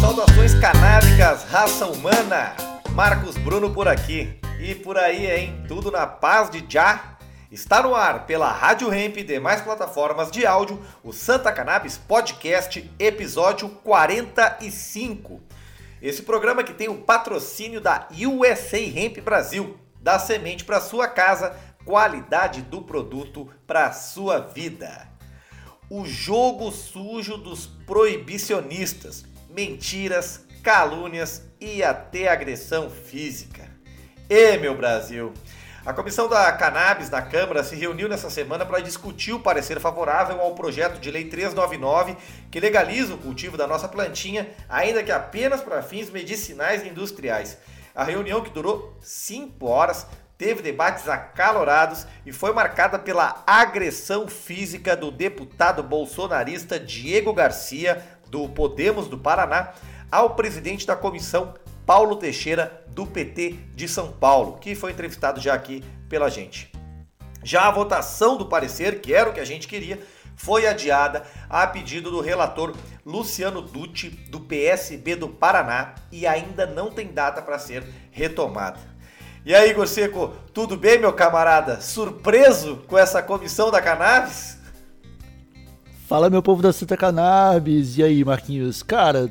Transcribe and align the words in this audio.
Saudações 0.00 0.54
canábicas, 0.54 1.44
raça 1.44 1.86
humana! 1.86 2.56
Marcos 2.92 3.36
Bruno 3.36 3.70
por 3.74 3.86
aqui. 3.86 4.40
E 4.58 4.74
por 4.74 4.96
aí, 4.96 5.30
hein? 5.30 5.64
Tudo 5.68 5.90
na 5.90 6.06
paz 6.06 6.48
de 6.48 6.64
já? 6.66 7.18
Está 7.52 7.82
no 7.82 7.94
ar 7.94 8.26
pela 8.26 8.50
Rádio 8.50 8.94
Hemp 8.94 9.18
e 9.18 9.24
demais 9.24 9.60
plataformas 9.60 10.30
de 10.30 10.46
áudio 10.46 10.80
o 11.04 11.12
Santa 11.12 11.52
Cannabis 11.52 11.98
Podcast, 11.98 12.90
episódio 12.98 13.68
45. 13.68 15.59
Esse 16.02 16.22
programa 16.22 16.64
que 16.64 16.72
tem 16.72 16.88
o 16.88 17.02
patrocínio 17.02 17.80
da 17.80 18.08
USA 18.26 18.78
Hemp 18.78 19.18
Brasil, 19.18 19.78
da 20.00 20.18
semente 20.18 20.64
para 20.64 20.80
sua 20.80 21.06
casa, 21.06 21.54
qualidade 21.84 22.62
do 22.62 22.80
produto 22.80 23.48
para 23.66 23.92
sua 23.92 24.38
vida. 24.38 25.08
O 25.90 26.06
jogo 26.06 26.70
sujo 26.70 27.36
dos 27.36 27.66
proibicionistas, 27.66 29.24
mentiras, 29.50 30.46
calúnias 30.62 31.42
e 31.60 31.82
até 31.82 32.28
agressão 32.28 32.88
física. 32.88 33.68
E 34.28 34.56
meu 34.56 34.76
Brasil, 34.76 35.34
a 35.84 35.94
comissão 35.94 36.28
da 36.28 36.52
Cannabis 36.52 37.08
da 37.08 37.22
Câmara 37.22 37.64
se 37.64 37.74
reuniu 37.74 38.06
nessa 38.06 38.28
semana 38.28 38.66
para 38.66 38.80
discutir 38.80 39.32
o 39.32 39.40
parecer 39.40 39.80
favorável 39.80 40.38
ao 40.38 40.54
projeto 40.54 41.00
de 41.00 41.10
lei 41.10 41.24
399 41.24 42.16
que 42.50 42.60
legaliza 42.60 43.14
o 43.14 43.18
cultivo 43.18 43.56
da 43.56 43.66
nossa 43.66 43.88
plantinha, 43.88 44.50
ainda 44.68 45.02
que 45.02 45.10
apenas 45.10 45.62
para 45.62 45.82
fins 45.82 46.10
medicinais 46.10 46.84
e 46.84 46.88
industriais. 46.88 47.56
A 47.94 48.04
reunião, 48.04 48.42
que 48.42 48.50
durou 48.50 48.94
5 49.00 49.66
horas, 49.66 50.06
teve 50.36 50.60
debates 50.60 51.08
acalorados 51.08 52.06
e 52.26 52.32
foi 52.32 52.52
marcada 52.52 52.98
pela 52.98 53.42
agressão 53.46 54.28
física 54.28 54.94
do 54.94 55.10
deputado 55.10 55.82
bolsonarista 55.82 56.78
Diego 56.78 57.32
Garcia, 57.32 58.04
do 58.28 58.48
Podemos 58.50 59.08
do 59.08 59.18
Paraná, 59.18 59.72
ao 60.12 60.34
presidente 60.34 60.86
da 60.86 60.94
comissão 60.94 61.54
Paulo 61.90 62.14
Teixeira, 62.14 62.84
do 62.86 63.04
PT 63.04 63.56
de 63.74 63.88
São 63.88 64.12
Paulo, 64.12 64.58
que 64.60 64.76
foi 64.76 64.92
entrevistado 64.92 65.40
já 65.40 65.54
aqui 65.54 65.82
pela 66.08 66.30
gente. 66.30 66.70
Já 67.42 67.66
a 67.66 67.70
votação 67.72 68.36
do 68.36 68.46
parecer, 68.46 69.00
que 69.00 69.12
era 69.12 69.28
o 69.28 69.32
que 69.32 69.40
a 69.40 69.44
gente 69.44 69.66
queria, 69.66 69.98
foi 70.36 70.68
adiada 70.68 71.24
a 71.48 71.66
pedido 71.66 72.08
do 72.08 72.20
relator 72.20 72.76
Luciano 73.04 73.60
Dutti, 73.60 74.08
do 74.08 74.38
PSB 74.38 75.16
do 75.16 75.28
Paraná, 75.30 75.96
e 76.12 76.28
ainda 76.28 76.64
não 76.64 76.92
tem 76.92 77.12
data 77.12 77.42
para 77.42 77.58
ser 77.58 77.82
retomada. 78.12 78.78
E 79.44 79.52
aí, 79.52 79.70
Igor 79.70 79.88
Seco, 79.88 80.32
tudo 80.54 80.76
bem, 80.76 80.96
meu 80.96 81.12
camarada? 81.12 81.80
Surpreso 81.80 82.84
com 82.86 82.96
essa 82.96 83.20
comissão 83.20 83.68
da 83.68 83.82
cannabis? 83.82 84.60
Fala, 86.06 86.30
meu 86.30 86.40
povo 86.40 86.62
da 86.62 86.72
Santa 86.72 86.96
Cannabis. 86.96 87.98
E 87.98 88.04
aí, 88.04 88.24
Marquinhos? 88.24 88.80
Cara, 88.80 89.28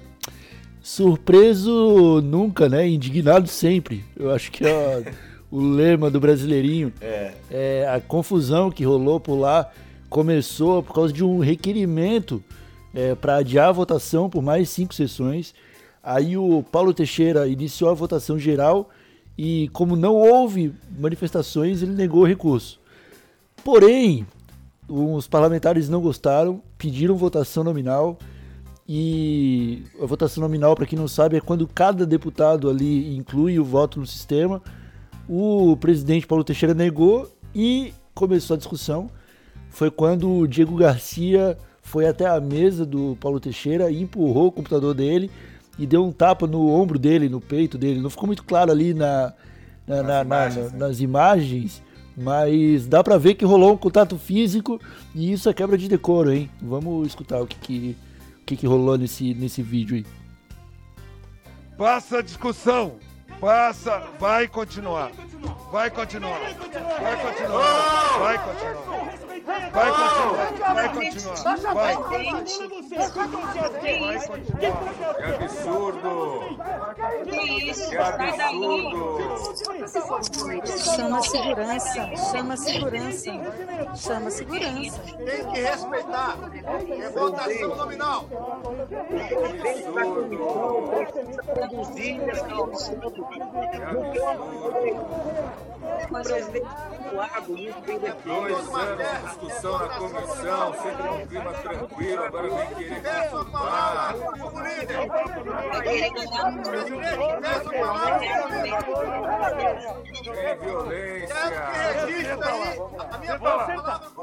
surpreso 0.81 2.21
nunca, 2.21 2.69
né? 2.69 2.87
Indignado 2.87 3.47
sempre. 3.47 4.03
Eu 4.15 4.31
acho 4.31 4.51
que 4.51 4.65
é 4.65 5.13
o 5.51 5.59
lema 5.59 6.09
do 6.09 6.19
brasileirinho. 6.19 6.93
É. 7.01 7.33
é. 7.51 7.89
A 7.93 7.99
confusão 7.99 8.71
que 8.71 8.83
rolou 8.83 9.19
por 9.19 9.35
lá 9.35 9.69
começou 10.09 10.81
por 10.81 10.93
causa 10.93 11.13
de 11.13 11.23
um 11.23 11.39
requerimento 11.39 12.43
é, 12.93 13.13
para 13.15 13.37
adiar 13.37 13.69
a 13.69 13.73
votação 13.73 14.29
por 14.29 14.41
mais 14.41 14.69
cinco 14.69 14.93
sessões. 14.93 15.53
Aí 16.03 16.37
o 16.37 16.63
Paulo 16.63 16.93
Teixeira 16.93 17.47
iniciou 17.47 17.89
a 17.89 17.93
votação 17.93 18.39
geral 18.39 18.89
e, 19.37 19.69
como 19.69 19.95
não 19.95 20.15
houve 20.15 20.73
manifestações, 20.97 21.81
ele 21.81 21.93
negou 21.93 22.21
o 22.21 22.27
recurso. 22.27 22.79
Porém, 23.63 24.25
os 24.87 25.27
parlamentares 25.27 25.87
não 25.87 26.01
gostaram, 26.01 26.61
pediram 26.77 27.15
votação 27.15 27.63
nominal 27.63 28.17
e 28.91 29.83
a 30.01 30.05
votação 30.07 30.41
nominal, 30.41 30.75
para 30.75 30.87
quem 30.87 30.97
não 30.97 31.07
sabe, 31.07 31.37
é 31.37 31.39
quando 31.39 31.67
cada 31.67 32.07
deputado 32.07 32.67
ali 32.67 33.15
inclui 33.15 33.59
o 33.59 33.63
voto 33.63 33.99
no 33.99 34.07
sistema. 34.07 34.63
O 35.27 35.77
presidente 35.77 36.25
Paulo 36.25 36.43
Teixeira 36.43 36.73
negou 36.73 37.31
e 37.53 37.93
começou 38.15 38.55
a 38.55 38.57
discussão. 38.57 39.07
Foi 39.69 39.91
quando 39.91 40.27
o 40.27 40.47
Diego 40.47 40.75
Garcia 40.75 41.55
foi 41.83 42.07
até 42.07 42.25
a 42.25 42.41
mesa 42.41 42.83
do 42.83 43.15
Paulo 43.19 43.39
Teixeira 43.39 43.91
e 43.91 44.01
empurrou 44.01 44.47
o 44.47 44.51
computador 44.51 44.95
dele 44.95 45.29
e 45.77 45.85
deu 45.85 46.03
um 46.03 46.11
tapa 46.11 46.47
no 46.47 46.67
ombro 46.67 46.97
dele, 46.97 47.29
no 47.29 47.39
peito 47.39 47.77
dele. 47.77 48.01
Não 48.01 48.09
ficou 48.09 48.25
muito 48.25 48.43
claro 48.43 48.71
ali 48.71 48.95
na, 48.95 49.31
na, 49.85 50.01
nas, 50.01 50.07
na, 50.07 50.23
imagens, 50.23 50.71
né? 50.71 50.79
nas 50.79 50.99
imagens, 50.99 51.83
mas 52.17 52.87
dá 52.87 53.03
para 53.03 53.19
ver 53.19 53.35
que 53.35 53.45
rolou 53.45 53.73
um 53.73 53.77
contato 53.77 54.17
físico 54.17 54.81
e 55.13 55.31
isso 55.31 55.47
é 55.47 55.53
quebra 55.53 55.77
de 55.77 55.87
decoro, 55.87 56.33
hein? 56.33 56.49
Vamos 56.59 57.07
escutar 57.07 57.39
o 57.39 57.45
que, 57.45 57.55
que 57.59 58.08
que, 58.49 58.57
que 58.57 58.67
rolou 58.67 58.97
nesse, 58.97 59.33
nesse 59.35 59.61
vídeo 59.61 59.97
aí. 59.97 60.05
Passa 61.77 62.17
a 62.17 62.21
discussão. 62.21 62.97
Passa, 63.39 63.99
vai 64.19 64.47
continuar. 64.47 65.11
Vai 65.71 65.89
continuar. 65.91 66.39
Vai 66.39 66.51
continuar. 66.51 66.99
Vai 66.99 67.21
continuar. 67.21 68.19
Vai 68.19 68.37
continuar. 68.43 69.28
Vai 69.49 69.89
continuar, 69.89 70.73
vai 70.75 70.89
continuar. 70.93 71.57
Vai. 71.73 71.95
Que 74.59 74.65
absurdo! 75.43 76.57
Que 77.25 77.41
isso? 77.69 77.89
Que 77.89 77.97
absurdo! 77.97 79.19
Chama 80.77 81.21
segurança, 81.23 82.15
chama 82.31 82.57
segurança, 82.57 83.31
chama 83.95 84.29
segurança. 84.29 84.99
Tem 85.25 85.51
que 85.51 85.61
respeitar. 85.61 86.37
É 87.01 87.09
votação 87.09 87.75
nominal. 87.75 88.25
Produzir 91.55 92.21
essa 92.29 92.45
o 96.09 96.23
presidente 96.23 96.88
do 97.09 97.15
lago, 97.15 97.57
muito 97.57 97.81
bem 97.81 97.99
Dois 98.25 98.75
anos 98.75 98.97
de 98.97 99.27
discussão 99.27 99.79
na 99.79 99.87
comissão, 99.89 100.73
sempre 100.73 101.03
num 101.03 101.27
clima 101.27 101.53
tranquilo, 101.53 102.23
agora 102.23 102.49
vem 102.49 102.67
querer 102.75 103.29
consultar. 103.29 104.15
Tem 110.23 110.57
violência. 110.59 111.35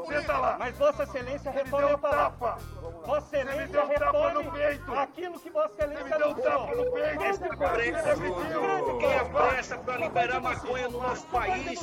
Senta 0.07 0.37
lá. 0.37 0.55
Mas 0.59 0.77
Vossa 0.77 1.03
Excelência 1.03 1.51
retorna 1.51 1.93
a 1.93 1.97
palavra. 1.97 2.57
Vossa 3.05 3.37
Excelência 3.37 3.85
retorna 3.85 4.39
aquilo 5.01 5.39
que 5.39 5.49
Vossa 5.49 5.73
Excelência 5.73 6.19
não 6.19 6.33
deu. 6.33 6.97
Esta 7.25 7.57
pressa, 7.57 8.15
quem 8.99 9.13
é 9.13 9.23
pressa 9.23 9.77
para 9.77 9.97
liberar 9.97 10.41
maconha 10.41 10.89
no 10.89 11.01
nosso 11.01 11.25
país? 11.27 11.79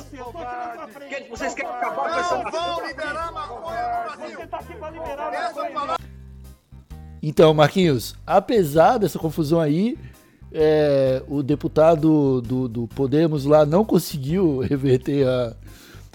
Que 0.95 1.29
vocês 1.31 1.55
querem 1.55 1.71
acabar 1.71 2.11
com 2.11 2.21
essa 2.21 2.39
Não 2.39 2.51
vão 2.51 2.87
liberar 2.87 3.33
maconha 3.33 3.83
no 3.83 4.17
Brasil. 4.17 4.39
Você 4.39 4.47
tá 4.47 4.59
aqui 4.59 4.75
para 4.75 4.91
liberar 4.91 5.55
maconha. 5.55 5.97
Então, 7.23 7.55
Marquinhos, 7.55 8.15
apesar 8.27 8.99
dessa 8.99 9.19
confusão 9.19 9.61
aí, 9.61 9.99
é, 10.53 11.23
o 11.27 11.43
deputado 11.43 12.41
do, 12.41 12.69
do, 12.69 12.87
Podemos 12.89 13.45
lá 13.45 13.67
não 13.67 13.85
conseguiu 13.85 14.61
reverter 14.69 15.27
a, 15.27 15.57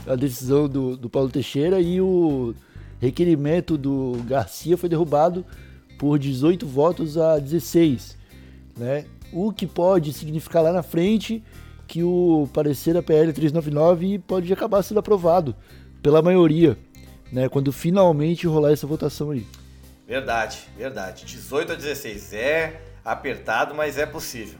a 0.07 0.15
decisão 0.15 0.69
do, 0.69 0.95
do, 0.95 1.09
Paulo 1.09 1.29
Teixeira 1.29 1.81
e 1.81 1.99
o 1.99 2.55
requerimento 3.01 3.77
do 3.77 4.17
Garcia 4.25 4.77
foi 4.77 4.87
derrubado 4.87 5.45
por 5.97 6.17
18 6.17 6.65
votos 6.65 7.17
a 7.17 7.37
16, 7.37 8.17
né? 8.77 9.05
O 9.33 9.51
que 9.51 9.67
pode 9.67 10.13
significar 10.13 10.63
lá 10.63 10.71
na 10.71 10.81
frente 10.83 11.43
que 11.89 12.03
o 12.03 12.47
parecer 12.53 12.93
da 12.93 13.01
PL 13.01 13.33
399 13.33 14.19
pode 14.19 14.53
acabar 14.53 14.83
sendo 14.83 14.99
aprovado 14.99 15.55
pela 16.03 16.21
maioria, 16.21 16.77
né? 17.33 17.49
Quando 17.49 17.71
finalmente 17.71 18.45
rolar 18.45 18.71
essa 18.71 18.85
votação 18.85 19.31
aí. 19.31 19.45
Verdade, 20.07 20.59
verdade. 20.77 21.25
18 21.25 21.73
a 21.73 21.75
16 21.75 22.33
é 22.33 22.81
apertado, 23.03 23.73
mas 23.73 23.97
é 23.97 24.05
possível. 24.05 24.59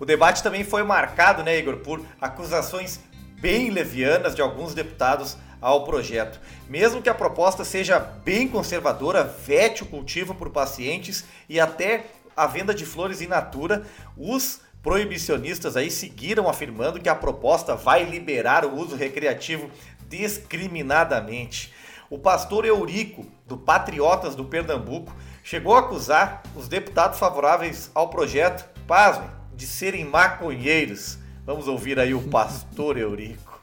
O 0.00 0.04
debate 0.04 0.42
também 0.42 0.64
foi 0.64 0.82
marcado, 0.82 1.42
né, 1.44 1.56
Igor, 1.56 1.76
por 1.78 2.04
acusações 2.20 3.00
bem 3.40 3.70
levianas 3.70 4.34
de 4.34 4.42
alguns 4.42 4.74
deputados 4.74 5.36
ao 5.60 5.84
projeto. 5.84 6.40
Mesmo 6.68 7.00
que 7.00 7.08
a 7.08 7.14
proposta 7.14 7.64
seja 7.64 7.98
bem 7.98 8.48
conservadora, 8.48 9.22
vete 9.22 9.84
o 9.84 9.86
cultivo 9.86 10.34
por 10.34 10.50
pacientes 10.50 11.24
e 11.48 11.60
até 11.60 12.06
a 12.36 12.46
venda 12.46 12.74
de 12.74 12.84
flores 12.84 13.22
in 13.22 13.28
natura, 13.28 13.84
os 14.16 14.60
proibicionistas 14.86 15.76
aí 15.76 15.90
seguiram 15.90 16.48
afirmando 16.48 17.00
que 17.00 17.08
a 17.08 17.14
proposta 17.16 17.74
vai 17.74 18.04
liberar 18.04 18.64
o 18.64 18.76
uso 18.76 18.94
recreativo 18.94 19.68
discriminadamente. 20.08 21.74
O 22.08 22.16
pastor 22.16 22.64
Eurico, 22.64 23.26
do 23.48 23.58
Patriotas 23.58 24.36
do 24.36 24.44
Pernambuco, 24.44 25.12
chegou 25.42 25.74
a 25.74 25.80
acusar 25.80 26.40
os 26.54 26.68
deputados 26.68 27.18
favoráveis 27.18 27.90
ao 27.96 28.10
projeto, 28.10 28.64
pasmem, 28.86 29.28
de 29.56 29.66
serem 29.66 30.04
maconheiros. 30.04 31.18
Vamos 31.44 31.66
ouvir 31.66 31.98
aí 31.98 32.14
o 32.14 32.22
pastor 32.28 32.94
Eurico. 32.96 33.60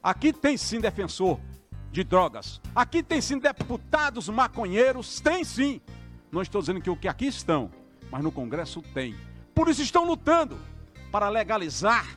Aqui 0.00 0.32
tem 0.32 0.56
sim 0.56 0.80
defensor 0.80 1.40
de 1.90 2.04
drogas. 2.04 2.60
Aqui 2.72 3.02
tem 3.02 3.20
sim 3.20 3.40
deputados 3.40 4.28
maconheiros, 4.28 5.18
tem 5.18 5.42
sim. 5.42 5.80
Não 6.30 6.40
estou 6.40 6.60
dizendo 6.60 6.80
que 6.80 6.88
o 6.88 6.94
que 6.94 7.08
aqui 7.08 7.26
estão, 7.26 7.68
mas 8.12 8.22
no 8.22 8.30
Congresso 8.30 8.80
tem. 8.94 9.16
Por 9.58 9.68
isso 9.68 9.82
estão 9.82 10.04
lutando 10.04 10.56
para 11.10 11.28
legalizar 11.28 12.16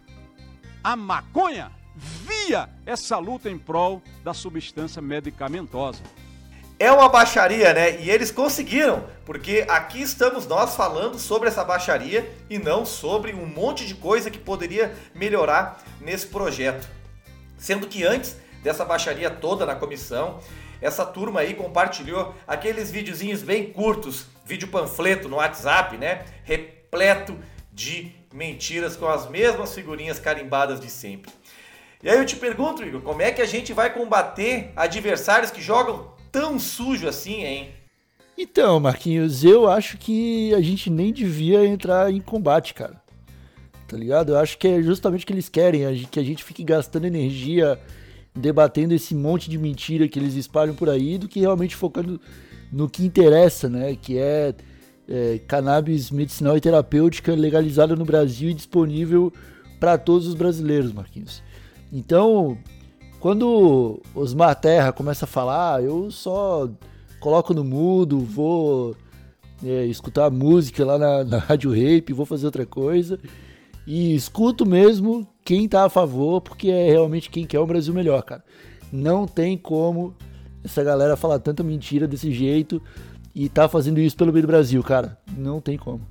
a 0.84 0.96
maconha 0.96 1.72
via 1.96 2.70
essa 2.86 3.18
luta 3.18 3.50
em 3.50 3.58
prol 3.58 4.00
da 4.24 4.32
substância 4.32 5.02
medicamentosa. 5.02 6.04
É 6.78 6.92
uma 6.92 7.10
baixaria, 7.10 7.74
né? 7.74 8.00
E 8.00 8.12
eles 8.12 8.30
conseguiram, 8.30 9.08
porque 9.26 9.66
aqui 9.68 10.04
estamos 10.04 10.46
nós 10.46 10.76
falando 10.76 11.18
sobre 11.18 11.48
essa 11.48 11.64
baixaria 11.64 12.32
e 12.48 12.60
não 12.60 12.86
sobre 12.86 13.34
um 13.34 13.48
monte 13.48 13.88
de 13.88 13.96
coisa 13.96 14.30
que 14.30 14.38
poderia 14.38 14.96
melhorar 15.16 15.82
nesse 16.00 16.28
projeto. 16.28 16.88
Sendo 17.58 17.88
que 17.88 18.04
antes 18.04 18.38
dessa 18.62 18.86
baixaria 18.86 19.32
toda 19.32 19.66
na 19.66 19.74
comissão, 19.74 20.40
essa 20.80 21.04
turma 21.08 21.40
aí 21.40 21.56
compartilhou 21.56 22.36
aqueles 22.48 22.92
videozinhos 22.92 23.42
bem 23.42 23.74
curtos, 23.74 24.28
vídeo 24.46 24.68
panfleto 24.68 25.28
no 25.28 25.38
WhatsApp, 25.38 25.98
né? 25.98 26.24
Repleto 26.92 27.38
de 27.72 28.12
mentiras 28.34 28.98
com 28.98 29.08
as 29.08 29.30
mesmas 29.30 29.74
figurinhas 29.74 30.20
carimbadas 30.20 30.78
de 30.78 30.90
sempre. 30.90 31.32
E 32.04 32.10
aí 32.10 32.18
eu 32.18 32.26
te 32.26 32.36
pergunto, 32.36 32.84
Igor, 32.84 33.00
como 33.00 33.22
é 33.22 33.32
que 33.32 33.42
a 33.42 33.46
gente 33.46 33.72
vai 33.72 33.94
combater 33.94 34.74
adversários 34.76 35.52
que 35.52 35.62
jogam 35.62 36.12
tão 36.32 36.60
sujo 36.60 37.08
assim, 37.08 37.46
hein? 37.46 37.70
Então, 38.38 38.78
Marquinhos, 38.80 39.46
eu 39.46 39.70
acho 39.70 39.98
que 39.98 40.54
a 40.54 40.60
gente 40.60 40.90
nem 40.90 41.14
devia 41.14 41.66
entrar 41.66 42.12
em 42.12 42.20
combate, 42.20 42.74
cara. 42.74 43.02
Tá 43.88 43.96
ligado? 43.96 44.34
Eu 44.34 44.40
acho 44.40 44.58
que 44.58 44.68
é 44.68 44.82
justamente 44.82 45.24
o 45.24 45.28
que 45.28 45.34
eles 45.34 45.48
querem, 45.48 46.06
que 46.12 46.20
a 46.20 46.24
gente 46.24 46.44
fique 46.44 46.64
gastando 46.64 47.06
energia 47.06 47.80
debatendo 48.36 48.94
esse 48.94 49.16
monte 49.16 49.50
de 49.50 49.58
mentira 49.58 50.08
que 50.10 50.20
eles 50.20 50.36
espalham 50.36 50.76
por 50.76 50.90
aí, 50.90 51.18
do 51.18 51.30
que 51.30 51.40
realmente 51.40 51.76
focando 51.76 52.20
no 52.72 52.90
que 52.90 53.06
interessa, 53.06 53.70
né? 53.70 53.96
Que 53.96 54.18
é, 54.18 54.54
é 55.14 55.40
cannabis 55.40 56.10
medicinal 56.10 56.56
e 56.56 56.62
terapêutica 56.62 57.36
legalizada 57.36 57.98
no 57.98 58.06
Brasil 58.06 58.50
e 58.50 58.54
disponível 58.54 59.32
para 59.78 59.98
todos 59.98 60.26
os 60.26 60.34
brasileiros, 60.34 60.94
Marquinhos. 60.94 61.44
Então, 61.92 62.58
quando 63.20 64.02
Osmar 64.16 64.56
Terra 64.56 64.94
começa 64.94 65.26
a 65.26 65.28
falar, 65.28 65.84
eu 65.84 66.10
só 66.10 66.70
coloco 67.20 67.54
no 67.54 67.64
mudo, 67.64 68.20
vou 68.20 68.96
é, 69.62 69.86
escutar 69.86 70.32
música 70.32 70.86
lá 70.86 70.98
na, 70.98 71.24
na 71.26 71.38
Rádio 71.40 71.72
Rape, 71.72 72.14
vou 72.14 72.26
fazer 72.26 72.46
outra 72.46 72.66
coisa. 72.66 73.20
E 73.86 74.16
escuto 74.16 74.66
mesmo 74.66 75.28
quem 75.44 75.68
tá 75.68 75.84
a 75.86 75.90
favor, 75.90 76.40
porque 76.40 76.70
é 76.70 76.90
realmente 76.90 77.30
quem 77.30 77.46
quer 77.46 77.60
o 77.60 77.68
Brasil 77.68 77.94
melhor, 77.94 78.24
cara. 78.24 78.46
Não 78.94 79.28
tem 79.28 79.58
como 79.58 80.16
essa 80.64 80.82
galera 80.84 81.18
falar 81.18 81.40
tanta 81.40 81.64
mentira 81.64 82.08
desse 82.08 82.32
jeito 82.32 82.82
e 83.34 83.50
tá 83.50 83.68
fazendo 83.68 84.00
isso 84.00 84.16
pelo 84.16 84.32
bem 84.32 84.42
do 84.42 84.48
Brasil, 84.48 84.84
cara. 84.84 85.18
Não 85.36 85.62
tem 85.62 85.78
como. 85.78 86.06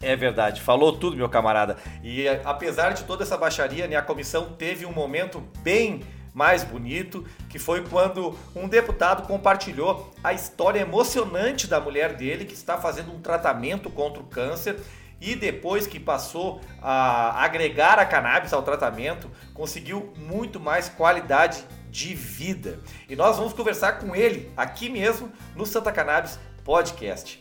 É 0.00 0.14
verdade, 0.14 0.60
falou 0.60 0.92
tudo, 0.92 1.16
meu 1.16 1.28
camarada. 1.28 1.76
E 2.02 2.28
apesar 2.44 2.92
de 2.92 3.04
toda 3.04 3.22
essa 3.22 3.36
baixaria, 3.36 3.86
né, 3.86 3.96
a 3.96 4.02
comissão 4.02 4.52
teve 4.52 4.84
um 4.84 4.92
momento 4.92 5.42
bem 5.62 6.02
mais 6.34 6.62
bonito, 6.62 7.24
que 7.48 7.58
foi 7.58 7.82
quando 7.82 8.36
um 8.54 8.68
deputado 8.68 9.26
compartilhou 9.26 10.12
a 10.22 10.34
história 10.34 10.80
emocionante 10.80 11.66
da 11.66 11.80
mulher 11.80 12.12
dele 12.14 12.44
que 12.44 12.52
está 12.52 12.76
fazendo 12.76 13.10
um 13.10 13.20
tratamento 13.20 13.88
contra 13.88 14.20
o 14.20 14.26
câncer 14.26 14.76
e 15.18 15.34
depois 15.34 15.86
que 15.86 15.98
passou 15.98 16.60
a 16.82 17.42
agregar 17.42 17.98
a 17.98 18.04
cannabis 18.04 18.52
ao 18.52 18.62
tratamento, 18.62 19.30
conseguiu 19.54 20.12
muito 20.14 20.60
mais 20.60 20.90
qualidade 20.90 21.64
de 21.90 22.14
vida. 22.14 22.80
E 23.08 23.16
nós 23.16 23.38
vamos 23.38 23.54
conversar 23.54 23.92
com 23.92 24.14
ele 24.14 24.52
aqui 24.54 24.90
mesmo 24.90 25.32
no 25.54 25.64
Santa 25.64 25.90
Cannabis 25.90 26.38
Podcast. 26.66 27.40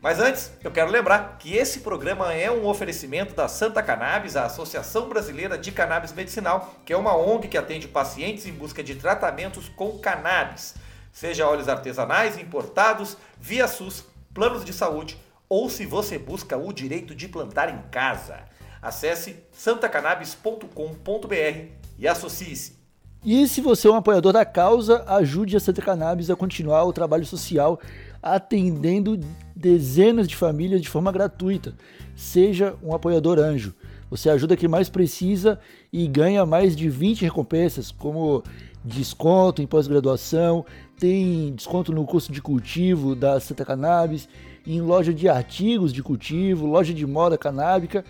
Mas 0.00 0.18
antes, 0.18 0.50
eu 0.64 0.70
quero 0.70 0.90
lembrar 0.90 1.36
que 1.38 1.54
esse 1.54 1.80
programa 1.80 2.32
é 2.32 2.50
um 2.50 2.66
oferecimento 2.66 3.34
da 3.34 3.46
Santa 3.46 3.82
Cannabis, 3.82 4.36
a 4.36 4.46
Associação 4.46 5.08
Brasileira 5.08 5.58
de 5.58 5.70
Cannabis 5.70 6.14
Medicinal, 6.14 6.74
que 6.84 6.92
é 6.92 6.96
uma 6.96 7.14
ONG 7.14 7.46
que 7.46 7.58
atende 7.58 7.86
pacientes 7.86 8.46
em 8.46 8.52
busca 8.52 8.82
de 8.82 8.94
tratamentos 8.94 9.68
com 9.68 9.98
cannabis, 9.98 10.74
seja 11.12 11.46
óleos 11.46 11.68
artesanais 11.68 12.38
importados, 12.38 13.18
via 13.38 13.68
SUS, 13.68 14.04
planos 14.32 14.64
de 14.64 14.72
saúde 14.72 15.18
ou 15.48 15.68
se 15.68 15.84
você 15.84 16.18
busca 16.18 16.56
o 16.56 16.72
direito 16.72 17.14
de 17.14 17.28
plantar 17.28 17.68
em 17.68 17.82
casa. 17.90 18.38
Acesse 18.80 19.44
santacannabis.com.br 19.52 21.68
e 21.98 22.08
associe-se. 22.08 22.84
E 23.24 23.48
se 23.48 23.62
você 23.62 23.88
é 23.88 23.90
um 23.90 23.96
apoiador 23.96 24.34
da 24.34 24.44
causa, 24.44 25.02
ajude 25.06 25.56
a 25.56 25.60
Santa 25.60 25.80
Cannabis 25.80 26.28
a 26.28 26.36
continuar 26.36 26.84
o 26.84 26.92
trabalho 26.92 27.24
social 27.24 27.80
atendendo 28.24 29.20
dezenas 29.54 30.26
de 30.26 30.34
famílias 30.34 30.80
de 30.80 30.88
forma 30.88 31.12
gratuita. 31.12 31.74
Seja 32.16 32.74
um 32.82 32.94
apoiador 32.94 33.38
anjo. 33.38 33.74
Você 34.08 34.30
ajuda 34.30 34.56
quem 34.56 34.68
mais 34.68 34.88
precisa 34.88 35.60
e 35.92 36.06
ganha 36.06 36.46
mais 36.46 36.74
de 36.74 36.88
20 36.88 37.22
recompensas, 37.22 37.90
como 37.90 38.42
desconto 38.82 39.60
em 39.60 39.66
pós-graduação, 39.66 40.64
tem 40.98 41.52
desconto 41.54 41.92
no 41.92 42.04
curso 42.06 42.32
de 42.32 42.40
cultivo 42.40 43.14
da 43.14 43.38
Santa 43.40 43.64
Cannabis, 43.64 44.28
em 44.66 44.80
loja 44.80 45.12
de 45.12 45.28
artigos 45.28 45.92
de 45.92 46.02
cultivo, 46.02 46.66
loja 46.66 46.94
de 46.94 47.06
moda 47.06 47.36
canábica 47.36 48.04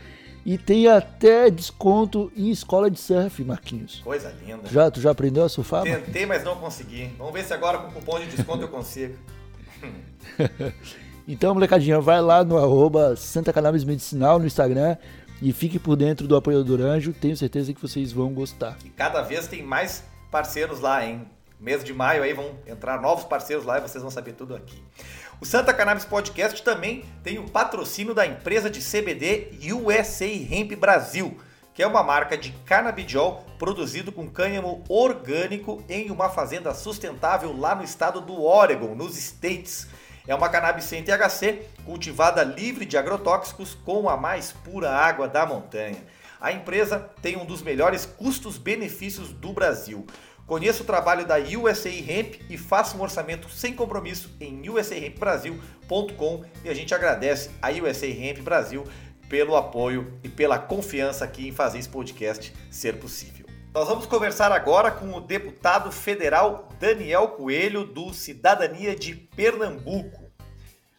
e 0.46 0.58
tem 0.58 0.86
até 0.86 1.50
desconto 1.50 2.30
em 2.36 2.50
escola 2.50 2.90
de 2.90 3.00
surf, 3.00 3.42
Marquinhos. 3.42 4.00
Coisa 4.04 4.32
linda. 4.44 4.68
Já, 4.70 4.90
tu 4.90 5.00
já 5.00 5.10
aprendeu 5.10 5.44
a 5.44 5.48
surfar? 5.48 5.82
Tentei, 5.82 6.26
mas 6.26 6.44
não 6.44 6.56
consegui. 6.56 7.10
Vamos 7.18 7.32
ver 7.32 7.44
se 7.44 7.52
agora 7.52 7.78
com 7.78 7.90
cupom 7.90 8.20
de 8.20 8.26
desconto 8.26 8.62
eu 8.62 8.68
consigo. 8.68 9.16
então, 11.26 11.54
molecadinha, 11.54 12.00
vai 12.00 12.20
lá 12.20 12.44
no 12.44 12.56
arroba 12.56 13.16
Santa 13.16 13.52
Cannabis 13.52 13.84
Medicinal 13.84 14.38
no 14.38 14.46
Instagram 14.46 14.96
e 15.40 15.52
fique 15.52 15.78
por 15.78 15.96
dentro 15.96 16.26
do 16.26 16.36
Apoiador 16.36 16.80
Anjo. 16.80 17.12
Tenho 17.12 17.36
certeza 17.36 17.72
que 17.72 17.80
vocês 17.80 18.12
vão 18.12 18.32
gostar. 18.32 18.76
E 18.84 18.88
cada 18.88 19.22
vez 19.22 19.46
tem 19.46 19.62
mais 19.62 20.04
parceiros 20.30 20.80
lá, 20.80 21.04
hein? 21.04 21.26
Mês 21.60 21.84
de 21.84 21.94
maio 21.94 22.22
aí 22.22 22.32
vão 22.32 22.50
entrar 22.66 23.00
novos 23.00 23.24
parceiros 23.24 23.64
lá 23.64 23.78
e 23.78 23.80
vocês 23.80 24.02
vão 24.02 24.10
saber 24.10 24.32
tudo 24.32 24.54
aqui. 24.54 24.82
O 25.40 25.46
Santa 25.46 25.72
Cannabis 25.72 26.04
Podcast 26.04 26.62
também 26.62 27.04
tem 27.22 27.38
o 27.38 27.48
patrocínio 27.48 28.14
da 28.14 28.26
empresa 28.26 28.70
de 28.70 28.80
CBD 28.80 29.50
USA 29.72 30.26
Hemp 30.26 30.72
Brasil, 30.76 31.36
que 31.74 31.82
é 31.82 31.86
uma 31.86 32.04
marca 32.04 32.38
de 32.38 32.52
canabidiol 32.64 33.44
produzido 33.58 34.12
com 34.12 34.30
cânhamo 34.30 34.84
orgânico 34.88 35.82
em 35.88 36.08
uma 36.10 36.30
fazenda 36.30 36.72
sustentável 36.72 37.54
lá 37.54 37.74
no 37.74 37.82
estado 37.82 38.20
do 38.20 38.40
Oregon, 38.42 38.94
nos 38.94 39.18
States. 39.18 39.88
É 40.26 40.34
uma 40.34 40.48
cannabis 40.48 40.84
sem 40.84 41.02
THC, 41.02 41.66
cultivada 41.84 42.44
livre 42.44 42.86
de 42.86 42.96
agrotóxicos 42.96 43.74
com 43.74 44.08
a 44.08 44.16
mais 44.16 44.52
pura 44.52 44.90
água 44.90 45.26
da 45.26 45.44
montanha. 45.44 46.02
A 46.40 46.52
empresa 46.52 47.10
tem 47.20 47.36
um 47.36 47.44
dos 47.44 47.60
melhores 47.60 48.06
custos-benefícios 48.06 49.32
do 49.32 49.52
Brasil. 49.52 50.06
Conheça 50.46 50.82
o 50.82 50.86
trabalho 50.86 51.26
da 51.26 51.36
USA 51.38 51.88
Hemp 51.88 52.34
e 52.50 52.58
faça 52.58 52.96
um 52.96 53.00
orçamento 53.00 53.48
sem 53.48 53.74
compromisso 53.74 54.30
em 54.38 54.68
usahempbrasil.com 54.68 56.44
e 56.62 56.68
a 56.68 56.74
gente 56.74 56.94
agradece 56.94 57.50
a 57.62 57.70
USA 57.70 58.06
Hemp 58.06 58.40
Brasil 58.42 58.84
pelo 59.34 59.56
apoio 59.56 60.16
e 60.22 60.28
pela 60.28 60.60
confiança 60.60 61.24
aqui 61.24 61.48
em 61.48 61.50
fazer 61.50 61.80
esse 61.80 61.88
podcast 61.88 62.54
ser 62.70 63.00
possível. 63.00 63.44
Nós 63.74 63.88
vamos 63.88 64.06
conversar 64.06 64.52
agora 64.52 64.92
com 64.92 65.12
o 65.12 65.20
deputado 65.20 65.90
federal 65.90 66.68
Daniel 66.78 67.26
Coelho, 67.26 67.84
do 67.84 68.14
Cidadania 68.14 68.94
de 68.94 69.12
Pernambuco. 69.12 70.30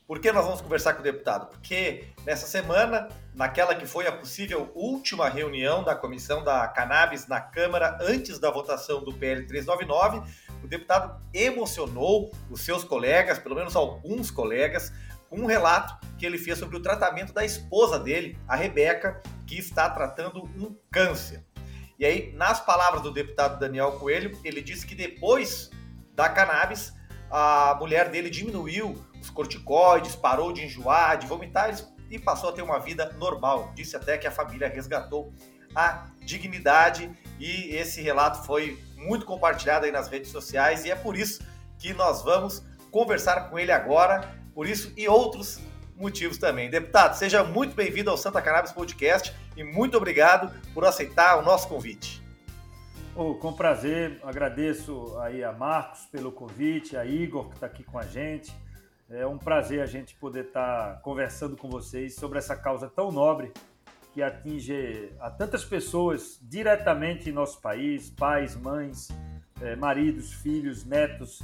Por 0.05 0.19
que 0.19 0.33
nós 0.33 0.43
vamos 0.43 0.59
conversar 0.59 0.95
com 0.95 0.99
o 0.99 1.03
deputado? 1.03 1.47
Porque 1.47 2.09
nessa 2.25 2.45
semana, 2.45 3.07
naquela 3.33 3.73
que 3.73 3.85
foi 3.85 4.05
a 4.05 4.11
possível 4.11 4.69
última 4.75 5.29
reunião 5.29 5.81
da 5.81 5.95
comissão 5.95 6.43
da 6.43 6.67
cannabis 6.67 7.27
na 7.27 7.39
Câmara 7.39 7.97
antes 8.01 8.37
da 8.37 8.51
votação 8.51 9.01
do 9.01 9.13
PL 9.13 9.47
399, 9.47 10.29
o 10.61 10.67
deputado 10.67 11.21
emocionou 11.33 12.31
os 12.49 12.59
seus 12.59 12.83
colegas, 12.83 13.39
pelo 13.39 13.55
menos 13.55 13.77
alguns 13.77 14.29
colegas, 14.29 14.91
com 15.29 15.41
um 15.41 15.45
relato 15.45 15.97
que 16.17 16.25
ele 16.25 16.37
fez 16.37 16.57
sobre 16.57 16.77
o 16.77 16.81
tratamento 16.81 17.33
da 17.33 17.43
esposa 17.43 17.99
dele, 17.99 18.37
a 18.47 18.55
Rebeca, 18.55 19.21
que 19.45 19.57
está 19.57 19.89
tratando 19.89 20.43
um 20.43 20.75
câncer. 20.91 21.43
E 21.97 22.05
aí, 22.05 22.33
nas 22.33 22.59
palavras 22.59 23.01
do 23.01 23.11
deputado 23.11 23.59
Daniel 23.59 23.93
Coelho, 23.93 24.37
ele 24.43 24.61
disse 24.61 24.85
que 24.85 24.95
depois 24.95 25.69
da 26.13 26.29
cannabis, 26.29 26.93
a 27.29 27.75
mulher 27.79 28.09
dele 28.09 28.29
diminuiu 28.29 29.01
os 29.21 29.29
corticoides, 29.29 30.15
parou 30.15 30.53
de 30.53 30.63
enjoar, 30.63 31.17
de 31.17 31.27
vomitar 31.27 31.75
e 32.09 32.19
passou 32.19 32.49
a 32.49 32.53
ter 32.53 32.61
uma 32.61 32.79
vida 32.79 33.11
normal. 33.17 33.71
Disse 33.75 33.95
até 33.95 34.17
que 34.17 34.27
a 34.27 34.31
família 34.31 34.67
resgatou 34.67 35.33
a 35.75 36.07
dignidade 36.21 37.11
e 37.39 37.75
esse 37.75 38.01
relato 38.01 38.45
foi 38.45 38.81
muito 38.95 39.25
compartilhado 39.25 39.85
aí 39.85 39.91
nas 39.91 40.07
redes 40.07 40.31
sociais 40.31 40.85
e 40.85 40.91
é 40.91 40.95
por 40.95 41.17
isso 41.17 41.43
que 41.77 41.93
nós 41.93 42.21
vamos 42.23 42.63
conversar 42.91 43.49
com 43.49 43.59
ele 43.59 43.71
agora. 43.71 44.33
Por 44.55 44.65
isso 44.65 44.93
e 44.95 45.05
outros 45.05 45.59
motivos 45.97 46.37
também. 46.37 46.69
Deputado, 46.69 47.15
seja 47.15 47.43
muito 47.43 47.75
bem-vindo 47.75 48.09
ao 48.09 48.15
Santa 48.15 48.41
Cannabis 48.41 48.71
Podcast 48.71 49.35
e 49.57 49.65
muito 49.65 49.97
obrigado 49.97 50.49
por 50.73 50.85
aceitar 50.85 51.37
o 51.37 51.41
nosso 51.41 51.67
convite. 51.67 52.23
Oh, 53.13 53.35
com 53.35 53.51
prazer, 53.51 54.17
agradeço 54.23 55.13
aí 55.19 55.43
a 55.43 55.51
Marcos 55.51 56.05
pelo 56.05 56.31
convite, 56.31 56.95
a 56.95 57.05
Igor 57.05 57.49
que 57.49 57.55
está 57.55 57.67
aqui 57.67 57.83
com 57.83 57.99
a 57.99 58.03
gente. 58.03 58.55
É 59.09 59.27
um 59.27 59.37
prazer 59.37 59.81
a 59.81 59.85
gente 59.85 60.15
poder 60.15 60.45
estar 60.45 60.93
tá 60.93 61.01
conversando 61.01 61.57
com 61.57 61.69
vocês 61.69 62.15
sobre 62.15 62.37
essa 62.37 62.55
causa 62.55 62.89
tão 62.89 63.11
nobre 63.11 63.51
que 64.13 64.23
atinge 64.23 65.11
a 65.19 65.29
tantas 65.29 65.65
pessoas 65.65 66.39
diretamente 66.41 67.29
em 67.29 67.33
nosso 67.33 67.59
país, 67.59 68.09
pais, 68.09 68.55
mães, 68.55 69.09
é, 69.59 69.75
maridos, 69.75 70.31
filhos, 70.31 70.85
netos, 70.85 71.43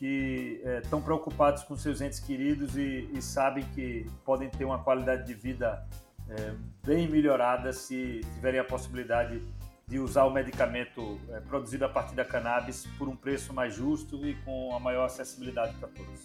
que 0.00 0.62
estão 0.82 0.98
é, 0.98 1.02
preocupados 1.02 1.62
com 1.62 1.76
seus 1.76 2.00
entes 2.00 2.18
queridos 2.18 2.74
e, 2.74 3.06
e, 3.12 3.20
sabem 3.20 3.62
que 3.74 4.06
podem 4.24 4.48
ter 4.48 4.64
uma 4.64 4.82
qualidade 4.82 5.26
de 5.26 5.34
vida 5.34 5.86
é, 6.30 6.54
bem 6.82 7.06
melhorada 7.06 7.70
se 7.70 8.22
tiverem 8.34 8.58
a 8.58 8.64
possibilidade 8.64 9.42
de 9.86 9.98
usar 9.98 10.24
o 10.24 10.30
medicamento 10.30 11.20
é, 11.28 11.40
produzido 11.40 11.84
a 11.84 11.88
partir 11.90 12.14
da 12.14 12.24
cannabis 12.24 12.86
por 12.96 13.10
um 13.10 13.14
preço 13.14 13.52
mais 13.52 13.74
justo 13.74 14.26
e 14.26 14.36
com 14.36 14.74
a 14.74 14.80
maior 14.80 15.04
acessibilidade 15.04 15.74
para 15.74 15.88
todos. 15.88 16.24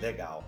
Legal. 0.00 0.44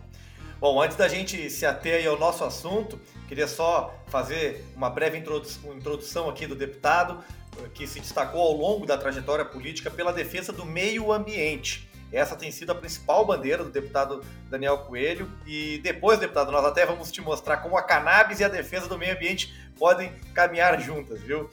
Bom, 0.61 0.81
antes 0.81 0.97
da 0.97 1.09
gente 1.09 1.51
se 1.51 1.67
ater 1.67 2.09
ao 2.09 2.17
nosso 2.17 2.45
assunto, 2.45 2.99
queria 3.27 3.49
só 3.49 3.93
fazer 4.07 4.65
uma 4.77 4.89
breve 4.89 5.19
introdução 5.19 6.31
aqui 6.31 6.47
do 6.47 6.55
deputado, 6.55 7.25
que 7.75 7.87
se 7.87 7.99
destacou 7.99 8.41
ao 8.41 8.53
longo 8.53 8.87
da 8.87 8.97
trajetória 8.97 9.45
política 9.45 9.91
pela 9.91 10.13
defesa 10.13 10.53
do 10.53 10.65
meio 10.65 11.13
ambiente. 11.13 11.86
Essa 12.13 12.37
tem 12.37 12.51
sido 12.51 12.73
a 12.73 12.75
principal 12.75 13.25
bandeira 13.25 13.65
do 13.65 13.71
deputado 13.71 14.25
Daniel 14.49 14.79
Coelho. 14.79 15.31
E 15.47 15.79
depois, 15.79 16.19
deputado, 16.19 16.53
nós 16.53 16.65
até 16.65 16.87
vamos 16.87 17.11
te 17.11 17.21
mostrar 17.21 17.59
como 17.59 17.77
a 17.77 17.83
cannabis 17.83 18.41
e 18.41 18.45
a 18.45 18.49
defesa 18.49 18.89
do 18.89 18.99
meio 18.99 19.15
ambiente 19.15 19.55
podem 19.79 20.13
caminhar 20.35 20.81
juntas, 20.81 21.21
viu? 21.21 21.51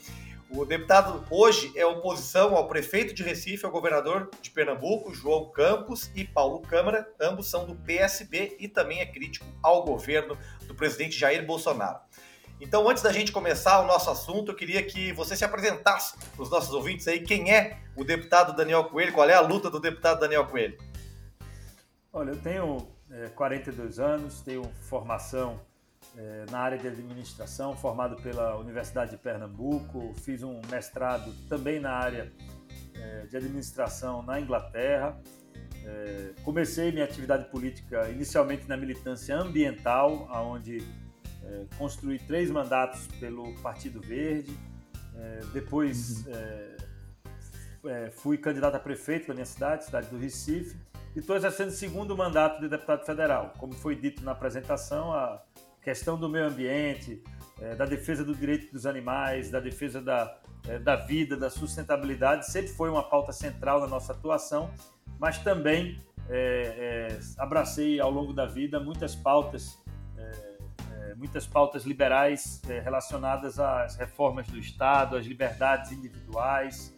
O 0.56 0.66
deputado 0.66 1.26
hoje 1.32 1.72
é 1.76 1.84
oposição 1.84 2.56
ao 2.56 2.68
prefeito 2.68 3.12
de 3.12 3.24
Recife, 3.24 3.66
ao 3.66 3.72
governador 3.72 4.30
de 4.40 4.52
Pernambuco, 4.52 5.12
João 5.12 5.50
Campos 5.50 6.12
e 6.14 6.24
Paulo 6.24 6.60
Câmara. 6.60 7.12
Ambos 7.20 7.50
são 7.50 7.66
do 7.66 7.74
PSB 7.74 8.58
e 8.60 8.68
também 8.68 9.00
é 9.00 9.06
crítico 9.08 9.48
ao 9.64 9.84
governo 9.84 10.38
do 10.68 10.76
presidente 10.76 11.18
Jair 11.18 11.44
Bolsonaro. 11.44 11.98
Então, 12.64 12.90
antes 12.90 13.04
da 13.04 13.12
gente 13.12 13.30
começar 13.30 13.82
o 13.82 13.86
nosso 13.86 14.10
assunto, 14.10 14.52
eu 14.52 14.56
queria 14.56 14.82
que 14.82 15.12
você 15.12 15.36
se 15.36 15.44
apresentasse 15.44 16.18
para 16.18 16.42
os 16.42 16.50
nossos 16.50 16.74
ouvintes 16.74 17.06
aí. 17.10 17.20
Quem 17.20 17.54
é 17.54 17.78
o 17.94 18.06
deputado 18.06 18.56
Daniel 18.56 18.86
Coelho? 18.86 19.12
Qual 19.12 19.30
é 19.30 19.34
a 19.34 19.42
luta 19.42 19.70
do 19.70 19.82
deputado 19.82 20.22
Daniel 20.22 20.48
Coelho? 20.48 20.78
Olha, 22.14 22.30
eu 22.30 22.38
tenho 22.38 22.88
é, 23.12 23.28
42 23.28 24.00
anos, 24.00 24.40
tenho 24.40 24.64
formação 24.88 25.60
é, 26.18 26.46
na 26.50 26.60
área 26.60 26.78
de 26.78 26.88
administração, 26.88 27.76
formado 27.76 28.16
pela 28.22 28.56
Universidade 28.56 29.12
de 29.12 29.18
Pernambuco, 29.18 30.14
fiz 30.22 30.42
um 30.42 30.62
mestrado 30.72 31.34
também 31.50 31.82
na 31.82 31.92
área 31.92 32.32
é, 32.96 33.26
de 33.26 33.36
administração 33.36 34.24
na 34.24 34.40
Inglaterra. 34.40 35.20
É, 35.86 36.32
comecei 36.46 36.94
minha 36.94 37.04
atividade 37.04 37.44
política 37.52 38.10
inicialmente 38.10 38.70
na 38.70 38.78
militância 38.78 39.36
ambiental, 39.36 40.30
onde 40.32 40.82
é, 41.46 41.66
construí 41.78 42.20
três 42.20 42.50
mandatos 42.50 43.08
pelo 43.20 43.54
Partido 43.62 44.02
Verde. 44.02 44.58
É, 45.16 45.40
depois 45.54 46.26
uhum. 46.26 47.90
é, 47.90 48.10
fui 48.12 48.38
candidato 48.38 48.76
a 48.76 48.80
prefeito 48.80 49.28
da 49.28 49.34
minha 49.34 49.46
cidade, 49.46 49.86
cidade 49.86 50.08
do 50.08 50.18
Recife, 50.18 50.76
e 51.16 51.20
estou 51.20 51.36
exercendo 51.36 51.70
o 51.70 51.72
segundo 51.72 52.18
mandato 52.18 52.60
de 52.60 52.68
deputado 52.68 53.06
federal. 53.06 53.54
Como 53.58 53.74
foi 53.74 53.96
dito 53.96 54.24
na 54.24 54.32
apresentação, 54.32 55.14
a 55.14 55.42
questão 55.82 56.18
do 56.18 56.28
meio 56.28 56.48
ambiente, 56.48 57.22
é, 57.62 57.76
da 57.76 57.86
defesa 57.86 58.24
do 58.24 58.34
direito 58.34 58.72
dos 58.72 58.86
animais, 58.86 59.52
da 59.52 59.60
defesa 59.60 60.02
da, 60.02 60.36
é, 60.68 60.80
da 60.80 60.96
vida, 60.96 61.38
da 61.38 61.50
sustentabilidade, 61.50 62.50
sempre 62.50 62.72
foi 62.72 62.90
uma 62.90 63.04
pauta 63.04 63.32
central 63.32 63.82
na 63.82 63.88
nossa 63.88 64.14
atuação, 64.14 64.72
mas 65.20 65.38
também 65.40 66.00
é, 66.30 67.10
é 67.10 67.20
abracei 67.38 68.00
ao 68.00 68.10
longo 68.10 68.34
da 68.34 68.46
vida 68.46 68.80
muitas 68.80 69.14
pautas, 69.14 69.78
é, 69.78 69.82
é, 69.82 69.83
muitas 71.16 71.46
pautas 71.46 71.84
liberais 71.84 72.62
relacionadas 72.84 73.60
às 73.60 73.96
reformas 73.96 74.48
do 74.48 74.58
Estado, 74.58 75.16
às 75.16 75.26
liberdades 75.26 75.92
individuais 75.92 76.96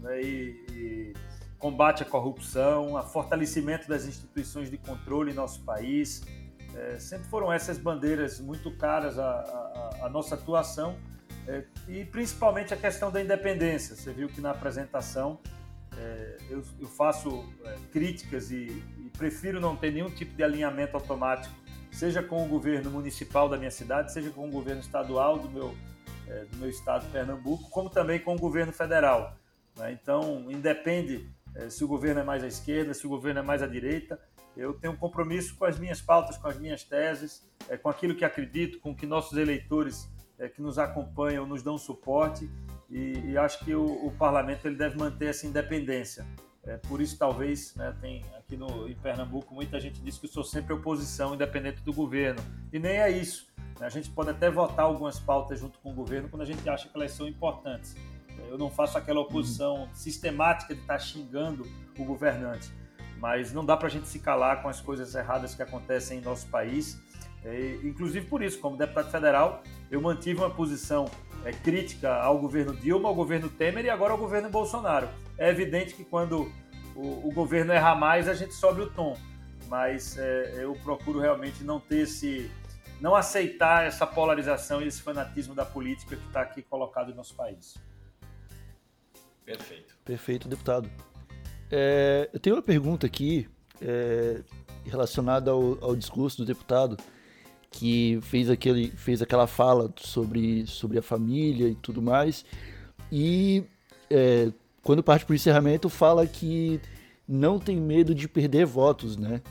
né, 0.00 0.20
e, 0.20 0.66
e 0.70 1.12
combate 1.58 2.02
à 2.02 2.06
corrupção, 2.06 2.96
a 2.96 3.02
fortalecimento 3.02 3.88
das 3.88 4.04
instituições 4.04 4.70
de 4.70 4.76
controle 4.76 5.32
em 5.32 5.34
nosso 5.34 5.62
país, 5.62 6.22
é, 6.74 6.98
sempre 6.98 7.26
foram 7.28 7.52
essas 7.52 7.78
bandeiras 7.78 8.38
muito 8.38 8.70
caras 8.76 9.18
à, 9.18 10.08
nossa 10.12 10.34
atuação 10.34 10.96
é, 11.46 11.64
e 11.88 12.04
principalmente 12.04 12.74
a 12.74 12.76
questão 12.76 13.10
da 13.10 13.20
independência. 13.22 13.96
Você 13.96 14.12
viu 14.12 14.28
que 14.28 14.40
na 14.40 14.50
apresentação 14.50 15.40
é, 15.96 16.36
eu, 16.50 16.62
eu, 16.80 16.86
faço 16.86 17.44
é, 17.64 17.76
críticas 17.92 18.50
e, 18.50 18.82
e, 18.98 19.10
prefiro 19.16 19.60
não 19.60 19.76
ter 19.76 19.92
nenhum 19.92 20.10
tipo 20.10 20.34
de 20.34 20.42
alinhamento 20.42 20.96
automático, 20.96 21.54
seja 21.94 22.22
com 22.22 22.44
o 22.44 22.48
governo 22.48 22.90
municipal 22.90 23.48
da 23.48 23.56
minha 23.56 23.70
cidade, 23.70 24.12
seja 24.12 24.30
com 24.30 24.48
o 24.48 24.50
governo 24.50 24.80
estadual 24.80 25.38
do 25.38 25.48
meu, 25.48 25.74
é, 26.28 26.44
do 26.44 26.56
meu 26.58 26.68
estado, 26.68 27.10
Pernambuco, 27.10 27.70
como 27.70 27.88
também 27.88 28.18
com 28.18 28.34
o 28.34 28.38
governo 28.38 28.72
federal. 28.72 29.36
Né? 29.76 29.92
Então, 29.92 30.50
independe 30.50 31.28
é, 31.54 31.70
se 31.70 31.84
o 31.84 31.88
governo 31.88 32.20
é 32.20 32.24
mais 32.24 32.42
à 32.42 32.48
esquerda, 32.48 32.92
se 32.92 33.06
o 33.06 33.08
governo 33.08 33.40
é 33.40 33.42
mais 33.42 33.62
à 33.62 33.66
direita, 33.66 34.20
eu 34.56 34.74
tenho 34.74 34.92
um 34.92 34.96
compromisso 34.96 35.56
com 35.56 35.64
as 35.64 35.78
minhas 35.78 36.00
pautas, 36.00 36.36
com 36.36 36.48
as 36.48 36.58
minhas 36.58 36.82
teses, 36.82 37.46
é, 37.68 37.76
com 37.76 37.88
aquilo 37.88 38.14
que 38.14 38.24
acredito, 38.24 38.80
com 38.80 38.94
que 38.94 39.06
nossos 39.06 39.38
eleitores 39.38 40.12
que 40.56 40.60
nos 40.60 40.80
acompanham 40.80 41.46
nos 41.46 41.62
dão 41.62 41.78
suporte 41.78 42.50
e, 42.90 43.30
e 43.30 43.38
acho 43.38 43.64
que 43.64 43.72
o, 43.72 43.84
o, 43.84 44.10
parlamento 44.18 44.66
ele 44.66 44.74
deve 44.74 44.98
manter 44.98 45.26
essa 45.26 45.46
independência. 45.46 46.26
É, 46.66 46.76
por 46.76 47.00
isso, 47.00 47.18
talvez, 47.18 47.74
né, 47.74 47.94
tem 48.00 48.24
aqui 48.38 48.56
no, 48.56 48.88
em 48.88 48.94
Pernambuco, 48.94 49.54
muita 49.54 49.78
gente 49.78 50.00
diz 50.00 50.18
que 50.18 50.26
eu 50.26 50.30
sou 50.30 50.44
sempre 50.44 50.72
oposição, 50.72 51.34
independente 51.34 51.82
do 51.82 51.92
governo. 51.92 52.40
E 52.72 52.78
nem 52.78 52.96
é 52.96 53.10
isso. 53.10 53.46
Né? 53.78 53.86
A 53.86 53.90
gente 53.90 54.10
pode 54.10 54.30
até 54.30 54.50
votar 54.50 54.86
algumas 54.86 55.18
pautas 55.18 55.60
junto 55.60 55.78
com 55.80 55.90
o 55.90 55.94
governo 55.94 56.28
quando 56.28 56.42
a 56.42 56.46
gente 56.46 56.66
acha 56.68 56.88
que 56.88 56.96
elas 56.96 57.12
são 57.12 57.28
importantes. 57.28 57.94
Eu 58.48 58.58
não 58.58 58.70
faço 58.70 58.96
aquela 58.96 59.20
oposição 59.20 59.88
sistemática 59.92 60.74
de 60.74 60.80
estar 60.80 60.98
xingando 60.98 61.66
o 61.98 62.04
governante 62.04 62.72
mas 63.24 63.54
não 63.54 63.64
dá 63.64 63.74
para 63.74 63.86
a 63.86 63.90
gente 63.90 64.06
se 64.06 64.18
calar 64.18 64.60
com 64.60 64.68
as 64.68 64.82
coisas 64.82 65.14
erradas 65.14 65.54
que 65.54 65.62
acontecem 65.62 66.18
em 66.18 66.20
nosso 66.20 66.46
país. 66.48 67.00
É, 67.42 67.78
inclusive 67.82 68.26
por 68.26 68.42
isso, 68.42 68.58
como 68.58 68.76
deputado 68.76 69.10
federal, 69.10 69.62
eu 69.90 69.98
mantive 69.98 70.40
uma 70.40 70.50
posição 70.50 71.06
é, 71.44 71.52
crítica 71.52 72.14
ao 72.14 72.38
governo 72.38 72.74
Dilma, 72.74 73.08
ao 73.08 73.14
governo 73.14 73.48
Temer 73.48 73.84
e 73.84 73.90
agora 73.90 74.12
ao 74.12 74.18
governo 74.18 74.48
Bolsonaro. 74.48 75.08
É 75.36 75.50
evidente 75.50 75.94
que 75.94 76.04
quando 76.04 76.50
o, 76.94 77.28
o 77.28 77.32
governo 77.32 77.72
erra 77.72 77.94
mais, 77.94 78.28
a 78.28 78.34
gente 78.34 78.54
sobe 78.54 78.80
o 78.80 78.90
tom, 78.90 79.16
mas 79.68 80.16
é, 80.18 80.64
eu 80.64 80.74
procuro 80.82 81.18
realmente 81.18 81.62
não 81.64 81.80
ter 81.80 82.00
esse, 82.00 82.50
não 83.00 83.14
aceitar 83.14 83.84
essa 83.84 84.06
polarização 84.06 84.80
e 84.80 84.88
esse 84.88 85.02
fanatismo 85.02 85.54
da 85.54 85.64
política 85.64 86.16
que 86.16 86.26
está 86.26 86.42
aqui 86.42 86.62
colocado 86.62 87.08
no 87.08 87.16
nosso 87.16 87.34
país. 87.34 87.74
Perfeito. 89.44 89.96
Perfeito, 90.04 90.48
deputado. 90.48 90.90
É, 91.70 92.30
eu 92.32 92.40
tenho 92.40 92.56
uma 92.56 92.62
pergunta 92.62 93.06
aqui 93.06 93.48
é, 93.80 94.42
relacionada 94.84 95.50
ao, 95.50 95.82
ao, 95.82 95.96
discurso 95.96 96.38
do 96.38 96.44
deputado 96.44 96.96
que 97.74 98.20
fez, 98.22 98.48
aquele, 98.48 98.88
fez 98.90 99.20
aquela 99.20 99.48
fala 99.48 99.92
sobre, 99.96 100.64
sobre 100.64 100.96
a 100.96 101.02
família 101.02 101.68
e 101.68 101.74
tudo 101.74 102.00
mais. 102.00 102.44
E 103.10 103.64
é, 104.08 104.52
quando 104.80 105.02
parte 105.02 105.24
para 105.24 105.32
o 105.32 105.34
encerramento, 105.34 105.88
fala 105.88 106.24
que 106.24 106.80
não 107.26 107.58
tem 107.58 107.76
medo 107.76 108.14
de 108.14 108.28
perder 108.28 108.64
votos, 108.64 109.16
né? 109.16 109.42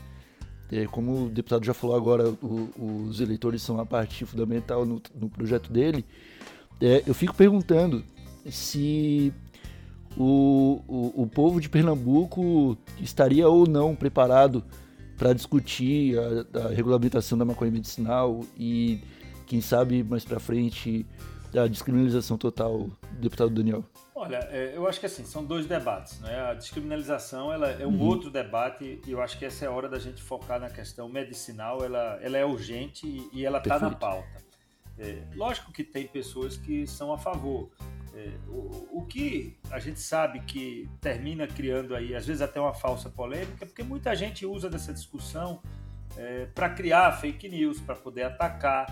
É, 0.72 0.86
como 0.86 1.26
o 1.26 1.28
deputado 1.28 1.66
já 1.66 1.74
falou 1.74 1.94
agora, 1.94 2.30
o, 2.42 3.06
os 3.06 3.20
eleitores 3.20 3.60
são 3.60 3.78
a 3.78 3.84
parte 3.84 4.24
fundamental 4.24 4.86
no, 4.86 5.02
no 5.14 5.28
projeto 5.28 5.70
dele. 5.70 6.02
É, 6.80 7.02
eu 7.06 7.12
fico 7.12 7.34
perguntando 7.34 8.02
se 8.48 9.34
o, 10.16 10.80
o, 10.88 11.22
o 11.22 11.26
povo 11.26 11.60
de 11.60 11.68
Pernambuco 11.68 12.78
estaria 13.02 13.46
ou 13.46 13.68
não 13.68 13.94
preparado 13.94 14.64
para 15.24 15.32
discutir 15.32 16.18
a, 16.18 16.66
a, 16.66 16.68
regulamentação 16.68 17.38
da 17.38 17.46
maconha 17.46 17.70
medicinal 17.70 18.44
e, 18.58 19.00
quem 19.46 19.58
sabe, 19.58 20.04
mais 20.04 20.22
para 20.22 20.38
frente, 20.38 21.06
a 21.54 21.66
descriminalização 21.66 22.36
total, 22.36 22.90
deputado 23.12 23.48
Daniel? 23.48 23.82
Olha, 24.14 24.36
é, 24.50 24.76
eu 24.76 24.86
acho 24.86 25.00
que 25.00 25.06
assim, 25.06 25.24
são 25.24 25.42
dois 25.42 25.64
debates. 25.64 26.20
Né? 26.20 26.38
A 26.42 26.52
descriminalização 26.52 27.50
ela 27.50 27.70
é 27.70 27.86
um 27.86 27.94
uhum. 27.94 28.02
outro 28.02 28.30
debate 28.30 29.00
e 29.06 29.12
eu 29.12 29.22
acho 29.22 29.38
que 29.38 29.46
essa 29.46 29.64
é 29.64 29.68
a 29.68 29.70
hora 29.70 29.88
da 29.88 29.98
gente 29.98 30.22
focar 30.22 30.60
na 30.60 30.68
questão 30.68 31.08
medicinal. 31.08 31.82
Ela, 31.82 32.18
ela 32.20 32.36
é 32.36 32.44
urgente 32.44 33.26
e 33.32 33.46
ela 33.46 33.56
está 33.56 33.78
na 33.78 33.92
pauta. 33.92 34.44
É, 34.98 35.22
lógico 35.34 35.72
que 35.72 35.82
tem 35.82 36.06
pessoas 36.06 36.58
que 36.58 36.86
são 36.86 37.14
a 37.14 37.16
favor. 37.16 37.70
É, 38.16 38.30
o, 38.48 39.00
o, 39.00 39.06
que 39.06 39.58
a 39.70 39.80
gente 39.80 39.98
sabe 39.98 40.40
que 40.40 40.88
termina 41.00 41.48
criando 41.48 41.96
aí, 41.96 42.14
às 42.14 42.24
vezes 42.24 42.40
até 42.40 42.60
uma 42.60 42.72
falsa 42.72 43.10
polêmica, 43.10 43.66
porque 43.66 43.82
muita 43.82 44.14
gente 44.14 44.46
usa 44.46 44.70
dessa 44.70 44.92
discussão 44.92 45.60
é, 46.16 46.46
para 46.54 46.68
criar 46.70 47.10
fake 47.12 47.48
news, 47.48 47.80
para 47.80 47.96
poder 47.96 48.22
atacar. 48.22 48.86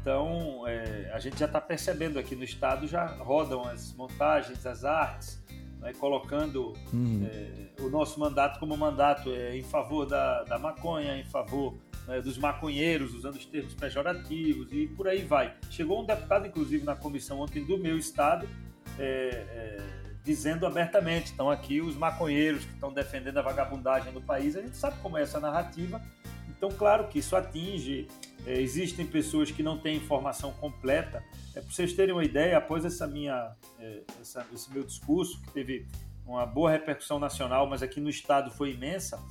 Então, 0.00 0.66
é, 0.66 1.10
a 1.14 1.20
gente 1.20 1.38
já 1.38 1.46
está 1.46 1.60
percebendo 1.60 2.18
aqui 2.18 2.34
no 2.34 2.42
estado, 2.42 2.86
já 2.86 3.06
rodam 3.06 3.62
as 3.62 3.94
montagens, 3.94 4.66
as 4.66 4.84
artes, 4.84 5.42
né, 5.78 5.92
colocando 5.94 6.72
uhum. 6.92 7.28
é, 7.30 7.82
o 7.82 7.88
nosso 7.88 8.18
mandato 8.18 8.58
como 8.58 8.76
mandato 8.76 9.30
é, 9.30 9.56
em 9.56 9.62
favor 9.62 10.04
da, 10.04 10.42
da 10.44 10.58
maconha, 10.58 11.16
em 11.16 11.24
favor 11.24 11.78
né, 12.08 12.20
dos 12.20 12.36
maconheiros, 12.38 13.14
usando 13.14 13.36
os 13.36 13.46
termos 13.46 13.74
pejorativos 13.74 14.72
e 14.72 14.86
por 14.88 15.06
aí 15.08 15.22
vai. 15.22 15.54
Chegou 15.70 16.02
um 16.02 16.04
deputado, 16.04 16.46
inclusive, 16.46 16.84
na 16.84 16.96
comissão 16.96 17.40
ontem 17.40 17.64
do 17.64 17.78
meu 17.78 17.96
estado, 17.96 18.48
é, 18.98 19.02
é, 19.04 19.82
dizendo 20.24 20.66
abertamente: 20.66 21.26
estão 21.26 21.50
aqui 21.50 21.80
os 21.80 21.96
maconheiros 21.96 22.64
que 22.64 22.72
estão 22.72 22.92
defendendo 22.92 23.38
a 23.38 23.42
vagabundagem 23.42 24.12
no 24.12 24.20
país. 24.20 24.56
A 24.56 24.62
gente 24.62 24.76
sabe 24.76 24.98
como 25.00 25.18
é 25.18 25.22
essa 25.22 25.40
narrativa. 25.40 26.00
Então, 26.48 26.70
claro 26.70 27.08
que 27.08 27.18
isso 27.18 27.36
atinge. 27.36 28.08
É, 28.46 28.60
existem 28.60 29.06
pessoas 29.06 29.50
que 29.50 29.62
não 29.62 29.78
têm 29.78 29.96
informação 29.96 30.52
completa. 30.52 31.22
É, 31.54 31.60
para 31.60 31.70
vocês 31.70 31.92
terem 31.94 32.14
uma 32.14 32.24
ideia, 32.24 32.58
após 32.58 32.84
essa 32.84 33.06
minha, 33.06 33.54
é, 33.78 34.02
essa, 34.20 34.46
esse 34.52 34.70
meu 34.72 34.84
discurso, 34.84 35.40
que 35.42 35.50
teve 35.50 35.86
uma 36.26 36.44
boa 36.46 36.70
repercussão 36.70 37.18
nacional, 37.18 37.66
mas 37.66 37.82
aqui 37.82 38.00
no 38.00 38.08
estado 38.08 38.50
foi 38.50 38.72
imensa, 38.72 39.22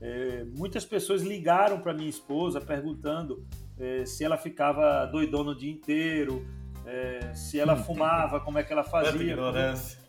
é, 0.00 0.44
muitas 0.56 0.84
pessoas 0.84 1.22
ligaram 1.22 1.80
para 1.80 1.94
minha 1.94 2.08
esposa 2.08 2.60
perguntando 2.60 3.46
é, 3.78 4.04
se 4.04 4.24
ela 4.24 4.36
ficava 4.36 5.06
doidona 5.06 5.52
o 5.52 5.54
dia 5.54 5.72
inteiro, 5.72 6.46
é, 6.86 7.34
se 7.34 7.58
ela 7.58 7.76
fumava, 7.76 8.40
como 8.40 8.58
é 8.58 8.62
que 8.62 8.72
ela 8.72 8.84
fazia. 8.84 9.20
ignorância. 9.20 10.04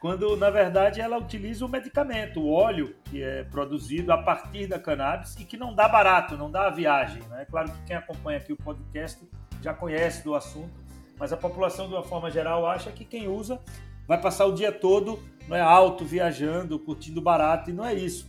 Quando, 0.00 0.36
na 0.36 0.50
verdade, 0.50 1.00
ela 1.00 1.16
utiliza 1.16 1.64
o 1.64 1.68
medicamento, 1.68 2.40
o 2.40 2.50
óleo 2.50 2.94
que 3.04 3.22
é 3.22 3.44
produzido 3.44 4.12
a 4.12 4.18
partir 4.18 4.66
da 4.66 4.76
cannabis 4.76 5.36
e 5.36 5.44
que 5.44 5.56
não 5.56 5.72
dá 5.72 5.88
barato, 5.88 6.36
não 6.36 6.50
dá 6.50 6.66
a 6.66 6.70
viagem. 6.70 7.22
É 7.32 7.36
né? 7.36 7.46
claro 7.48 7.70
que 7.70 7.84
quem 7.84 7.94
acompanha 7.94 8.38
aqui 8.38 8.52
o 8.52 8.56
podcast 8.56 9.24
já 9.62 9.72
conhece 9.72 10.24
do 10.24 10.34
assunto, 10.34 10.74
mas 11.16 11.32
a 11.32 11.36
população, 11.36 11.86
de 11.86 11.94
uma 11.94 12.02
forma 12.02 12.30
geral, 12.32 12.66
acha 12.66 12.90
que 12.90 13.04
quem 13.04 13.28
usa 13.28 13.60
vai 14.08 14.20
passar 14.20 14.46
o 14.46 14.52
dia 14.52 14.72
todo 14.72 15.22
não 15.48 15.56
é 15.56 15.60
alto, 15.60 16.04
viajando, 16.04 16.78
curtindo 16.78 17.20
barato, 17.20 17.70
e 17.70 17.72
não 17.72 17.84
é 17.84 17.94
isso. 17.94 18.28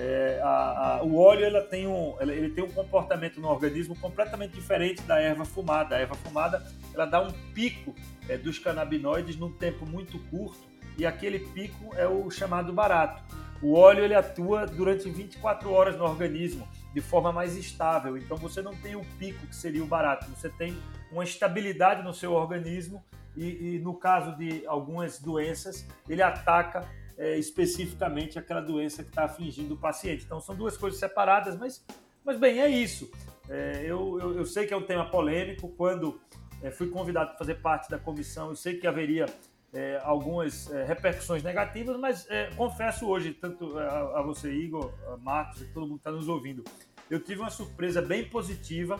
É, 0.00 0.40
a, 0.44 0.98
a, 0.98 1.02
o 1.02 1.18
óleo 1.18 1.44
ela 1.44 1.60
tem 1.60 1.88
um, 1.88 2.14
ele 2.20 2.50
tem 2.50 2.62
um 2.62 2.70
comportamento 2.70 3.40
no 3.40 3.48
organismo 3.48 3.96
completamente 3.96 4.52
diferente 4.52 5.02
da 5.02 5.20
erva 5.20 5.44
fumada. 5.44 5.96
A 5.96 5.98
erva 5.98 6.14
fumada 6.14 6.64
ela 6.94 7.04
dá 7.04 7.20
um 7.20 7.32
pico 7.52 7.92
é, 8.28 8.38
dos 8.38 8.60
canabinoides 8.60 9.36
num 9.36 9.50
tempo 9.50 9.84
muito 9.84 10.16
curto 10.30 10.68
e 10.96 11.04
aquele 11.04 11.40
pico 11.40 11.92
é 11.96 12.06
o 12.06 12.30
chamado 12.30 12.72
barato. 12.72 13.24
O 13.60 13.74
óleo 13.74 14.04
ele 14.04 14.14
atua 14.14 14.66
durante 14.66 15.10
24 15.10 15.68
horas 15.72 15.96
no 15.96 16.04
organismo 16.04 16.68
de 16.94 17.00
forma 17.00 17.32
mais 17.32 17.56
estável. 17.56 18.16
Então 18.16 18.36
você 18.36 18.62
não 18.62 18.76
tem 18.76 18.94
o 18.94 19.04
pico 19.18 19.48
que 19.48 19.56
seria 19.56 19.82
o 19.82 19.86
barato, 19.86 20.30
você 20.30 20.48
tem 20.48 20.76
uma 21.10 21.24
estabilidade 21.24 22.04
no 22.04 22.14
seu 22.14 22.34
organismo 22.34 23.02
e, 23.36 23.74
e 23.74 23.78
no 23.80 23.94
caso 23.94 24.36
de 24.36 24.64
algumas 24.64 25.18
doenças 25.18 25.84
ele 26.08 26.22
ataca 26.22 26.88
é, 27.18 27.36
especificamente 27.36 28.38
aquela 28.38 28.60
doença 28.60 29.02
que 29.02 29.10
está 29.10 29.24
afligindo 29.24 29.74
o 29.74 29.76
paciente. 29.76 30.24
Então 30.24 30.40
são 30.40 30.54
duas 30.54 30.76
coisas 30.76 31.00
separadas, 31.00 31.58
mas, 31.58 31.84
mas 32.24 32.38
bem, 32.38 32.60
é 32.60 32.68
isso. 32.68 33.10
É, 33.48 33.82
eu, 33.84 34.18
eu, 34.20 34.36
eu, 34.38 34.46
sei 34.46 34.66
que 34.66 34.72
é 34.72 34.76
um 34.76 34.82
tema 34.82 35.10
polêmico. 35.10 35.68
Quando 35.70 36.20
é, 36.62 36.70
fui 36.70 36.88
convidado 36.88 37.30
para 37.30 37.38
fazer 37.38 37.56
parte 37.56 37.90
da 37.90 37.98
comissão, 37.98 38.50
eu 38.50 38.56
sei 38.56 38.78
que 38.78 38.86
haveria 38.86 39.26
é, 39.72 40.00
algumas 40.04 40.70
é, 40.70 40.84
repercussões 40.84 41.42
negativas, 41.42 41.98
mas 41.98 42.30
é, 42.30 42.50
confesso 42.56 43.06
hoje, 43.08 43.34
tanto 43.34 43.76
a, 43.76 44.20
a, 44.20 44.22
você, 44.22 44.52
Igor, 44.52 44.92
a 45.12 45.16
Marcos 45.16 45.60
e 45.60 45.64
todo 45.66 45.88
mundo 45.88 45.98
que 45.98 46.08
está 46.08 46.12
nos 46.12 46.28
ouvindo, 46.28 46.62
eu 47.10 47.18
tive 47.18 47.40
uma 47.40 47.50
surpresa 47.50 48.00
bem 48.00 48.28
positiva. 48.28 48.98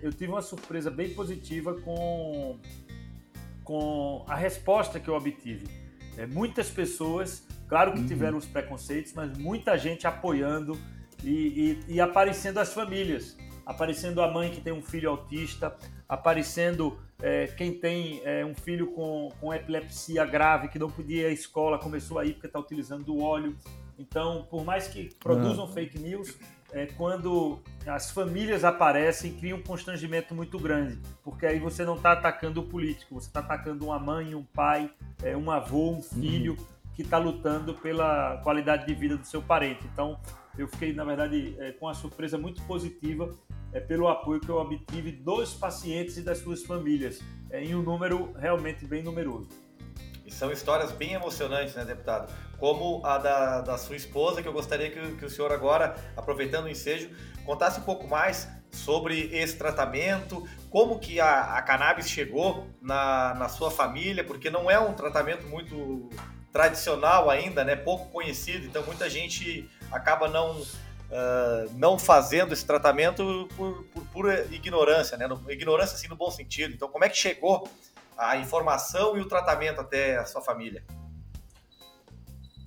eu 0.00 0.12
tive 0.12 0.28
uma 0.28 0.42
surpresa 0.42 0.90
bem 0.90 1.12
positiva 1.12 1.74
com, 1.80 2.58
com 3.64 4.24
a 4.28 4.34
resposta 4.34 5.00
que 5.00 5.08
eu 5.08 5.14
obtive 5.14 5.83
é, 6.16 6.26
muitas 6.26 6.70
pessoas, 6.70 7.46
claro 7.68 7.92
que 7.92 8.00
uhum. 8.00 8.06
tiveram 8.06 8.38
os 8.38 8.46
preconceitos, 8.46 9.12
mas 9.12 9.36
muita 9.36 9.76
gente 9.76 10.06
apoiando 10.06 10.78
e, 11.22 11.78
e, 11.88 11.94
e, 11.94 12.00
aparecendo 12.00 12.58
as 12.58 12.72
famílias, 12.72 13.36
aparecendo 13.64 14.20
a 14.20 14.30
mãe 14.30 14.50
que 14.50 14.60
tem 14.60 14.72
um 14.72 14.82
filho 14.82 15.10
autista, 15.10 15.74
aparecendo 16.08 16.98
é, 17.22 17.46
quem 17.46 17.72
tem 17.72 18.20
é, 18.24 18.44
um 18.44 18.54
filho 18.54 18.88
com, 18.92 19.30
com 19.40 19.52
epilepsia 19.54 20.24
grave 20.24 20.68
que 20.68 20.78
não 20.78 20.90
podia 20.90 21.22
ir 21.22 21.26
à 21.26 21.30
escola, 21.30 21.78
começou 21.78 22.18
aí 22.18 22.32
porque 22.32 22.46
está 22.46 22.58
utilizando 22.58 23.14
o 23.14 23.22
óleo. 23.22 23.56
Então, 23.98 24.46
por 24.50 24.64
mais 24.64 24.88
que 24.88 25.14
produzam 25.14 25.66
uhum. 25.66 25.72
fake 25.72 25.98
news, 25.98 26.36
é, 26.74 26.86
quando 26.86 27.60
as 27.86 28.10
famílias 28.10 28.64
aparecem, 28.64 29.32
cria 29.32 29.54
um 29.54 29.62
constrangimento 29.62 30.34
muito 30.34 30.58
grande, 30.58 30.98
porque 31.22 31.46
aí 31.46 31.60
você 31.60 31.84
não 31.84 31.94
está 31.94 32.12
atacando 32.12 32.60
o 32.60 32.64
político, 32.64 33.14
você 33.14 33.28
está 33.28 33.40
atacando 33.40 33.86
uma 33.86 33.98
mãe, 33.98 34.34
um 34.34 34.42
pai, 34.42 34.90
é, 35.22 35.36
um 35.36 35.50
avô, 35.50 35.92
um 35.92 36.02
filho 36.02 36.54
uhum. 36.58 36.66
que 36.94 37.02
está 37.02 37.16
lutando 37.16 37.74
pela 37.74 38.38
qualidade 38.38 38.86
de 38.86 38.94
vida 38.94 39.16
do 39.16 39.24
seu 39.24 39.40
parente. 39.40 39.86
Então, 39.92 40.18
eu 40.58 40.66
fiquei, 40.66 40.92
na 40.92 41.04
verdade, 41.04 41.54
é, 41.60 41.70
com 41.72 41.86
uma 41.86 41.94
surpresa 41.94 42.36
muito 42.36 42.60
positiva 42.62 43.32
é, 43.72 43.78
pelo 43.78 44.08
apoio 44.08 44.40
que 44.40 44.48
eu 44.48 44.56
obtive 44.56 45.12
dos 45.12 45.54
pacientes 45.54 46.16
e 46.16 46.22
das 46.22 46.38
suas 46.38 46.64
famílias, 46.64 47.22
é, 47.50 47.62
em 47.62 47.74
um 47.76 47.82
número 47.82 48.32
realmente 48.36 48.84
bem 48.84 49.02
numeroso. 49.02 49.48
E 50.24 50.30
são 50.30 50.50
histórias 50.50 50.90
bem 50.92 51.12
emocionantes, 51.12 51.74
né, 51.74 51.84
deputado? 51.84 52.32
Como 52.58 53.04
a 53.04 53.18
da, 53.18 53.60
da 53.60 53.78
sua 53.78 53.96
esposa, 53.96 54.42
que 54.42 54.48
eu 54.48 54.52
gostaria 54.52 54.90
que, 54.90 55.16
que 55.16 55.24
o 55.24 55.30
senhor 55.30 55.52
agora, 55.52 55.94
aproveitando 56.16 56.64
o 56.64 56.68
ensejo, 56.68 57.10
contasse 57.44 57.80
um 57.80 57.82
pouco 57.82 58.06
mais 58.06 58.48
sobre 58.70 59.30
esse 59.32 59.56
tratamento, 59.56 60.48
como 60.70 60.98
que 60.98 61.20
a, 61.20 61.56
a 61.56 61.62
cannabis 61.62 62.08
chegou 62.08 62.66
na, 62.80 63.34
na 63.34 63.48
sua 63.48 63.70
família, 63.70 64.24
porque 64.24 64.50
não 64.50 64.70
é 64.70 64.78
um 64.78 64.94
tratamento 64.94 65.46
muito 65.46 66.08
tradicional 66.52 67.28
ainda, 67.28 67.64
né? 67.64 67.76
Pouco 67.76 68.10
conhecido, 68.10 68.66
então 68.66 68.82
muita 68.84 69.10
gente 69.10 69.68
acaba 69.90 70.28
não 70.28 70.60
uh, 70.60 71.70
não 71.74 71.98
fazendo 71.98 72.52
esse 72.52 72.64
tratamento 72.64 73.48
por, 73.56 73.84
por 73.92 74.04
pura 74.06 74.46
ignorância, 74.50 75.16
né? 75.16 75.28
ignorância 75.48 75.96
assim 75.96 76.08
no 76.08 76.16
bom 76.16 76.30
sentido. 76.30 76.72
Então 76.74 76.88
como 76.88 77.04
é 77.04 77.08
que 77.08 77.16
chegou 77.16 77.68
a 78.16 78.36
informação 78.36 79.16
e 79.16 79.20
o 79.20 79.28
tratamento 79.28 79.80
até 79.80 80.18
a 80.18 80.26
sua 80.26 80.40
família? 80.40 80.84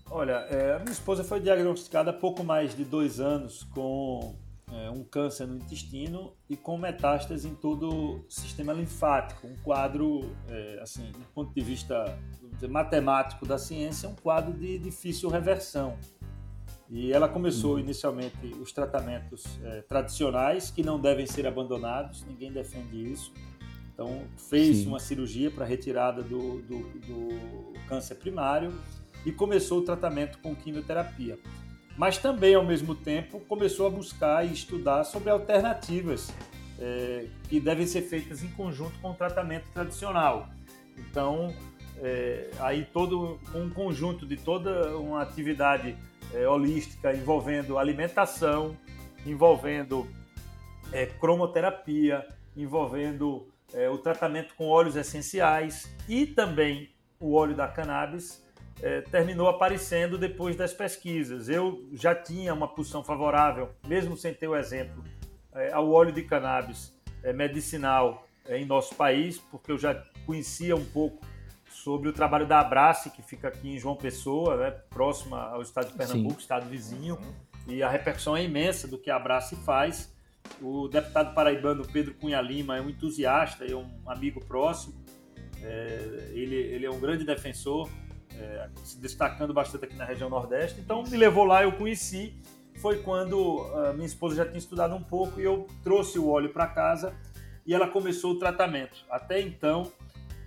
Olha, 0.10 0.46
é, 0.50 0.76
a 0.76 0.80
minha 0.80 0.92
esposa 0.92 1.24
foi 1.24 1.40
diagnosticada 1.40 2.12
há 2.12 2.14
pouco 2.14 2.44
mais 2.44 2.76
de 2.76 2.86
dois 2.86 3.20
anos 3.20 3.64
com 3.74 4.36
é, 4.72 4.90
um 4.90 5.04
câncer 5.04 5.46
no 5.46 5.58
intestino 5.58 6.34
e 6.50 6.56
com 6.56 6.78
metástase 6.78 7.48
em 7.48 7.56
todo 7.56 7.90
o 7.90 8.26
sistema 8.30 8.72
linfático. 8.72 9.48
Um 9.48 9.56
quadro, 9.58 10.34
é, 10.48 10.80
assim, 10.82 11.12
do 11.12 11.26
ponto 11.34 11.54
de 11.54 11.62
vista 11.62 12.18
matemático 12.70 13.46
da 13.46 13.58
ciência, 13.58 14.08
um 14.10 14.16
quadro 14.16 14.54
de 14.54 14.80
difícil 14.80 15.30
reversão. 15.30 15.98
E 16.90 17.12
ela 17.12 17.28
começou 17.28 17.74
uhum. 17.74 17.80
inicialmente 17.80 18.56
os 18.62 18.72
tratamentos 18.72 19.60
é, 19.64 19.82
tradicionais, 19.82 20.72
que 20.72 20.82
não 20.82 21.00
devem 21.00 21.26
ser 21.26 21.46
abandonados, 21.46 22.24
ninguém 22.26 22.52
defende 22.52 23.12
isso 23.12 23.34
então, 23.98 24.22
fez 24.38 24.78
Sim. 24.78 24.90
uma 24.90 25.00
cirurgia 25.00 25.50
para 25.50 25.66
retirada 25.66 26.22
do, 26.22 26.62
do, 26.62 26.78
do, 27.00 27.74
câncer 27.88 28.14
primário 28.14 28.72
e 29.26 29.32
começou 29.32 29.80
o 29.80 29.82
tratamento 29.82 30.38
com 30.38 30.56
quimioterapia. 30.56 31.40
Mas 31.98 32.20
também, 32.20 32.54
ao 32.54 32.64
mesmo 32.64 32.94
tempo, 32.94 33.40
começou 33.40 33.88
a 33.88 33.90
buscar 33.90 34.46
e 34.46 34.54
estudar 34.54 35.04
sobre 35.04 35.32
alternativas 35.32 36.32
é, 36.78 37.26
que 37.50 37.60
devem 37.60 37.88
ser 37.88 38.04
feitas 38.04 38.44
em 38.44 38.50
conjunto 38.50 39.00
com 39.00 39.10
o 39.10 39.14
tratamento 39.16 39.68
tradicional. 39.74 40.48
Então, 40.96 41.52
é, 41.98 42.52
aí 42.60 42.86
todo 42.94 43.40
um 43.56 43.68
conjunto 43.72 44.28
de 44.28 44.38
toda 44.38 44.96
uma 44.96 45.24
atividade 45.24 45.98
é, 46.36 46.48
holística 46.48 47.16
envolvendo 47.16 47.80
alimentação, 47.80 48.78
envolvendo 49.26 50.08
é, 50.92 51.08
cromoterapia, 51.08 52.28
envolvendo 52.56 53.48
é, 53.74 53.90
o 53.90 53.98
tratamento 53.98 54.56
com 54.56 54.68
óleos 54.68 54.96
essenciais 54.96 55.92
e 56.08 56.26
também 56.26 56.90
o 57.20 57.34
óleo 57.34 57.56
da 57.56 57.68
cannabis 57.68 58.46
é, 58.82 59.02
terminou 59.02 59.48
aparecendo 59.48 60.18
depois 60.18 60.56
das 60.56 60.74
pesquisas. 60.74 61.50
Eu 61.50 61.88
já 61.94 62.14
tinha 62.14 62.54
uma 62.54 62.68
posição 62.68 63.04
favorável, 63.04 63.70
mesmo 63.88 64.16
sem 64.16 64.34
ter 64.34 64.48
o 64.48 64.56
exemplo, 64.56 65.04
é, 65.54 65.72
ao 65.72 65.90
óleo 65.92 66.12
de 66.12 66.24
cannabis 66.24 66.96
é, 67.24 67.34
medicinal 67.34 68.28
é, 68.46 68.58
em 68.58 68.66
nosso 68.66 68.96
país, 68.96 69.40
porque 69.40 69.72
eu 69.72 69.78
já 69.78 70.02
conhecia 70.26 70.76
um 70.76 70.86
pouco 70.86 71.26
sobre 71.70 72.10
o 72.10 72.14
trabalho 72.14 72.46
da 72.46 72.60
Abrace, 72.60 73.10
que 73.10 73.22
fica 73.22 73.48
aqui 73.48 73.70
em 73.70 73.80
João 73.80 73.96
Pessoa, 73.96 74.58
né, 74.58 74.72
próxima 74.90 75.42
ao 75.50 75.62
estado 75.62 75.92
de 75.92 75.98
Pernambuco, 75.98 76.36
Sim. 76.36 76.42
estado 76.42 76.68
vizinho, 76.68 77.18
e 77.68 77.84
a 77.84 77.90
repercussão 77.90 78.36
é 78.36 78.44
imensa 78.44 78.88
do 78.88 78.98
que 78.98 79.12
a 79.12 79.16
Abrace 79.16 79.56
faz. 79.58 80.14
O 80.62 80.88
deputado 80.88 81.34
paraibano 81.34 81.86
Pedro 81.86 82.14
Cunha 82.16 82.42
Lima 82.42 82.78
é 82.78 82.82
um 82.82 82.90
entusiasta, 82.90 83.66
é 83.66 83.76
um 83.76 83.90
amigo 84.06 84.44
próximo. 84.46 84.94
É, 85.62 86.32
ele, 86.34 86.56
ele 86.56 86.86
é 86.86 86.90
um 86.90 87.00
grande 87.00 87.24
defensor, 87.24 87.90
é, 88.34 88.70
se 88.84 89.00
destacando 89.00 89.54
bastante 89.54 89.86
aqui 89.86 89.96
na 89.96 90.06
região 90.06 90.30
Nordeste. 90.30 90.80
Então 90.80 91.04
me 91.04 91.18
levou 91.18 91.44
lá, 91.44 91.64
eu 91.64 91.72
conheci 91.72 92.36
foi 92.78 93.02
quando 93.02 93.62
a 93.74 93.94
minha 93.94 94.06
esposa 94.06 94.36
já 94.36 94.46
tinha 94.46 94.58
estudado 94.58 94.96
um 94.96 95.02
pouco 95.02 95.40
e 95.40 95.44
eu 95.44 95.68
trouxe 95.84 96.20
o 96.20 96.30
óleo 96.30 96.50
para 96.50 96.68
casa 96.68 97.14
e 97.66 97.74
ela 97.74 97.88
começou 97.88 98.34
o 98.34 98.40
tratamento. 98.40 99.04
Até 99.10 99.42
então, 99.42 99.92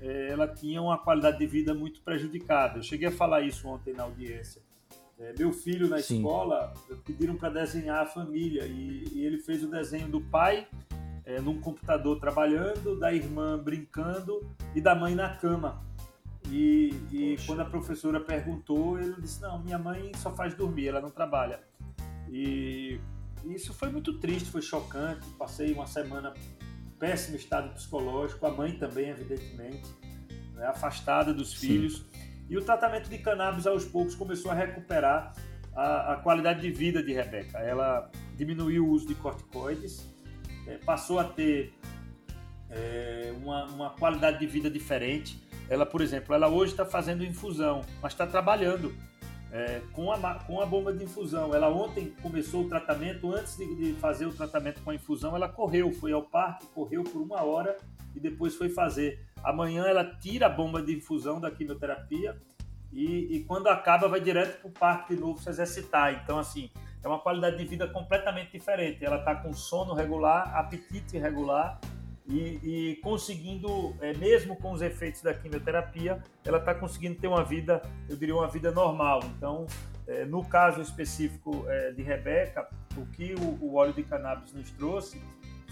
eh, 0.01 0.29
ela 0.31 0.49
tinha 0.49 0.81
uma 0.81 0.97
qualidade 0.97 1.39
de 1.39 1.47
vida 1.47 1.75
muito 1.75 2.01
prejudicada. 2.03 2.79
Eu 2.79 2.83
cheguei 2.83 3.09
a 3.09 3.13
falar 3.13 3.43
isso 3.43 3.69
ontem 3.69 3.93
na 3.93 4.05
audiência. 4.05 4.63
É, 5.21 5.35
meu 5.39 5.53
filho 5.53 5.87
na 5.87 5.99
Sim. 5.99 6.17
escola 6.17 6.73
pediram 7.05 7.37
para 7.37 7.51
desenhar 7.51 8.03
a 8.03 8.07
família 8.07 8.65
e, 8.65 9.05
e, 9.13 9.27
ele 9.27 9.39
fez 9.39 9.63
o 9.63 9.71
desenho 9.71 10.09
do 10.09 10.21
pai 10.21 10.67
é, 11.27 11.39
num 11.41 11.61
computador 11.61 12.19
trabalhando, 12.19 12.99
da 12.99 13.13
irmã 13.13 13.59
brincando 13.59 14.41
e 14.75 14.81
da 14.81 14.95
mãe 14.95 15.15
na 15.15 15.37
cama. 15.37 15.85
E, 16.51 16.95
e 17.13 17.37
quando 17.47 17.61
a 17.61 17.67
professora 17.67 18.19
perguntou, 18.19 18.99
ele 18.99 19.15
disse: 19.21 19.43
Não, 19.43 19.63
minha 19.63 19.79
mãe 19.79 20.11
só 20.17 20.35
faz 20.35 20.55
dormir, 20.55 20.89
ela 20.89 21.01
não 21.03 21.11
trabalha. 21.11 21.61
E 22.31 22.99
isso 23.45 23.75
foi 23.75 23.91
muito 23.91 24.19
triste, 24.19 24.51
foi 24.51 24.63
chocante. 24.63 25.27
Passei 25.39 25.73
uma 25.73 25.87
semana 25.87 26.33
péssimo 26.99 27.37
estado 27.37 27.75
psicológico, 27.75 28.47
a 28.47 28.51
mãe 28.51 28.73
também, 28.73 29.11
evidentemente, 29.11 29.89
né, 30.55 30.67
afastada 30.67 31.33
dos 31.35 31.51
Sim. 31.59 31.67
filhos. 31.67 32.10
E 32.51 32.57
o 32.57 32.63
tratamento 32.63 33.09
de 33.09 33.17
cannabis, 33.17 33.65
aos 33.65 33.85
poucos, 33.85 34.17
começou 34.17 34.51
a 34.51 34.55
recuperar 34.55 35.33
a, 35.73 36.15
a 36.15 36.17
qualidade 36.17 36.61
de 36.61 36.71
vida 36.73 37.01
de 37.01 37.13
Rebeca. 37.13 37.59
Ela 37.59 38.11
diminuiu 38.37 38.85
o 38.85 38.91
uso 38.91 39.07
de 39.07 39.15
corticoides, 39.15 40.05
é, 40.67 40.77
passou 40.79 41.21
a 41.21 41.25
ter 41.25 41.73
é, 42.69 43.33
uma, 43.41 43.67
uma 43.67 43.91
qualidade 43.91 44.41
de 44.41 44.47
vida 44.49 44.69
diferente. 44.69 45.41
Ela, 45.69 45.87
por 45.87 46.01
exemplo, 46.01 46.35
ela 46.35 46.49
hoje 46.49 46.73
está 46.73 46.85
fazendo 46.85 47.25
infusão, 47.25 47.83
mas 48.03 48.13
está 48.13 48.27
trabalhando 48.27 48.93
é, 49.53 49.81
com, 49.93 50.11
a, 50.11 50.35
com 50.41 50.61
a 50.61 50.67
bomba 50.67 50.93
de 50.93 51.05
infusão. 51.05 51.55
Ela 51.55 51.69
ontem 51.69 52.13
começou 52.21 52.65
o 52.65 52.69
tratamento, 52.69 53.33
antes 53.33 53.57
de, 53.57 53.75
de, 53.77 53.93
fazer 54.01 54.27
o 54.27 54.33
tratamento 54.33 54.83
com 54.83 54.91
a 54.91 54.95
infusão, 54.97 55.37
ela 55.37 55.49
correu, 55.49 55.93
foi 55.93 56.13
ao 56.13 56.23
parque, 56.23 56.67
correu 56.75 57.05
por 57.05 57.23
uma 57.23 57.43
hora 57.45 57.77
e 58.15 58.19
depois 58.19 58.57
foi 58.57 58.69
fazer. 58.69 59.25
Amanhã 59.45 59.85
ela 59.87 60.05
tira 60.05 60.47
a 60.47 60.49
bomba 60.49 60.83
de 60.83 60.97
infusão 60.97 61.41
da 61.41 61.51
quimioterapia 61.51 62.37
e, 62.93 63.37
e 63.37 63.45
quando 63.45 63.69
acaba 63.69 64.09
vai 64.09 64.21
direto 64.21 64.61
para 64.61 64.69
o 64.69 64.73
parque 64.73 65.15
de 65.15 65.21
novo 65.21 65.41
se 65.41 65.49
exercitar. 65.49 66.21
Então, 66.23 66.39
assim, 66.39 66.71
é 67.03 67.09
uma 67.09 67.19
qualidade 67.19 67.57
de 67.57 67.65
vida 67.65 67.87
completamente 67.87 68.53
diferente. 68.53 69.05
Ela 69.05 69.19
está 69.19 69.35
com 69.35 69.53
sono 69.53 69.95
regular, 69.95 70.55
apetite 70.57 71.19
regular 71.19 71.81
e, 72.27 72.61
e 72.63 72.97
conseguindo, 72.97 73.97
é, 74.01 74.13
mesmo 74.15 74.57
com 74.57 74.73
os 74.73 74.83
efeitos 74.83 75.23
da 75.23 75.35
quimioterapia, 75.35 76.23
ela 76.45 76.59
está 76.59 76.75
conseguindo 76.75 77.19
ter 77.19 77.29
uma 77.29 77.43
vida, 77.43 77.83
eu 78.09 78.17
diria, 78.17 78.35
uma 78.35 78.49
vida 78.49 78.71
normal. 78.71 79.21
Então, 79.37 79.67
é, 80.07 80.25
no 80.25 80.45
caso 80.45 80.81
específico 80.81 81.65
é, 81.69 81.93
de 81.93 82.03
Rebeca, 82.03 82.69
o 82.97 83.07
que 83.07 83.35
o, 83.35 83.65
o 83.65 83.75
óleo 83.75 83.93
de 83.93 84.03
cannabis 84.03 84.53
nos 84.53 84.71
trouxe 84.71 85.21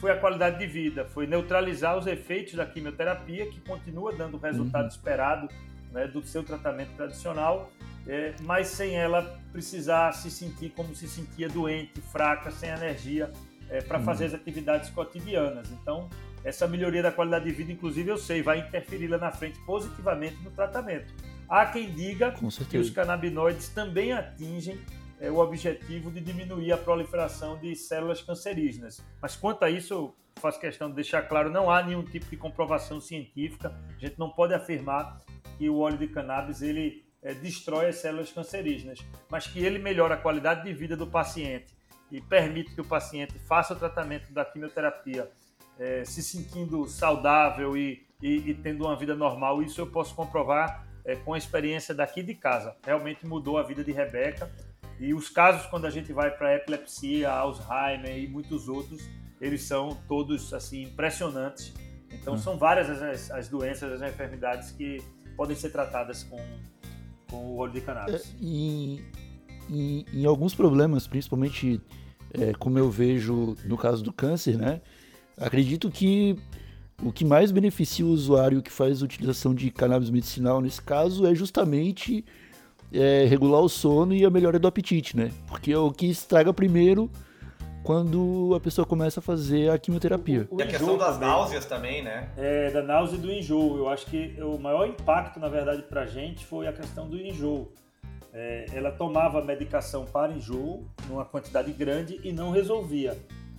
foi 0.01 0.11
a 0.13 0.17
qualidade 0.17 0.59
de 0.59 0.67
vida, 0.67 1.05
foi 1.05 1.27
neutralizar 1.27 1.97
os 1.99 2.07
efeitos 2.07 2.55
da 2.55 2.65
quimioterapia, 2.65 3.47
que 3.47 3.61
continua 3.61 4.13
dando 4.13 4.37
o 4.37 4.41
resultado 4.41 4.83
uhum. 4.83 4.89
esperado 4.89 5.49
né, 5.93 6.07
do 6.07 6.23
seu 6.23 6.43
tratamento 6.43 6.95
tradicional, 6.97 7.71
é, 8.07 8.35
mas 8.43 8.69
sem 8.69 8.97
ela 8.97 9.39
precisar 9.53 10.13
se 10.13 10.31
sentir 10.31 10.71
como 10.71 10.95
se 10.95 11.09
sentia 11.09 11.49
doente, 11.49 12.01
fraca, 12.01 12.51
sem 12.51 12.71
energia 12.71 13.31
é, 13.69 13.81
para 13.81 13.99
uhum. 13.99 14.05
fazer 14.05 14.27
as 14.27 14.35
atividades 14.35 14.91
cotidianas. 14.91 15.71
Então, 15.71 16.09
essa 16.45 16.67
melhoria 16.69 17.03
da 17.03 17.11
qualidade 17.11 17.45
de 17.45 17.53
vida, 17.53 17.73
inclusive, 17.73 18.09
eu 18.09 18.17
sei, 18.17 18.43
vai 18.43 18.61
interferir 18.61 19.09
lá 19.09 19.19
na 19.19 19.33
frente 19.33 19.59
positivamente 19.67 20.37
no 20.43 20.51
tratamento. 20.51 21.13
Há 21.49 21.67
quem 21.67 21.91
diga 21.93 22.35
que 22.71 22.79
os 22.79 22.91
canabinoides 22.91 23.69
também 23.71 24.13
atingem 24.13 24.79
é, 25.21 25.31
o 25.31 25.39
objetivo 25.39 26.11
de 26.11 26.21
diminuir 26.21 26.73
a 26.73 26.77
proliferação 26.77 27.59
de 27.59 27.75
células 27.75 28.23
cancerígenas. 28.23 29.05
Mas 29.21 29.37
quanto 29.37 29.65
a 29.65 29.71
isso, 29.71 29.95
eu 29.95 30.15
faço 30.41 30.61
questão 30.61 30.89
de 30.89 30.95
deixar 30.95 31.23
claro, 31.23 31.51
não 31.51 31.71
há 31.71 31.83
nenhum 31.83 32.03
tipo 32.03 32.27
de 32.27 32.37
comprovação 32.37 33.01
científica. 33.01 33.75
A 33.97 33.99
gente 33.99 34.19
não 34.19 34.31
pode 34.31 34.55
afirmar 34.55 35.21
que 35.57 35.69
o 35.69 35.79
óleo 35.79 35.99
de 35.99 36.07
cannabis 36.07 36.63
ele 36.63 37.05
é, 37.23 37.35
destrói 37.35 37.89
as 37.89 37.97
células 37.97 38.33
cancerígenas, 38.33 39.01
mas 39.29 39.47
que 39.47 39.59
ele 39.59 39.79
melhora 39.79 40.15
a 40.15 40.19
qualidade 40.19 40.65
de 40.65 40.73
vida 40.73 40.97
do 40.97 41.07
paciente 41.07 41.77
e 42.11 42.21
permite 42.21 42.75
que 42.75 42.81
o 42.81 42.85
paciente 42.85 43.39
faça 43.41 43.75
o 43.75 43.77
tratamento 43.77 44.33
da 44.33 44.45
quimioterapia 44.45 45.31
é, 45.79 46.05
se 46.05 46.23
sentindo 46.23 46.87
saudável 46.87 47.77
e, 47.77 48.07
e, 48.23 48.51
e, 48.51 48.55
tendo 48.55 48.85
uma 48.85 48.97
vida 48.97 49.15
normal. 49.15 49.63
Isso 49.63 49.81
eu 49.81 49.87
posso 49.87 50.15
comprovar 50.15 50.87
é, 51.05 51.15
com 51.17 51.35
a 51.35 51.39
experiência 51.39 51.95
daqui 51.95 52.23
de 52.23 52.35
casa. 52.35 52.77
Realmente 52.85 53.27
mudou 53.27 53.59
a 53.59 53.63
vida 53.63 53.85
de 53.85 53.93
Rebeca 53.93 54.51
e 55.01 55.15
os 55.15 55.29
casos, 55.29 55.67
quando 55.67 55.87
a 55.87 55.91
gente 55.91 56.13
vai 56.13 56.31
para 56.31 56.57
epilepsia, 56.57 57.31
Alzheimer 57.31 58.19
e 58.19 58.27
muitos 58.27 58.69
outros, 58.69 59.03
eles 59.41 59.63
são 59.63 59.97
todos 60.09 60.53
assim 60.53 60.83
impressionantes. 60.83 61.73
Então, 62.13 62.35
hum. 62.35 62.39
são 62.39 62.59
várias 62.59 62.91
as, 62.91 63.31
as, 63.31 63.49
doenças, 63.49 64.01
as 64.01 64.13
enfermidades 64.13 64.73
que 64.73 64.99
podem 65.37 65.55
ser 65.55 65.71
tratadas 65.71 66.25
com, 66.25 66.39
com 67.31 67.37
o 67.37 67.59
óleo 67.59 67.73
de 67.73 67.81
cannabis. 67.81 68.27
É, 68.27 68.37
e, 68.41 69.05
e, 69.71 70.07
em 70.13 70.25
alguns 70.27 70.55
problemas, 70.55 71.07
principalmente 71.07 71.81
é, 72.33 72.53
como 72.55 72.79
eu 72.79 72.91
vejo 72.91 73.57
no 73.65 73.77
caso 73.77 74.03
do 74.03 74.13
câncer, 74.13 74.57
né? 74.57 74.81
Acredito 75.37 75.91
que 75.91 76.37
o 77.03 77.13
que 77.13 77.25
mais 77.25 77.53
beneficia 77.53 78.05
o 78.05 78.09
usuário 78.09 78.61
que 78.61 78.73
faz 78.73 79.03
utilização 79.03 79.55
de 79.55 79.71
cannabis 79.71 80.11
medicinal 80.11 80.61
nesse 80.61 80.83
caso 80.83 81.25
é 81.27 81.35
justamente 81.35 82.25
é, 82.93 83.25
regular 83.25 83.61
o 83.61 83.69
sono 83.69 84.15
e 84.15 84.25
a 84.25 84.31
melhora 84.31 84.59
do 84.59 84.67
apetite, 84.67 85.17
né? 85.17 85.31
Porque 85.47 85.73
é 85.73 85.79
o 85.79 85.91
que 85.91 86.07
estraga 86.07 86.53
primeiro 86.53 87.11
quando 87.83 88.53
a 88.55 88.61
pessoa 88.61 88.87
começa 88.87 89.21
a 89.21 89.23
fazer 89.23 89.71
a 89.71 89.79
quimioterapia. 89.79 90.47
O, 90.51 90.57
o 90.57 90.61
e 90.61 90.63
a 90.63 90.67
questão 90.67 90.99
das 90.99 91.15
também, 91.15 91.29
náuseas 91.29 91.65
também, 91.65 92.03
né? 92.03 92.29
É, 92.37 92.71
da 92.71 92.83
náusea 92.83 93.17
e 93.17 93.21
do 93.21 93.33
enjoo. 93.33 93.79
Eu 93.79 93.89
acho 93.89 94.07
que 94.07 94.37
o 94.43 94.59
maior 94.59 94.87
impacto, 94.87 95.41
na 95.41 95.49
verdade, 95.49 95.83
pra 95.83 96.07
gente 96.07 96.45
foi 96.45 96.67
a 96.67 96.73
questão 96.73 97.09
do 97.09 97.19
enjoo. 97.19 97.73
É, 98.33 98.67
ela 98.75 98.91
tomava 98.91 99.43
medicação 99.43 100.05
para 100.05 100.33
enjoo 100.33 100.87
numa 101.09 101.25
quantidade 101.25 101.73
grande 101.73 102.21
e 102.23 102.33
não 102.33 102.51
resolvia. 102.51 103.17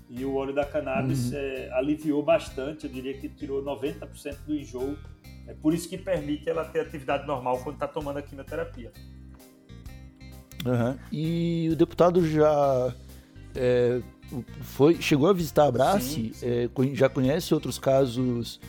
E 0.07 0.23
o 0.25 0.35
óleo 0.35 0.53
da 0.53 0.65
cannabis 0.65 1.31
uhum. 1.31 1.37
é, 1.37 1.69
aliviou 1.73 2.23
bastante, 2.23 2.85
eu 2.85 2.91
diria 2.91 3.15
que 3.15 3.29
tirou 3.29 3.63
90% 3.63 4.37
do 4.45 4.55
enjoo. 4.55 4.95
É 5.47 5.53
por 5.53 5.73
isso 5.73 5.89
que 5.89 5.97
permite 5.97 6.47
ela 6.47 6.65
ter 6.65 6.81
atividade 6.81 7.25
normal 7.25 7.59
quando 7.63 7.75
está 7.75 7.87
tomando 7.87 8.17
a 8.17 8.21
quimioterapia. 8.21 8.91
Uhum. 10.65 10.97
E 11.11 11.69
o 11.71 11.75
deputado 11.75 12.27
já 12.27 12.93
é, 13.55 14.01
foi, 14.61 15.01
chegou 15.01 15.29
a 15.29 15.33
visitar 15.33 15.65
a 15.65 15.71
Brace, 15.71 16.33
é, 16.41 16.69
já 16.93 17.09
conhece 17.09 17.53
outros 17.53 17.79
casos 17.79 18.59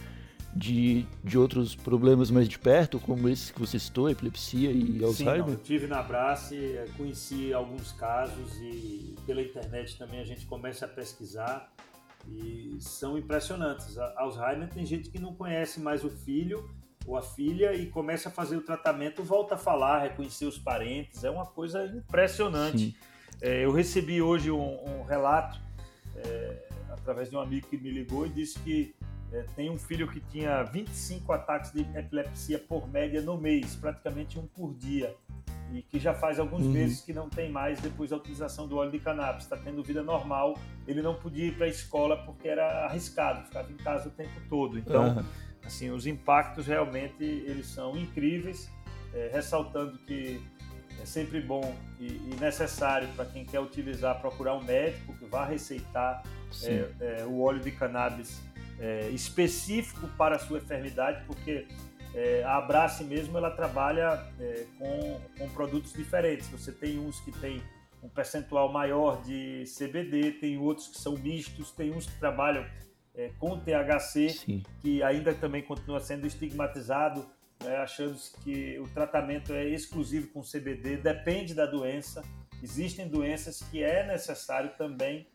de, 0.54 1.06
de 1.22 1.38
outros 1.38 1.76
problemas 1.76 2.30
mais 2.30 2.48
de 2.48 2.58
perto, 2.58 2.98
como 2.98 3.28
esse 3.28 3.52
que 3.52 3.60
você 3.60 3.78
citou, 3.78 4.10
epilepsia 4.10 4.70
e 4.70 5.02
Alzheimer? 5.02 5.44
Sim, 5.44 5.50
eu 5.50 5.56
tive 5.58 5.86
na 5.86 6.02
Brace, 6.02 6.56
é, 6.56 6.86
conheci 6.96 7.52
alguns 7.52 7.92
casos 7.92 8.56
e 8.60 9.16
pela 9.26 9.42
internet 9.42 9.96
também 9.98 10.20
a 10.20 10.24
gente 10.24 10.46
começa 10.46 10.86
a 10.86 10.88
pesquisar 10.88 11.72
e 12.28 12.76
são 12.80 13.16
impressionantes. 13.16 13.96
Alzheimer 14.16 14.68
tem 14.68 14.84
gente 14.84 15.10
que 15.10 15.18
não 15.18 15.34
conhece 15.34 15.80
mais 15.80 16.04
o 16.04 16.10
filho 16.10 16.68
ou 17.06 17.16
a 17.16 17.22
filha 17.22 17.74
e 17.74 17.86
começa 17.86 18.28
a 18.28 18.32
fazer 18.32 18.56
o 18.56 18.60
tratamento, 18.60 19.22
volta 19.22 19.54
a 19.54 19.58
falar, 19.58 20.02
reconhecer 20.02 20.46
os 20.46 20.58
parentes, 20.58 21.24
é 21.24 21.30
uma 21.30 21.46
coisa 21.46 21.84
impressionante. 21.86 22.96
É, 23.40 23.64
eu 23.64 23.72
recebi 23.72 24.20
hoje 24.20 24.50
um, 24.50 24.84
um 24.84 25.02
relato 25.02 25.58
é, 26.16 26.68
através 26.90 27.30
de 27.30 27.36
um 27.36 27.40
amigo 27.40 27.66
que 27.68 27.78
me 27.78 27.90
ligou 27.90 28.26
e 28.26 28.28
disse 28.28 28.58
que 28.60 28.94
é, 29.32 29.44
tem 29.56 29.70
um 29.70 29.78
filho 29.78 30.08
que 30.08 30.20
tinha 30.20 30.62
25 30.62 31.32
ataques 31.32 31.72
de 31.72 31.80
epilepsia 31.96 32.58
por 32.58 32.88
média 32.88 33.22
no 33.22 33.38
mês, 33.38 33.74
praticamente 33.76 34.38
um 34.38 34.46
por 34.46 34.74
dia, 34.74 35.14
e 35.72 35.82
que 35.82 36.00
já 36.00 36.12
faz 36.12 36.38
alguns 36.40 36.64
uhum. 36.64 36.72
meses 36.72 37.00
que 37.00 37.12
não 37.12 37.30
tem 37.30 37.48
mais 37.48 37.80
depois 37.80 38.10
da 38.10 38.16
utilização 38.16 38.66
do 38.66 38.76
óleo 38.76 38.90
de 38.90 38.98
cannabis. 38.98 39.44
Está 39.44 39.56
tendo 39.56 39.82
vida 39.84 40.02
normal, 40.02 40.58
ele 40.86 41.00
não 41.00 41.14
podia 41.14 41.46
ir 41.46 41.56
para 41.56 41.66
a 41.66 41.68
escola 41.68 42.16
porque 42.24 42.48
era 42.48 42.86
arriscado, 42.86 43.44
ficava 43.44 43.70
em 43.70 43.76
casa 43.76 44.08
o 44.08 44.10
tempo 44.10 44.40
todo. 44.48 44.78
Então, 44.78 45.16
uhum 45.16 45.24
assim, 45.64 45.90
os 45.90 46.06
impactos 46.06 46.66
realmente 46.66 47.22
eles 47.22 47.66
são 47.66 47.96
incríveis, 47.96 48.70
é, 49.14 49.30
ressaltando 49.32 49.98
que 50.06 50.40
é 51.00 51.06
sempre 51.06 51.40
bom 51.40 51.74
e, 51.98 52.06
e 52.06 52.36
necessário 52.38 53.08
para 53.16 53.24
quem 53.24 53.44
quer 53.44 53.60
utilizar 53.60 54.20
procurar 54.20 54.54
um 54.54 54.62
médico 54.62 55.14
que 55.14 55.24
vá 55.24 55.44
receitar 55.44 56.22
é, 56.64 56.90
é, 57.00 57.24
o 57.24 57.40
óleo 57.40 57.60
de 57.60 57.70
cannabis 57.70 58.40
é, 58.78 59.08
específico 59.10 60.08
para 60.16 60.36
a 60.36 60.38
sua 60.38 60.58
enfermidade, 60.58 61.24
porque 61.26 61.66
é, 62.14 62.42
a 62.44 62.56
Abrace 62.56 63.04
mesmo 63.04 63.36
ela 63.36 63.50
trabalha 63.50 64.26
é, 64.40 64.64
com, 64.78 65.20
com 65.38 65.48
produtos 65.50 65.92
diferentes. 65.92 66.48
Você 66.48 66.72
tem 66.72 66.98
uns 66.98 67.20
que 67.20 67.30
tem 67.30 67.62
um 68.02 68.08
percentual 68.08 68.72
maior 68.72 69.22
de 69.22 69.64
CBD, 69.64 70.32
tem 70.32 70.58
outros 70.58 70.88
que 70.88 70.98
são 70.98 71.16
mistos, 71.16 71.70
tem 71.72 71.92
uns 71.92 72.06
que 72.06 72.18
trabalham 72.18 72.64
é, 73.14 73.30
com 73.38 73.58
THC, 73.58 74.28
Sim. 74.30 74.62
que 74.80 75.02
ainda 75.02 75.34
também 75.34 75.62
continua 75.62 76.00
sendo 76.00 76.26
estigmatizado, 76.26 77.26
né, 77.62 77.76
achando 77.76 78.16
que 78.42 78.78
o 78.78 78.88
tratamento 78.88 79.52
é 79.52 79.68
exclusivo 79.68 80.28
com 80.28 80.42
CBD, 80.42 80.96
depende 80.96 81.54
da 81.54 81.66
doença. 81.66 82.22
existem 82.62 83.08
doenças 83.08 83.62
que 83.70 83.82
é 83.82 84.06
necessário 84.06 84.70
também 84.76 85.26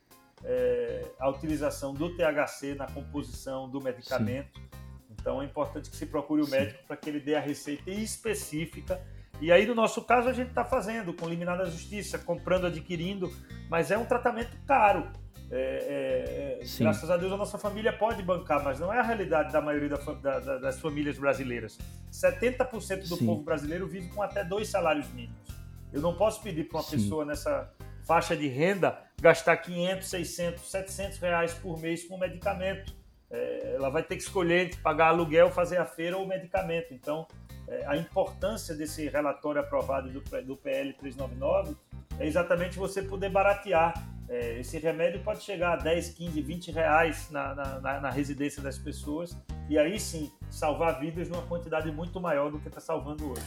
é, 0.44 1.06
a 1.20 1.30
utilização 1.30 1.94
do 1.94 2.16
THC 2.16 2.76
na 2.76 2.88
composição 2.88 3.70
do 3.70 3.82
medicamento. 3.82 4.60
Sim. 4.60 4.66
Então 5.10 5.42
é 5.42 5.46
importante 5.46 5.90
que 5.90 5.96
se 5.96 6.06
procure 6.06 6.44
o 6.44 6.48
médico 6.48 6.84
para 6.88 6.96
que 6.96 7.10
ele 7.10 7.20
dê 7.20 7.36
a 7.36 7.40
receita 7.40 7.90
específica. 7.90 9.02
E 9.42 9.52
aí, 9.52 9.66
no 9.66 9.74
nosso 9.74 10.04
caso, 10.04 10.30
a 10.30 10.34
gente 10.34 10.50
está 10.50 10.64
fazendo 10.64 11.14
com 11.14 11.28
liminar 11.28 11.58
da 11.58 11.66
justiça, 11.66 12.18
comprando, 12.18 12.68
adquirindo, 12.68 13.34
mas 13.70 13.92
é 13.92 13.98
um 13.98 14.06
tratamento 14.06 14.56
caro. 14.68 15.12
É, 15.58 16.60
é, 16.60 16.66
graças 16.80 17.10
a 17.10 17.16
Deus 17.16 17.32
a 17.32 17.38
nossa 17.38 17.58
família 17.58 17.94
pode 17.94 18.22
bancar, 18.22 18.62
mas 18.62 18.78
não 18.78 18.92
é 18.92 19.00
a 19.00 19.02
realidade 19.02 19.54
da 19.54 19.62
maioria 19.62 19.88
da, 19.90 20.40
da, 20.40 20.58
das 20.58 20.80
famílias 20.80 21.18
brasileiras. 21.18 21.78
70% 22.12 23.08
do 23.08 23.16
Sim. 23.16 23.26
povo 23.26 23.42
brasileiro 23.42 23.88
vive 23.88 24.10
com 24.10 24.22
até 24.22 24.44
dois 24.44 24.68
salários 24.68 25.08
mínimos. 25.14 25.48
Eu 25.94 26.02
não 26.02 26.14
posso 26.14 26.42
pedir 26.42 26.66
para 26.66 26.80
uma 26.80 26.84
Sim. 26.84 26.98
pessoa 26.98 27.24
nessa 27.24 27.72
faixa 28.04 28.36
de 28.36 28.50
renda 28.50 29.00
gastar 29.22 29.56
500, 29.56 30.08
600, 30.08 30.70
700 30.70 31.18
reais 31.20 31.54
por 31.54 31.80
mês 31.80 32.04
com 32.04 32.18
medicamento. 32.18 32.94
É, 33.32 33.76
ela 33.76 33.90
vai 33.90 34.04
ter 34.04 34.18
que 34.18 34.24
escolher 34.24 34.66
entre 34.66 34.80
pagar 34.82 35.08
aluguel, 35.08 35.50
fazer 35.50 35.78
a 35.78 35.86
feira 35.86 36.18
ou 36.18 36.28
medicamento. 36.28 36.94
Então, 36.94 37.26
é, 37.28 37.45
a 37.88 37.98
importância 37.98 38.76
desse 38.76 39.08
relatório 39.08 39.62
aprovado 39.62 40.10
do, 40.10 40.22
do 40.44 40.56
PL 40.56 40.94
399 40.94 41.76
é 42.20 42.28
exatamente 42.28 42.78
você 42.78 43.02
poder 43.02 43.30
baratear. 43.30 43.94
É, 44.28 44.60
esse 44.60 44.80
remédio 44.80 45.22
pode 45.22 45.44
chegar 45.44 45.74
a 45.74 45.76
10, 45.76 46.10
15, 46.10 46.42
20 46.42 46.72
reais 46.72 47.30
na, 47.30 47.54
na, 47.54 48.00
na, 48.02 48.10
residência 48.10 48.60
das 48.60 48.76
pessoas 48.76 49.38
e 49.70 49.78
aí 49.78 50.00
sim 50.00 50.32
salvar 50.50 51.00
vidas 51.00 51.30
numa 51.30 51.44
quantidade 51.44 51.92
muito 51.92 52.20
maior 52.20 52.52
do 52.52 52.60
que 52.60 52.68
está 52.68 52.80
salvando 52.80 53.32
hoje. 53.32 53.46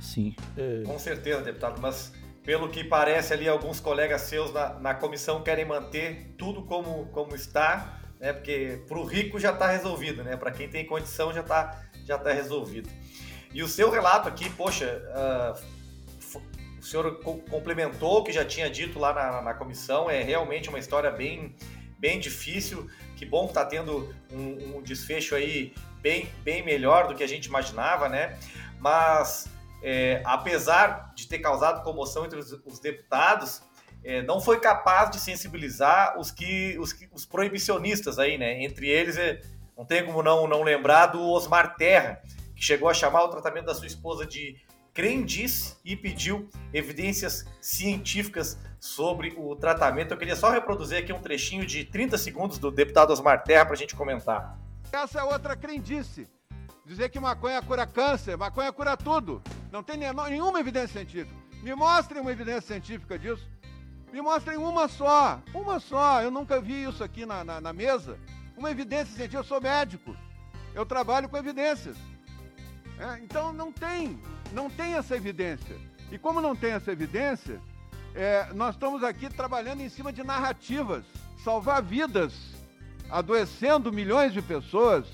Sim. 0.00 0.34
É... 0.56 0.82
Com 0.84 0.98
certeza, 0.98 1.42
deputado, 1.42 1.80
mas 1.80 2.12
pelo 2.42 2.68
que 2.68 2.82
parece 2.82 3.32
ali, 3.32 3.48
alguns 3.48 3.78
colegas 3.80 4.22
seus 4.22 4.52
na, 4.52 4.74
na 4.80 4.94
comissão 4.94 5.42
querem 5.42 5.64
manter 5.64 6.34
tudo 6.36 6.62
como, 6.64 7.06
como 7.06 7.36
está, 7.36 8.00
né? 8.20 8.32
Porque 8.32 8.82
para 8.86 8.98
o 8.98 9.04
rico 9.04 9.38
já 9.38 9.52
está 9.52 9.68
resolvido, 9.68 10.24
né? 10.24 10.36
Para 10.36 10.50
quem 10.50 10.68
tem 10.68 10.84
condição 10.84 11.32
já 11.32 11.40
está 11.40 11.82
já 12.04 12.18
tá 12.18 12.32
resolvido. 12.32 12.88
E 13.52 13.62
o 13.62 13.68
seu 13.68 13.90
relato 13.90 14.28
aqui, 14.28 14.50
poxa, 14.50 15.02
uh, 15.14 16.38
o 16.78 16.82
senhor 16.82 17.20
complementou 17.48 18.18
o 18.18 18.24
que 18.24 18.32
já 18.32 18.44
tinha 18.44 18.68
dito 18.68 18.98
lá 18.98 19.12
na, 19.12 19.40
na 19.40 19.54
comissão, 19.54 20.10
é 20.10 20.22
realmente 20.22 20.68
uma 20.68 20.78
história 20.78 21.10
bem, 21.10 21.56
bem 21.98 22.20
difícil. 22.20 22.90
Que 23.16 23.24
bom 23.24 23.44
que 23.44 23.52
está 23.52 23.64
tendo 23.64 24.14
um, 24.30 24.78
um 24.78 24.82
desfecho 24.82 25.34
aí 25.34 25.72
bem, 26.02 26.28
bem 26.42 26.62
melhor 26.62 27.08
do 27.08 27.14
que 27.14 27.22
a 27.22 27.26
gente 27.26 27.46
imaginava, 27.46 28.08
né? 28.08 28.38
Mas 28.78 29.48
é, 29.82 30.20
apesar 30.24 31.12
de 31.14 31.26
ter 31.26 31.38
causado 31.38 31.82
comoção 31.82 32.26
entre 32.26 32.38
os, 32.38 32.52
os 32.52 32.78
deputados, 32.80 33.62
é, 34.04 34.20
não 34.22 34.40
foi 34.40 34.60
capaz 34.60 35.10
de 35.10 35.18
sensibilizar 35.18 36.18
os 36.18 36.30
que 36.30 36.76
os, 36.78 36.94
os 37.12 37.24
proibicionistas 37.24 38.18
aí, 38.18 38.36
né? 38.36 38.62
Entre 38.62 38.88
eles, 38.88 39.16
é, 39.16 39.40
não 39.76 39.84
tem 39.84 40.04
como 40.04 40.22
não, 40.22 40.46
não 40.46 40.62
lembrar 40.62 41.06
do 41.06 41.20
Osmar 41.20 41.76
Terra, 41.76 42.20
que 42.54 42.62
chegou 42.62 42.88
a 42.88 42.94
chamar 42.94 43.24
o 43.24 43.28
tratamento 43.28 43.66
da 43.66 43.74
sua 43.74 43.86
esposa 43.86 44.26
de 44.26 44.56
crendice 44.92 45.76
e 45.84 45.96
pediu 45.96 46.48
evidências 46.72 47.44
científicas 47.60 48.56
sobre 48.78 49.34
o 49.36 49.56
tratamento. 49.56 50.12
Eu 50.12 50.18
queria 50.18 50.36
só 50.36 50.50
reproduzir 50.50 50.98
aqui 50.98 51.12
um 51.12 51.20
trechinho 51.20 51.66
de 51.66 51.84
30 51.84 52.16
segundos 52.16 52.58
do 52.58 52.70
deputado 52.70 53.12
Osmar 53.12 53.42
Terra 53.42 53.64
para 53.64 53.74
a 53.74 53.78
gente 53.78 53.96
comentar. 53.96 54.56
Essa 54.92 55.20
é 55.20 55.24
outra 55.24 55.56
crendice. 55.56 56.28
Dizer 56.86 57.08
que 57.08 57.18
maconha 57.18 57.60
cura 57.62 57.86
câncer, 57.86 58.36
maconha 58.36 58.72
cura 58.72 58.96
tudo. 58.96 59.42
Não 59.72 59.82
tem 59.82 59.96
nenhuma 59.96 60.60
evidência 60.60 61.00
científica. 61.00 61.34
Me 61.62 61.74
mostrem 61.74 62.20
uma 62.20 62.30
evidência 62.30 62.60
científica 62.60 63.18
disso. 63.18 63.48
Me 64.12 64.20
mostrem 64.20 64.58
uma 64.58 64.86
só. 64.86 65.40
Uma 65.52 65.80
só. 65.80 66.22
Eu 66.22 66.30
nunca 66.30 66.60
vi 66.60 66.84
isso 66.84 67.02
aqui 67.02 67.26
na, 67.26 67.42
na, 67.42 67.60
na 67.60 67.72
mesa. 67.72 68.18
Uma 68.56 68.70
evidência 68.70 69.14
científica. 69.14 69.38
Eu 69.38 69.44
sou 69.44 69.60
médico. 69.60 70.16
Eu 70.74 70.84
trabalho 70.84 71.28
com 71.28 71.36
evidências. 71.36 71.96
É, 72.98 73.18
então 73.18 73.52
não 73.52 73.72
tem. 73.72 74.18
Não 74.52 74.70
tem 74.70 74.94
essa 74.94 75.16
evidência. 75.16 75.76
E 76.10 76.18
como 76.18 76.40
não 76.40 76.54
tem 76.54 76.72
essa 76.72 76.92
evidência, 76.92 77.60
é, 78.14 78.52
nós 78.52 78.74
estamos 78.74 79.02
aqui 79.02 79.28
trabalhando 79.28 79.80
em 79.80 79.88
cima 79.88 80.12
de 80.12 80.22
narrativas. 80.22 81.04
Salvar 81.42 81.82
vidas, 81.82 82.32
adoecendo 83.10 83.92
milhões 83.92 84.32
de 84.32 84.40
pessoas 84.40 85.06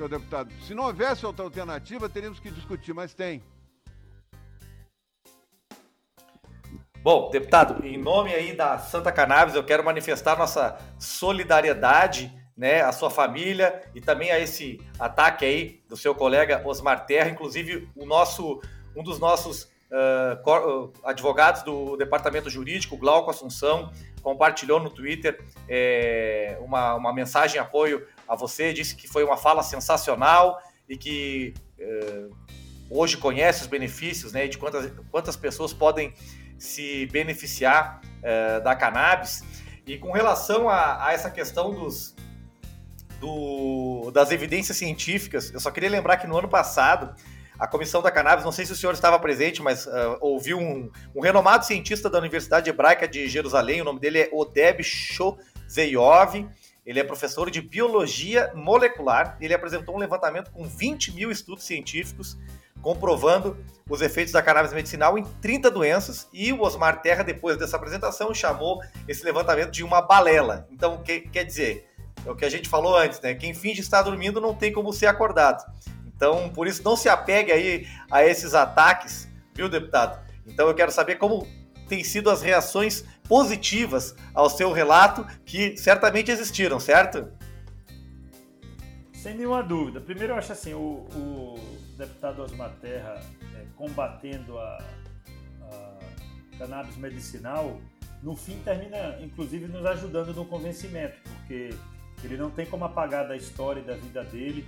senhor 0.00 0.08
deputado. 0.08 0.50
Se 0.66 0.74
não 0.74 0.84
houvesse 0.84 1.26
outra 1.26 1.44
alternativa, 1.44 2.08
teríamos 2.08 2.40
que 2.40 2.50
discutir, 2.50 2.94
mas 2.94 3.12
tem. 3.12 3.42
Bom, 7.02 7.30
deputado, 7.30 7.82
em 7.86 7.96
nome 7.96 8.34
aí 8.34 8.54
da 8.54 8.76
Santa 8.76 9.10
Cannabis, 9.10 9.54
eu 9.54 9.64
quero 9.64 9.82
manifestar 9.82 10.36
nossa 10.36 10.76
solidariedade, 10.98 12.30
né, 12.54 12.82
à 12.82 12.92
sua 12.92 13.08
família 13.08 13.80
e 13.94 14.02
também 14.02 14.30
a 14.30 14.38
esse 14.38 14.78
ataque 14.98 15.46
aí 15.46 15.82
do 15.88 15.96
seu 15.96 16.14
colega 16.14 16.60
Osmar 16.62 17.06
Terra, 17.06 17.30
inclusive 17.30 17.88
o 17.96 18.04
nosso, 18.04 18.60
um 18.94 19.02
dos 19.02 19.18
nossos 19.18 19.62
uh, 19.90 20.92
advogados 21.02 21.62
do 21.62 21.96
Departamento 21.96 22.50
Jurídico, 22.50 22.98
Glauco 22.98 23.30
Assunção, 23.30 23.90
compartilhou 24.20 24.78
no 24.78 24.90
Twitter 24.90 25.42
é, 25.66 26.58
uma, 26.60 26.96
uma 26.96 27.14
mensagem 27.14 27.52
de 27.52 27.58
apoio 27.58 28.06
a 28.28 28.36
você, 28.36 28.74
disse 28.74 28.94
que 28.94 29.08
foi 29.08 29.24
uma 29.24 29.38
fala 29.38 29.62
sensacional 29.62 30.60
e 30.86 30.98
que 30.98 31.54
é, 31.78 32.26
hoje 32.90 33.16
conhece 33.16 33.62
os 33.62 33.68
benefícios, 33.68 34.34
né, 34.34 34.46
de 34.46 34.58
quantas, 34.58 34.92
quantas 35.10 35.34
pessoas 35.34 35.72
podem 35.72 36.12
se 36.60 37.06
beneficiar 37.06 38.00
é, 38.22 38.60
da 38.60 38.76
cannabis. 38.76 39.42
E 39.86 39.98
com 39.98 40.12
relação 40.12 40.68
a, 40.68 41.06
a 41.06 41.12
essa 41.12 41.30
questão 41.30 41.72
dos, 41.72 42.14
do, 43.18 44.10
das 44.12 44.30
evidências 44.30 44.76
científicas, 44.76 45.52
eu 45.52 45.58
só 45.58 45.70
queria 45.70 45.90
lembrar 45.90 46.18
que 46.18 46.26
no 46.26 46.38
ano 46.38 46.48
passado 46.48 47.14
a 47.58 47.66
comissão 47.66 48.00
da 48.00 48.10
cannabis, 48.10 48.44
não 48.44 48.52
sei 48.52 48.64
se 48.64 48.72
o 48.72 48.76
senhor 48.76 48.92
estava 48.92 49.18
presente, 49.18 49.60
mas 49.60 49.86
uh, 49.86 50.16
ouviu 50.20 50.58
um, 50.58 50.90
um, 51.14 51.20
renomado 51.20 51.64
cientista 51.66 52.08
da 52.08 52.18
Universidade 52.18 52.70
Hebraica 52.70 53.06
de 53.06 53.28
Jerusalém, 53.28 53.82
o 53.82 53.84
nome 53.84 54.00
dele 54.00 54.20
é 54.20 54.30
Odeb 54.32 54.82
Shozeyov, 54.82 56.48
ele 56.86 57.00
é 57.00 57.04
professor 57.04 57.50
de 57.50 57.60
biologia 57.60 58.50
molecular, 58.54 59.36
ele 59.40 59.52
apresentou 59.52 59.94
um 59.94 59.98
levantamento 59.98 60.50
com 60.50 60.64
20 60.64 61.12
mil 61.12 61.30
estudos 61.30 61.64
científicos 61.64 62.38
comprovando 62.82 63.56
os 63.88 64.00
efeitos 64.00 64.32
da 64.32 64.40
cannabis 64.40 64.72
medicinal 64.72 65.18
em 65.18 65.24
30 65.42 65.70
doenças, 65.70 66.28
e 66.32 66.52
o 66.52 66.60
Osmar 66.60 67.02
Terra, 67.02 67.24
depois 67.24 67.56
dessa 67.56 67.76
apresentação, 67.76 68.32
chamou 68.32 68.80
esse 69.08 69.24
levantamento 69.24 69.70
de 69.70 69.82
uma 69.82 70.00
balela. 70.00 70.68
Então, 70.70 71.02
que, 71.02 71.20
quer 71.20 71.44
dizer, 71.44 71.88
é 72.24 72.30
o 72.30 72.36
que 72.36 72.44
a 72.44 72.50
gente 72.50 72.68
falou 72.68 72.96
antes, 72.96 73.20
né? 73.20 73.34
Quem 73.34 73.52
finge 73.52 73.80
estar 73.80 74.02
dormindo 74.02 74.40
não 74.40 74.54
tem 74.54 74.72
como 74.72 74.92
ser 74.92 75.06
acordado. 75.06 75.64
Então, 76.06 76.50
por 76.50 76.66
isso, 76.66 76.82
não 76.84 76.96
se 76.96 77.08
apegue 77.08 77.50
aí 77.50 77.86
a 78.10 78.24
esses 78.24 78.54
ataques, 78.54 79.28
viu, 79.54 79.68
deputado? 79.68 80.20
Então, 80.46 80.68
eu 80.68 80.74
quero 80.74 80.92
saber 80.92 81.16
como 81.16 81.46
têm 81.88 82.04
sido 82.04 82.30
as 82.30 82.40
reações 82.40 83.04
positivas 83.28 84.14
ao 84.32 84.48
seu 84.48 84.70
relato, 84.70 85.26
que 85.44 85.76
certamente 85.76 86.30
existiram, 86.30 86.78
certo? 86.78 87.26
Sem 89.12 89.34
nenhuma 89.34 89.62
dúvida. 89.62 90.00
Primeiro, 90.00 90.34
eu 90.34 90.36
acho 90.36 90.52
assim, 90.52 90.72
o, 90.72 91.06
o 91.14 91.79
deputado 92.00 92.42
Osmar 92.42 92.72
Terra 92.80 93.20
é, 93.56 93.66
combatendo 93.76 94.58
a, 94.58 94.78
a 95.62 95.98
cannabis 96.58 96.96
medicinal, 96.96 97.80
no 98.22 98.34
fim 98.34 98.58
termina, 98.64 99.18
inclusive, 99.22 99.66
nos 99.66 99.84
ajudando 99.86 100.34
no 100.34 100.44
convencimento, 100.44 101.16
porque 101.22 101.70
ele 102.24 102.36
não 102.36 102.50
tem 102.50 102.66
como 102.66 102.84
apagar 102.84 103.28
da 103.28 103.36
história 103.36 103.80
e 103.80 103.84
da 103.84 103.94
vida 103.94 104.24
dele 104.24 104.66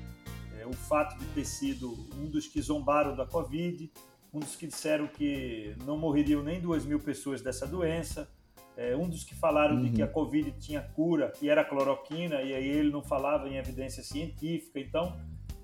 é, 0.59 0.67
o 0.67 0.73
fato 0.73 1.19
de 1.19 1.27
ter 1.27 1.45
sido 1.45 1.93
um 2.17 2.29
dos 2.31 2.47
que 2.47 2.61
zombaram 2.61 3.17
da 3.17 3.27
Covid, 3.27 3.91
um 4.33 4.39
dos 4.39 4.57
que 4.57 4.67
disseram 4.67 5.07
que 5.07 5.75
não 5.85 5.99
morreriam 5.99 6.43
nem 6.43 6.61
duas 6.61 6.85
mil 6.85 6.99
pessoas 6.99 7.43
dessa 7.43 7.67
doença, 7.67 8.29
é, 8.77 8.97
um 8.97 9.09
dos 9.09 9.25
que 9.25 9.35
falaram 9.35 9.77
uhum. 9.77 9.83
de 9.83 9.91
que 9.91 10.03
a 10.03 10.09
Covid 10.09 10.51
tinha 10.53 10.81
cura 10.81 11.33
e 11.43 11.49
era 11.51 11.65
cloroquina, 11.65 12.41
e 12.41 12.55
aí 12.55 12.67
ele 12.67 12.91
não 12.91 13.03
falava 13.03 13.49
em 13.49 13.57
evidência 13.57 14.03
científica. 14.03 14.81
Então, 14.81 15.19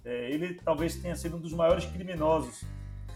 é, 0.05 0.31
ele 0.31 0.55
talvez 0.55 0.97
tenha 0.97 1.15
sido 1.15 1.37
um 1.37 1.41
dos 1.41 1.53
maiores 1.53 1.85
criminosos 1.87 2.65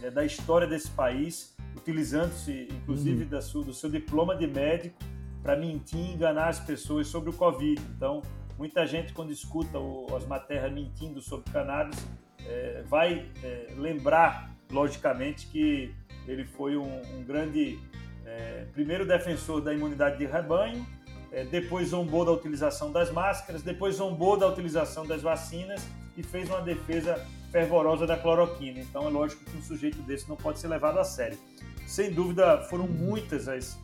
é, 0.02 0.10
da 0.10 0.24
história 0.24 0.66
desse 0.66 0.90
país, 0.90 1.54
utilizando-se, 1.76 2.68
inclusive, 2.70 3.32
uhum. 3.32 3.40
sua, 3.40 3.64
do 3.64 3.74
seu 3.74 3.90
diploma 3.90 4.36
de 4.36 4.46
médico 4.46 4.98
para 5.42 5.56
mentir 5.56 5.98
e 5.98 6.12
enganar 6.12 6.48
as 6.48 6.60
pessoas 6.60 7.08
sobre 7.08 7.30
o 7.30 7.32
Covid. 7.32 7.80
Então, 7.96 8.22
Muita 8.62 8.86
gente, 8.86 9.12
quando 9.12 9.32
escuta 9.32 9.76
o 9.76 10.06
Osmar 10.12 10.46
Terra 10.46 10.68
mentindo 10.68 11.20
sobre 11.20 11.50
cannabis, 11.50 11.98
é, 12.46 12.84
vai 12.86 13.26
é, 13.42 13.72
lembrar, 13.76 14.54
logicamente, 14.70 15.46
que 15.48 15.92
ele 16.28 16.44
foi 16.44 16.76
um, 16.76 17.02
um 17.16 17.24
grande, 17.24 17.78
é, 18.24 18.66
primeiro 18.72 19.04
defensor 19.04 19.60
da 19.60 19.74
imunidade 19.74 20.18
de 20.18 20.26
rebanho, 20.26 20.86
é, 21.32 21.44
depois 21.44 21.88
zombou 21.88 22.24
da 22.24 22.30
utilização 22.30 22.92
das 22.92 23.10
máscaras, 23.10 23.62
depois 23.62 23.96
zombou 23.96 24.36
da 24.36 24.46
utilização 24.46 25.06
das 25.06 25.22
vacinas 25.22 25.84
e 26.16 26.22
fez 26.22 26.48
uma 26.48 26.60
defesa 26.60 27.24
fervorosa 27.50 28.06
da 28.06 28.16
cloroquina. 28.16 28.80
Então 28.80 29.06
é 29.06 29.10
lógico 29.10 29.44
que 29.44 29.56
um 29.56 29.62
sujeito 29.62 30.00
desse 30.02 30.28
não 30.28 30.36
pode 30.36 30.58
ser 30.58 30.68
levado 30.68 30.98
a 30.98 31.04
sério. 31.04 31.38
sem 31.86 32.12
dúvida 32.12 32.62
foram 32.64 32.86
muitas 32.86 33.48
as, 33.48 33.78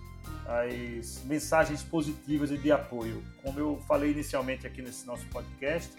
as 0.46 1.22
mensagens 1.24 1.82
positivas 1.82 2.50
e 2.50 2.56
de 2.56 2.72
apoio. 2.72 3.22
Como 3.42 3.58
eu 3.58 3.78
falei 3.86 4.12
inicialmente 4.12 4.66
aqui 4.66 4.80
nesse 4.80 5.06
nosso 5.06 5.26
podcast, 5.26 5.92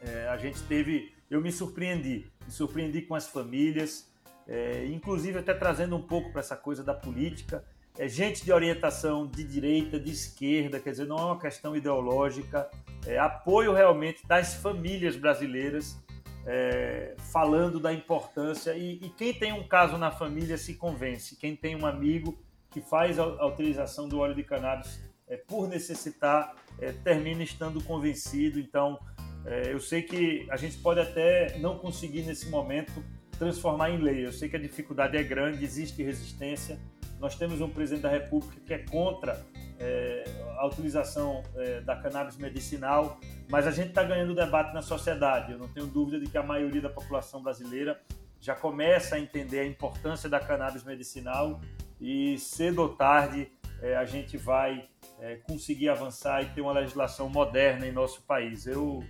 é, 0.00 0.28
a 0.28 0.36
gente 0.36 0.60
teve, 0.62 1.12
eu 1.30 1.40
me 1.40 1.52
surpreendi, 1.52 2.30
me 2.44 2.50
surpreendi 2.50 3.02
com 3.02 3.14
as 3.14 3.28
famílias, 3.28 4.08
é, 4.46 4.86
inclusive 4.86 5.38
até 5.38 5.54
trazendo 5.54 5.96
um 5.96 6.02
pouco 6.02 6.32
para 6.32 6.40
essa 6.40 6.56
coisa 6.56 6.82
da 6.82 6.94
política, 6.94 7.64
é, 7.98 8.08
gente 8.08 8.44
de 8.44 8.52
orientação 8.52 9.26
de 9.26 9.42
direita, 9.42 9.98
de 9.98 10.12
esquerda, 10.12 10.78
quer 10.78 10.92
dizer, 10.92 11.06
não 11.06 11.18
é 11.18 11.24
uma 11.24 11.38
questão 11.38 11.76
ideológica, 11.76 12.70
é 13.04 13.18
apoio 13.18 13.72
realmente 13.72 14.26
das 14.26 14.54
famílias 14.54 15.16
brasileiras, 15.16 15.98
é, 16.46 17.14
falando 17.32 17.80
da 17.80 17.92
importância. 17.92 18.74
E, 18.76 18.94
e, 19.02 19.10
quem 19.10 19.34
tem 19.34 19.52
um 19.52 19.66
caso 19.66 19.98
na 19.98 20.10
família 20.10 20.56
se 20.56 20.74
convence, 20.74 21.36
quem 21.36 21.56
tem 21.56 21.76
um 21.76 21.84
amigo 21.84 22.38
que 22.70 22.80
faz 22.80 23.18
a, 23.18 23.24
a 23.24 23.46
utilização 23.46 24.08
do 24.08 24.18
óleo 24.18 24.34
de 24.34 24.44
cannabis 24.44 25.00
é, 25.26 25.36
por 25.36 25.68
necessitar, 25.68 26.54
é, 26.80 26.92
termina 26.92 27.42
estando 27.42 27.82
convencido. 27.82 28.60
Então, 28.60 28.98
é, 29.44 29.72
eu 29.72 29.80
sei 29.80 30.02
que 30.02 30.46
a 30.50 30.56
gente 30.56 30.78
pode 30.78 31.00
até 31.00 31.58
não 31.58 31.78
conseguir 31.78 32.22
nesse 32.22 32.48
momento 32.48 33.04
transformar 33.38 33.90
em 33.90 33.98
lei. 33.98 34.24
Eu 34.24 34.32
sei 34.32 34.48
que 34.48 34.56
a 34.56 34.60
dificuldade 34.60 35.16
é 35.16 35.22
grande, 35.22 35.64
existe 35.64 36.02
resistência. 36.02 36.78
Nós 37.20 37.34
temos 37.34 37.60
um 37.60 37.68
presidente 37.68 38.02
da 38.02 38.10
República 38.10 38.60
que 38.64 38.72
é 38.72 38.78
contra 38.78 39.44
é, 39.78 40.24
a 40.56 40.66
utilização 40.66 41.42
é, 41.56 41.80
da 41.80 41.96
cannabis 41.96 42.36
medicinal, 42.36 43.18
mas 43.48 43.66
a 43.66 43.70
gente 43.70 43.88
está 43.88 44.02
ganhando 44.02 44.34
debate 44.34 44.72
na 44.74 44.82
sociedade. 44.82 45.52
Eu 45.52 45.58
não 45.58 45.68
tenho 45.68 45.86
dúvida 45.86 46.20
de 46.20 46.30
que 46.30 46.38
a 46.38 46.42
maioria 46.42 46.80
da 46.80 46.90
população 46.90 47.42
brasileira 47.42 48.00
já 48.40 48.54
começa 48.54 49.16
a 49.16 49.20
entender 49.20 49.60
a 49.60 49.66
importância 49.66 50.28
da 50.28 50.38
cannabis 50.38 50.84
medicinal 50.84 51.60
e 52.00 52.38
cedo 52.38 52.82
ou 52.82 52.90
tarde 52.90 53.50
é, 53.80 53.96
a 53.96 54.04
gente 54.04 54.36
vai 54.36 54.88
é, 55.20 55.36
conseguir 55.36 55.88
avançar 55.88 56.42
e 56.42 56.46
ter 56.46 56.60
uma 56.60 56.72
legislação 56.72 57.28
moderna 57.28 57.86
em 57.86 57.92
nosso 57.92 58.22
país. 58.22 58.66
Eu, 58.66 59.04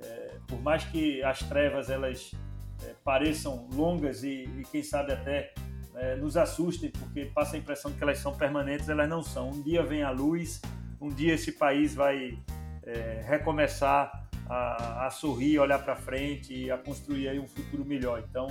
é, 0.00 0.36
por 0.46 0.60
mais 0.60 0.84
que 0.84 1.22
as 1.22 1.40
trevas 1.40 1.90
elas 1.90 2.32
é, 2.84 2.94
pareçam 3.04 3.68
longas 3.72 4.22
e, 4.22 4.44
e, 4.44 4.62
quem 4.70 4.82
sabe 4.82 5.12
até 5.12 5.52
é, 5.96 6.14
nos 6.16 6.36
assustem, 6.36 6.90
porque 6.90 7.24
passa 7.26 7.56
a 7.56 7.58
impressão 7.58 7.92
que 7.92 8.02
elas 8.02 8.18
são 8.18 8.34
permanentes, 8.34 8.88
elas 8.88 9.08
não 9.08 9.22
são. 9.22 9.50
Um 9.50 9.62
dia 9.62 9.82
vem 9.82 10.02
a 10.02 10.10
luz, 10.10 10.60
um 11.00 11.08
dia 11.08 11.34
esse 11.34 11.52
país 11.52 11.94
vai 11.94 12.38
é, 12.84 13.24
recomeçar 13.26 14.28
a, 14.48 15.06
a, 15.06 15.10
sorrir, 15.10 15.58
olhar 15.58 15.78
para 15.78 15.96
frente 15.96 16.54
e 16.54 16.70
a 16.70 16.78
construir 16.78 17.28
aí 17.28 17.40
um 17.40 17.48
futuro 17.48 17.84
melhor. 17.84 18.22
Então, 18.28 18.46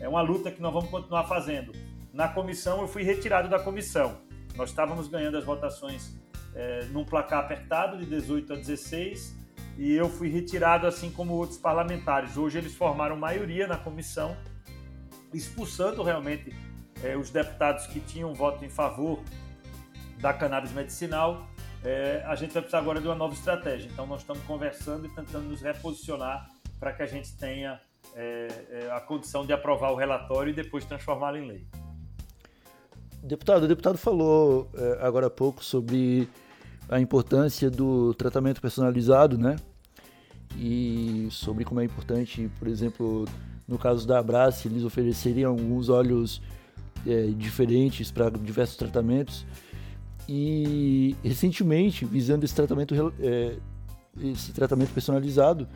é 0.00 0.08
uma 0.08 0.20
luta 0.20 0.50
que 0.50 0.60
nós 0.60 0.72
vamos 0.72 0.90
continuar 0.90 1.24
fazendo. 1.24 1.72
Na 2.12 2.28
comissão, 2.28 2.80
eu 2.80 2.88
fui 2.88 3.02
retirado 3.02 3.48
da 3.48 3.58
comissão. 3.58 4.18
Nós 4.56 4.70
estávamos 4.70 5.08
ganhando 5.08 5.38
as 5.38 5.44
votações 5.44 6.18
é, 6.54 6.84
num 6.86 7.04
placar 7.04 7.44
apertado 7.44 7.96
de 7.96 8.04
18 8.04 8.52
a 8.52 8.56
16 8.56 9.38
e 9.78 9.92
eu 9.92 10.08
fui 10.08 10.28
retirado 10.28 10.86
assim 10.86 11.10
como 11.10 11.34
outros 11.34 11.58
parlamentares. 11.58 12.36
Hoje 12.36 12.58
eles 12.58 12.74
formaram 12.74 13.16
maioria 13.16 13.68
na 13.68 13.76
comissão, 13.76 14.36
expulsando 15.32 16.02
realmente 16.02 16.52
é, 17.02 17.16
os 17.16 17.30
deputados 17.30 17.86
que 17.86 18.00
tinham 18.00 18.34
voto 18.34 18.64
em 18.64 18.68
favor 18.68 19.20
da 20.18 20.32
cannabis 20.32 20.72
medicinal. 20.72 21.46
É, 21.82 22.22
a 22.26 22.34
gente 22.34 22.52
vai 22.52 22.62
precisar 22.62 22.78
agora 22.78 23.00
de 23.00 23.06
uma 23.06 23.14
nova 23.14 23.32
estratégia. 23.32 23.88
Então, 23.90 24.06
nós 24.06 24.20
estamos 24.20 24.42
conversando 24.44 25.06
e 25.06 25.08
tentando 25.08 25.48
nos 25.48 25.62
reposicionar 25.62 26.48
para 26.78 26.92
que 26.92 27.02
a 27.02 27.06
gente 27.06 27.34
tenha 27.36 27.80
é, 28.14 28.48
é, 28.70 28.90
a 28.90 29.00
condição 29.00 29.46
de 29.46 29.52
aprovar 29.52 29.92
o 29.92 29.96
relatório 29.96 30.50
e 30.50 30.54
depois 30.54 30.84
transformá-lo 30.84 31.38
em 31.38 31.46
lei. 31.46 31.66
Deputado, 33.22 33.64
o 33.64 33.68
deputado 33.68 33.98
falou 33.98 34.70
é, 34.74 34.98
agora 35.06 35.26
há 35.26 35.30
pouco 35.30 35.64
sobre 35.64 36.28
a 36.88 36.98
importância 36.98 37.70
do 37.70 38.14
tratamento 38.14 38.60
personalizado, 38.60 39.38
né? 39.38 39.56
E 40.56 41.28
sobre 41.30 41.64
como 41.64 41.80
é 41.80 41.84
importante, 41.84 42.50
por 42.58 42.66
exemplo, 42.66 43.26
no 43.68 43.78
caso 43.78 44.06
da 44.06 44.18
Abrace, 44.18 44.66
eles 44.66 44.82
ofereceriam 44.82 45.52
alguns 45.52 45.88
óleos 45.88 46.42
é, 47.06 47.26
diferentes 47.36 48.10
para 48.10 48.30
diversos 48.30 48.76
tratamentos. 48.76 49.46
E 50.28 51.16
recentemente, 51.24 52.04
visando 52.04 52.44
esse 52.44 52.54
tratamento, 52.54 52.94
é, 53.20 53.56
esse 54.22 54.52
tratamento 54.52 54.92
personalizado, 54.92 55.66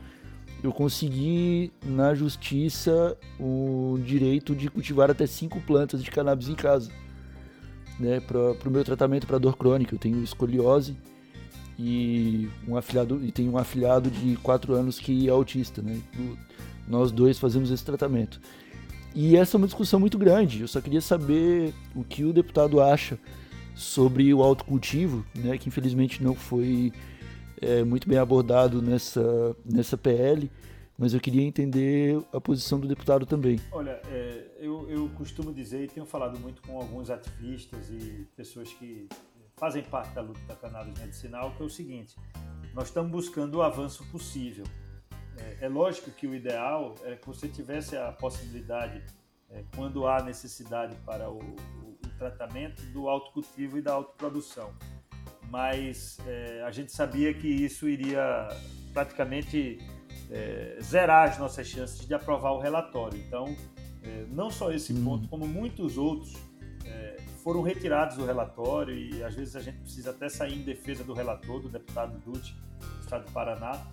eu 0.62 0.72
consegui 0.72 1.72
na 1.84 2.14
justiça 2.14 3.16
o 3.38 3.98
direito 4.04 4.54
de 4.54 4.70
cultivar 4.70 5.10
até 5.10 5.26
cinco 5.26 5.60
plantas 5.60 6.02
de 6.02 6.10
cannabis 6.10 6.48
em 6.48 6.54
casa, 6.54 6.90
né, 8.00 8.20
para 8.20 8.68
o 8.68 8.70
meu 8.70 8.84
tratamento 8.84 9.26
para 9.26 9.38
dor 9.38 9.56
crônica. 9.56 9.94
Eu 9.94 9.98
tenho 9.98 10.22
escoliose 10.22 10.96
e 11.78 12.48
um 12.66 12.76
afilhado 12.76 13.20
e 13.24 13.30
tenho 13.32 13.52
um 13.52 13.58
afilhado 13.58 14.10
de 14.10 14.36
quatro 14.36 14.74
anos 14.74 14.98
que 14.98 15.28
é 15.28 15.30
autista, 15.30 15.82
né? 15.82 16.00
Nós 16.86 17.10
dois 17.10 17.38
fazemos 17.38 17.70
esse 17.70 17.84
tratamento. 17.84 18.40
E 19.14 19.36
essa 19.36 19.56
é 19.56 19.58
uma 19.58 19.66
discussão 19.66 20.00
muito 20.00 20.18
grande. 20.18 20.62
Eu 20.62 20.68
só 20.68 20.80
queria 20.80 21.00
saber 21.00 21.72
o 21.94 22.02
que 22.02 22.24
o 22.24 22.32
deputado 22.32 22.80
acha 22.80 23.18
sobre 23.74 24.32
o 24.34 24.42
autocultivo, 24.42 25.24
né, 25.34 25.56
que 25.58 25.68
infelizmente 25.68 26.22
não 26.22 26.34
foi 26.34 26.92
é, 27.60 27.82
muito 27.84 28.08
bem 28.08 28.18
abordado 28.18 28.82
nessa, 28.82 29.56
nessa 29.64 29.96
PL, 29.96 30.50
mas 30.96 31.14
eu 31.14 31.20
queria 31.20 31.42
entender 31.42 32.20
a 32.32 32.40
posição 32.40 32.78
do 32.78 32.86
deputado 32.86 33.26
também. 33.26 33.58
Olha, 33.72 34.00
é, 34.10 34.46
eu, 34.58 34.88
eu 34.88 35.08
costumo 35.10 35.52
dizer 35.52 35.84
e 35.84 35.88
tenho 35.88 36.06
falado 36.06 36.38
muito 36.38 36.62
com 36.62 36.76
alguns 36.76 37.10
ativistas 37.10 37.90
e 37.90 38.26
pessoas 38.36 38.72
que 38.72 39.08
fazem 39.56 39.82
parte 39.82 40.14
da 40.14 40.22
luta 40.22 40.40
da 40.46 40.54
cannabis 40.54 40.98
medicinal, 40.98 41.52
que 41.56 41.62
é 41.62 41.66
o 41.66 41.70
seguinte: 41.70 42.16
nós 42.74 42.88
estamos 42.88 43.10
buscando 43.10 43.56
o 43.56 43.62
avanço 43.62 44.04
possível. 44.10 44.64
É, 45.38 45.66
é, 45.66 45.68
lógico 45.68 46.10
que 46.10 46.26
o 46.26 46.34
ideal 46.34 46.94
é 47.04 47.16
que 47.16 47.26
você 47.26 47.48
tivesse 47.48 47.96
a 47.96 48.12
possibilidade, 48.12 49.02
é, 49.50 49.64
quando 49.74 50.06
há 50.06 50.22
necessidade 50.22 50.96
para 51.04 51.28
o, 51.30 51.38
o, 51.38 51.98
o, 52.04 52.08
tratamento, 52.18 52.82
do 52.92 53.08
autocultivo 53.08 53.78
e 53.78 53.82
da 53.82 53.92
autoprodução. 53.92 54.72
Mas 55.50 56.18
é, 56.26 56.62
a 56.62 56.70
gente 56.70 56.92
sabia 56.92 57.32
que 57.34 57.48
isso 57.48 57.88
iria 57.88 58.48
praticamente 58.92 59.78
é, 60.30 60.78
zerar 60.82 61.30
as 61.30 61.38
nossas 61.38 61.66
chances 61.66 62.06
de 62.06 62.14
aprovar 62.14 62.52
o 62.52 62.60
relatório. 62.60 63.18
Então, 63.18 63.56
é, 64.02 64.26
não 64.28 64.50
só 64.50 64.72
esse 64.72 64.92
hum. 64.92 65.04
ponto, 65.04 65.28
como 65.28 65.46
muitos 65.46 65.98
outros 65.98 66.34
foram 67.44 67.60
retirados 67.60 68.16
do 68.16 68.24
relatório 68.24 68.96
e 68.96 69.22
às 69.22 69.34
vezes 69.34 69.54
a 69.54 69.60
gente 69.60 69.76
precisa 69.80 70.10
até 70.10 70.30
sair 70.30 70.54
em 70.54 70.62
defesa 70.62 71.04
do 71.04 71.12
relator, 71.12 71.60
do 71.60 71.68
deputado 71.68 72.18
Dutti, 72.20 72.56
do 72.78 73.00
Estado 73.02 73.26
do 73.26 73.32
Paraná, 73.32 73.86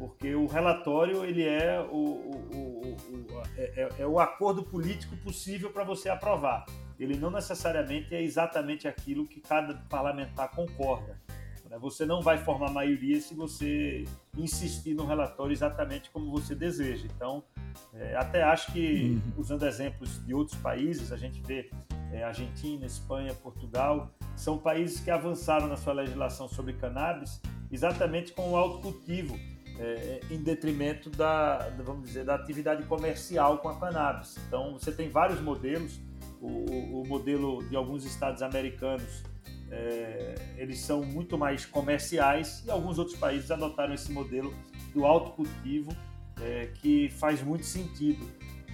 porque 0.00 0.34
o 0.34 0.46
relatório 0.46 1.26
ele 1.26 1.44
é 1.44 1.78
o, 1.78 1.94
o, 1.94 2.96
o 3.12 3.42
é, 3.54 3.82
é, 3.82 3.88
é, 3.98 4.06
o 4.06 4.18
acordo 4.18 4.62
político 4.62 5.14
possível 5.18 5.70
para 5.70 5.84
você 5.84 6.08
aprovar. 6.08 6.64
Ele 6.98 7.18
não 7.18 7.30
necessariamente 7.30 8.14
é 8.14 8.22
exatamente 8.22 8.88
aquilo 8.88 9.26
que 9.26 9.42
cada 9.42 9.74
parlamentar 9.90 10.50
concorda. 10.52 11.20
Né? 11.68 11.78
Você 11.78 12.06
não 12.06 12.22
vai 12.22 12.38
formar 12.38 12.70
maioria 12.72 13.20
se 13.20 13.34
você 13.34 14.06
insistir 14.38 14.94
no 14.94 15.04
relatório 15.04 15.52
exatamente 15.52 16.08
como 16.08 16.30
você 16.30 16.54
deseja. 16.54 17.06
Então, 17.14 17.44
é, 17.92 18.16
até 18.16 18.42
acho 18.42 18.72
que, 18.72 19.20
uhum. 19.22 19.32
usando 19.36 19.66
exemplos 19.66 20.24
de 20.24 20.32
outros 20.32 20.58
países, 20.60 21.12
a 21.12 21.16
gente 21.18 21.42
vê 21.42 21.70
é, 22.10 22.24
Argentina, 22.24 22.86
Espanha, 22.86 23.34
Portugal, 23.34 24.10
são 24.34 24.56
países 24.56 24.98
que 24.98 25.10
avançaram 25.10 25.68
na 25.68 25.76
sua 25.76 25.92
legislação 25.92 26.48
sobre 26.48 26.72
cannabis 26.72 27.38
exatamente 27.70 28.32
com 28.32 28.50
o 28.50 28.56
autocultivo 28.56 29.38
é, 29.80 30.20
em 30.30 30.42
detrimento 30.42 31.08
da, 31.08 31.70
vamos 31.78 32.08
dizer, 32.08 32.24
da 32.24 32.34
atividade 32.34 32.84
comercial 32.84 33.58
com 33.58 33.70
a 33.70 33.80
cannabis. 33.80 34.36
Então, 34.46 34.74
você 34.74 34.92
tem 34.92 35.08
vários 35.08 35.40
modelos. 35.40 35.98
O, 36.40 37.00
o 37.00 37.06
modelo 37.06 37.62
de 37.68 37.76
alguns 37.76 38.04
estados 38.04 38.42
americanos, 38.42 39.22
é, 39.70 40.34
eles 40.56 40.80
são 40.80 41.02
muito 41.02 41.36
mais 41.36 41.64
comerciais 41.66 42.62
e 42.66 42.70
alguns 42.70 42.98
outros 42.98 43.16
países 43.18 43.50
adotaram 43.50 43.92
esse 43.94 44.10
modelo 44.12 44.54
do 44.94 45.04
autocultivo, 45.04 45.94
é, 46.42 46.70
que 46.74 47.08
faz 47.10 47.42
muito 47.42 47.64
sentido. 47.64 48.26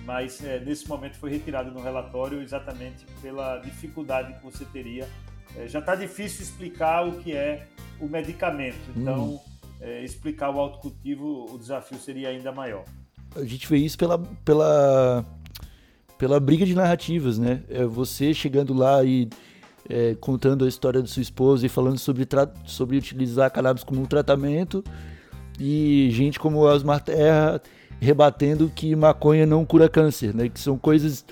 Mas 0.05 0.45
é, 0.45 0.61
nesse 0.61 0.89
momento 0.89 1.17
foi 1.17 1.31
retirado 1.31 1.71
no 1.73 1.81
relatório 1.81 2.41
exatamente 2.41 3.05
pela 3.21 3.59
dificuldade 3.59 4.35
que 4.35 4.45
você 4.45 4.65
teria. 4.65 5.09
É, 5.57 5.67
já 5.67 5.79
está 5.79 5.95
difícil 5.95 6.43
explicar 6.43 7.07
o 7.07 7.19
que 7.19 7.33
é 7.33 7.67
o 8.01 8.09
medicamento. 8.09 8.79
Então, 8.97 9.35
hum 9.35 9.41
é, 9.81 10.05
explicar 10.05 10.51
o 10.51 10.61
autocultivo, 10.61 11.47
o 11.53 11.59
desafio 11.59 11.99
seria 11.99 12.29
ainda 12.29 12.53
maior. 12.53 12.85
A 13.35 13.45
gente 13.45 13.69
vê 13.69 13.77
isso 13.77 13.99
pela, 13.99 14.19
pela, 14.19 15.25
pela 16.19 16.41
briga 16.41 16.65
de 16.65 16.75
narrativas, 16.75 17.39
né? 17.39 17.63
É 17.69 17.85
você 17.85 18.33
chegando 18.33 18.73
lá 18.73 19.05
e 19.05 19.29
é, 19.89 20.15
contando 20.15 20.65
a 20.65 20.69
história 20.69 21.01
da 21.01 21.09
sua 21.09 21.23
esposa 21.23 21.67
e 21.67 21.69
falando 21.69 21.99
sobre, 21.99 22.27
sobre 22.65 22.97
utilizar 22.97 23.51
cannabis 23.51 23.85
como 23.85 24.01
um 24.01 24.07
tratamento 24.07 24.83
e 25.59 26.09
gente 26.13 26.39
como 26.39 26.59
Osmar 26.59 27.03
Terra 27.03 27.61
rebatendo 28.01 28.71
que 28.75 28.95
maconha 28.95 29.47
não 29.47 29.65
cura 29.65 29.89
câncer, 29.89 30.35
né? 30.35 30.49
Que 30.49 30.61
são 30.61 30.77
coisas 30.77 31.25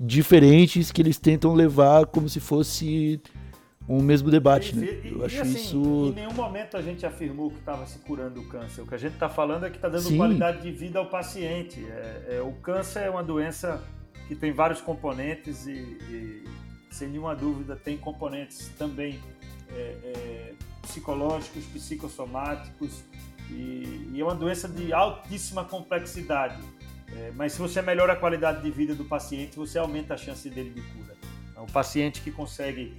diferentes 0.00 0.90
que 0.90 1.00
eles 1.00 1.18
tentam 1.18 1.54
levar 1.54 2.06
como 2.06 2.28
se 2.28 2.40
fosse 2.40 3.20
um 3.88 4.00
mesmo 4.00 4.30
debate, 4.30 4.76
né? 4.76 4.86
E, 5.04 5.12
Eu 5.12 5.24
acho 5.24 5.36
e 5.36 5.40
assim, 5.40 5.54
isso. 5.54 5.76
em 5.76 6.12
nenhum 6.12 6.32
momento 6.32 6.76
a 6.76 6.82
gente 6.82 7.04
afirmou 7.04 7.50
que 7.50 7.58
estava 7.58 7.84
se 7.86 7.98
curando 7.98 8.40
o 8.40 8.44
câncer. 8.48 8.82
O 8.82 8.86
que 8.86 8.94
a 8.94 8.98
gente 8.98 9.14
está 9.14 9.28
falando 9.28 9.66
é 9.66 9.70
que 9.70 9.76
está 9.76 9.88
dando 9.88 10.02
Sim. 10.04 10.16
qualidade 10.16 10.62
de 10.62 10.70
vida 10.70 10.98
ao 10.98 11.06
paciente. 11.06 11.84
É- 11.84 12.36
é, 12.36 12.42
o 12.42 12.52
câncer 12.52 13.00
é 13.00 13.10
uma 13.10 13.22
doença 13.22 13.82
que 14.28 14.34
tem 14.36 14.52
vários 14.52 14.80
componentes 14.80 15.66
e, 15.66 15.72
e, 15.72 16.44
sem 16.90 17.08
nenhuma 17.08 17.34
dúvida, 17.34 17.74
tem 17.76 17.96
componentes 17.98 18.70
também 18.78 19.18
é, 19.70 19.96
é, 20.04 20.52
psicológicos, 20.82 21.64
psicossomáticos 21.66 23.02
e, 23.50 24.12
é 24.18 24.22
uma 24.22 24.34
doença 24.34 24.68
de 24.68 24.92
altíssima 24.92 25.64
complexidade. 25.64 26.62
É, 27.14 27.32
mas 27.34 27.52
se 27.52 27.58
você 27.58 27.82
melhora 27.82 28.12
a 28.14 28.16
qualidade 28.16 28.62
de 28.62 28.70
vida 28.70 28.94
do 28.94 29.04
paciente, 29.04 29.56
você 29.56 29.78
aumenta 29.78 30.14
a 30.14 30.16
chance 30.16 30.48
dele 30.48 30.70
de 30.70 30.80
cura. 30.80 31.14
O 31.56 31.70
paciente 31.70 32.22
que 32.22 32.30
consegue 32.30 32.94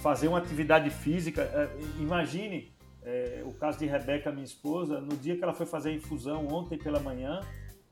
fazer 0.00 0.28
uma 0.28 0.38
atividade 0.38 0.90
física. 0.90 1.42
é, 1.42 1.68
Imagine 2.00 2.72
é, 3.02 3.42
o 3.44 3.52
caso 3.52 3.78
de 3.78 3.86
Rebeca, 3.86 4.30
minha 4.30 4.44
esposa, 4.44 5.00
no 5.00 5.16
dia 5.16 5.36
que 5.36 5.42
ela 5.44 5.52
foi 5.54 5.66
fazer 5.66 5.90
a 5.90 5.94
infusão, 5.94 6.46
ontem 6.48 6.78
pela 6.78 7.00
manhã, 7.00 7.40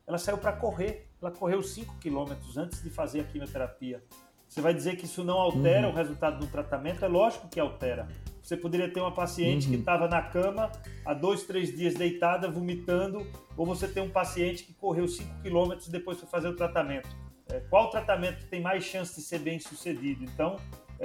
ela 0.07 0.19
saiu 0.19 0.39
para 0.39 0.53
correr. 0.53 1.07
Ela 1.21 1.31
correu 1.31 1.63
5 1.63 1.99
quilômetros 1.99 2.57
antes 2.57 2.83
de 2.83 2.91
fazer 2.91 3.21
a 3.21 3.25
quimioterapia. 3.25 4.03
Você 4.49 4.61
vai 4.63 4.73
dizer 4.73 4.97
que 4.97 5.05
isso 5.05 5.23
não 5.25 5.39
altera 5.39 5.87
Uhum. 5.87 5.93
o 5.93 5.97
resultado 5.97 6.39
do 6.39 6.47
tratamento? 6.47 7.05
É 7.05 7.09
lógico 7.09 7.49
que 7.49 7.61
altera. 7.61 8.09
Você 8.43 8.57
poderia 8.57 8.91
ter 8.91 9.01
uma 9.01 9.13
paciente 9.13 9.67
que 9.67 9.75
Uhum. 9.75 9.81
estava 9.81 10.09
na 10.09 10.23
cama 10.23 10.73
há 11.05 11.13
dois, 11.13 11.43
três 11.43 11.77
dias 11.77 11.93
deitada, 11.95 12.49
vomitando, 12.51 13.27
ou 13.57 13.67
você 13.67 13.87
tem 13.87 14.03
um 14.03 14.09
paciente 14.09 14.65
que 14.65 14.73
correu 14.73 15.07
5 15.07 15.43
quilômetros 15.43 15.89
e 15.89 15.93
depois 15.93 16.19
foi 16.19 16.29
fazer 16.29 16.49
o 16.49 16.57
tratamento. 16.57 17.09
É, 17.51 17.61
qual 17.69 17.91
tratamento 17.91 18.47
tem 18.47 18.61
mais 18.63 18.85
chance 18.85 19.15
de 19.17 19.21
ser 19.23 19.41
bem 19.41 19.59
sucedido? 19.59 20.25
Então, 20.25 20.57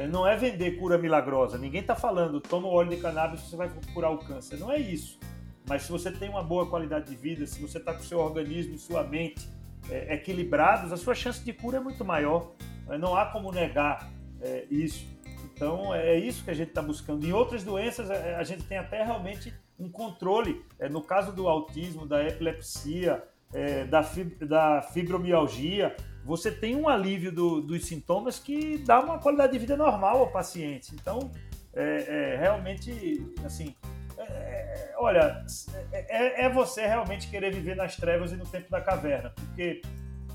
não 0.10 0.28
é 0.28 0.36
vender 0.36 0.78
cura 0.80 0.98
milagrosa. 0.98 1.58
Ninguém 1.58 1.82
está 1.82 1.96
falando, 1.96 2.42
toma 2.42 2.68
o 2.68 2.72
óleo 2.72 2.90
de 2.90 2.98
cannabis 2.98 3.42
você 3.42 3.56
vai 3.56 3.70
curar 3.94 4.12
o 4.12 4.18
câncer. 4.18 4.58
Não 4.58 4.72
é 4.72 4.78
isso. 4.78 5.20
Mas 5.68 5.84
se 5.84 5.92
você 5.92 6.12
tem 6.12 6.30
uma 6.30 6.44
boa 6.44 6.68
qualidade 6.70 7.10
de 7.10 7.16
vida, 7.16 7.46
se 7.46 7.62
você 7.62 7.78
está 7.78 7.94
com 7.94 8.00
o 8.02 8.04
seu 8.04 8.20
organismo 8.20 8.76
e 8.76 8.78
sua 8.78 9.04
mente 9.04 9.48
é, 9.90 10.14
equilibrados, 10.16 10.92
a 10.92 10.98
sua 10.98 11.16
chance 11.16 11.44
de 11.44 11.54
cura 11.54 11.78
é 11.78 11.80
muito 11.80 12.04
maior. 12.04 12.52
É, 12.90 12.98
Não 12.98 13.16
há 13.16 13.28
como 13.28 13.52
negar 13.52 14.12
é, 14.42 14.66
isso. 14.70 15.06
Então, 15.46 15.94
é 15.94 16.18
isso 16.18 16.44
que 16.44 16.50
a 16.52 16.54
gente 16.54 16.70
está 16.70 16.82
buscando. 16.82 17.26
Em 17.26 17.32
outras 17.32 17.64
doenças, 17.64 18.10
é, 18.10 18.36
a 18.36 18.44
gente 18.44 18.64
tem 18.64 18.78
até 18.78 19.04
realmente 19.04 19.54
um 19.80 19.88
controle. 19.90 20.66
É, 20.80 20.90
no 20.90 21.02
caso 21.02 21.32
do 21.32 21.48
autismo, 21.48 22.06
da 22.06 22.24
epilepsia, 22.28 23.24
é, 23.54 23.86
da, 23.86 24.02
fib- 24.04 24.44
da 24.44 24.82
fibromialgia, 24.82 25.96
você 26.26 26.52
tem 26.52 26.76
um 26.76 26.88
alívio 26.88 27.32
do- 27.32 27.62
dos 27.62 27.86
sintomas 27.86 28.40
que 28.40 28.78
dá 28.80 29.00
uma 29.00 29.20
qualidade 29.20 29.54
de 29.54 29.60
vida 29.60 29.76
normal 29.76 30.20
ao 30.20 30.32
paciente. 30.32 30.94
Então, 30.94 31.32
é, 31.74 32.34
é 32.34 32.38
realmente, 32.38 33.26
assim, 33.46 33.76
é- 34.18 34.22
é- 34.24 34.94
olha, 34.98 35.44
é, 35.92 36.46
é 36.46 36.50
você 36.50 36.86
realmente 36.86 37.30
querer 37.30 37.54
viver 37.54 37.76
nas 37.76 37.96
trevas 37.96 38.32
e 38.32 38.36
no 38.36 38.46
tempo 38.46 38.70
da 38.70 38.80
caverna, 38.80 39.32
porque 39.32 39.82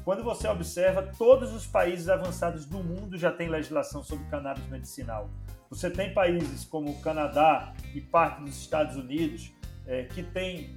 quando 0.05 0.23
você 0.25 0.49
observa, 0.49 1.03
todos 1.19 1.53
os 1.53 1.67
países 1.67 2.09
avançados 2.09 2.65
do 2.67 2.79
mundo 2.83 3.17
já 3.17 3.31
têm 3.31 3.49
legislação 3.49 4.03
sobre 4.03 4.25
cannabis 4.27 4.67
medicinal. 4.69 5.31
Você 5.71 5.91
tem 5.91 6.15
países 6.15 6.65
como 6.65 6.91
o 6.91 7.01
Canadá 7.03 7.75
e 7.95 8.01
parte 8.01 8.43
dos 8.43 8.57
Estados 8.59 8.97
Unidos 8.97 9.53
eh, 9.87 10.05
que 10.05 10.23
tem 10.23 10.77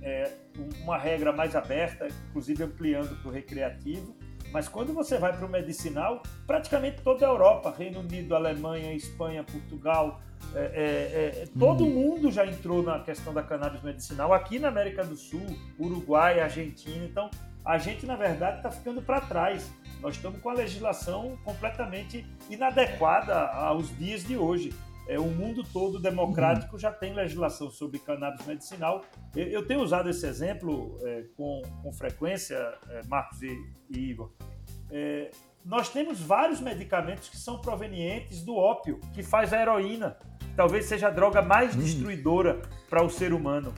uma 0.83 0.97
regra 0.97 1.31
mais 1.33 1.53
aberta, 1.55 2.07
inclusive 2.29 2.63
ampliando 2.63 3.15
para 3.21 3.29
o 3.29 3.31
recreativo. 3.33 4.15
Mas 4.51 4.67
quando 4.67 4.93
você 4.93 5.17
vai 5.17 5.35
para 5.35 5.45
o 5.45 5.49
medicinal, 5.49 6.21
praticamente 6.45 7.01
toda 7.01 7.25
a 7.25 7.29
Europa, 7.29 7.73
Reino 7.77 8.01
Unido, 8.01 8.35
Alemanha, 8.35 8.93
Espanha, 8.93 9.43
Portugal, 9.43 10.21
eh, 10.53 10.71
eh, 10.73 11.43
eh, 11.43 11.47
todo 11.57 11.85
mundo 11.85 12.29
já 12.31 12.45
entrou 12.45 12.83
na 12.83 12.99
questão 12.99 13.33
da 13.33 13.41
cannabis 13.41 13.81
medicinal. 13.81 14.33
Aqui 14.33 14.59
na 14.59 14.67
América 14.67 15.03
do 15.03 15.15
Sul, 15.15 15.45
Uruguai, 15.79 16.41
Argentina. 16.41 17.05
Então, 17.05 17.29
a 17.63 17.77
gente, 17.77 18.05
na 18.05 18.15
verdade, 18.15 18.57
está 18.57 18.69
ficando 18.69 19.01
para 19.01 19.21
trás. 19.21 19.71
Nós 20.01 20.15
estamos 20.15 20.41
com 20.41 20.49
a 20.49 20.53
legislação 20.53 21.37
completamente 21.45 22.25
inadequada 22.49 23.47
aos 23.49 23.95
dias 23.97 24.23
de 24.23 24.35
hoje. 24.35 24.73
É, 25.07 25.19
o 25.19 25.25
mundo 25.25 25.63
todo 25.63 25.99
democrático 25.99 26.77
já 26.77 26.91
tem 26.91 27.13
legislação 27.13 27.69
sobre 27.69 27.99
cannabis 27.99 28.45
medicinal. 28.45 29.03
Eu, 29.35 29.47
eu 29.47 29.65
tenho 29.65 29.81
usado 29.81 30.09
esse 30.09 30.25
exemplo 30.25 30.97
é, 31.01 31.25
com, 31.35 31.61
com 31.81 31.91
frequência, 31.91 32.55
é, 32.89 33.01
Marcos 33.07 33.41
e, 33.41 33.57
e 33.89 34.11
Igor. 34.11 34.31
É, 34.91 35.31
nós 35.63 35.89
temos 35.89 36.19
vários 36.19 36.59
medicamentos 36.59 37.29
que 37.29 37.37
são 37.37 37.59
provenientes 37.59 38.43
do 38.43 38.55
ópio, 38.55 38.99
que 39.13 39.21
faz 39.21 39.53
a 39.53 39.61
heroína. 39.61 40.17
Talvez 40.55 40.85
seja 40.85 41.07
a 41.07 41.11
droga 41.11 41.41
mais 41.41 41.75
destruidora 41.75 42.61
para 42.89 43.03
o 43.03 43.09
ser 43.09 43.33
humano. 43.33 43.73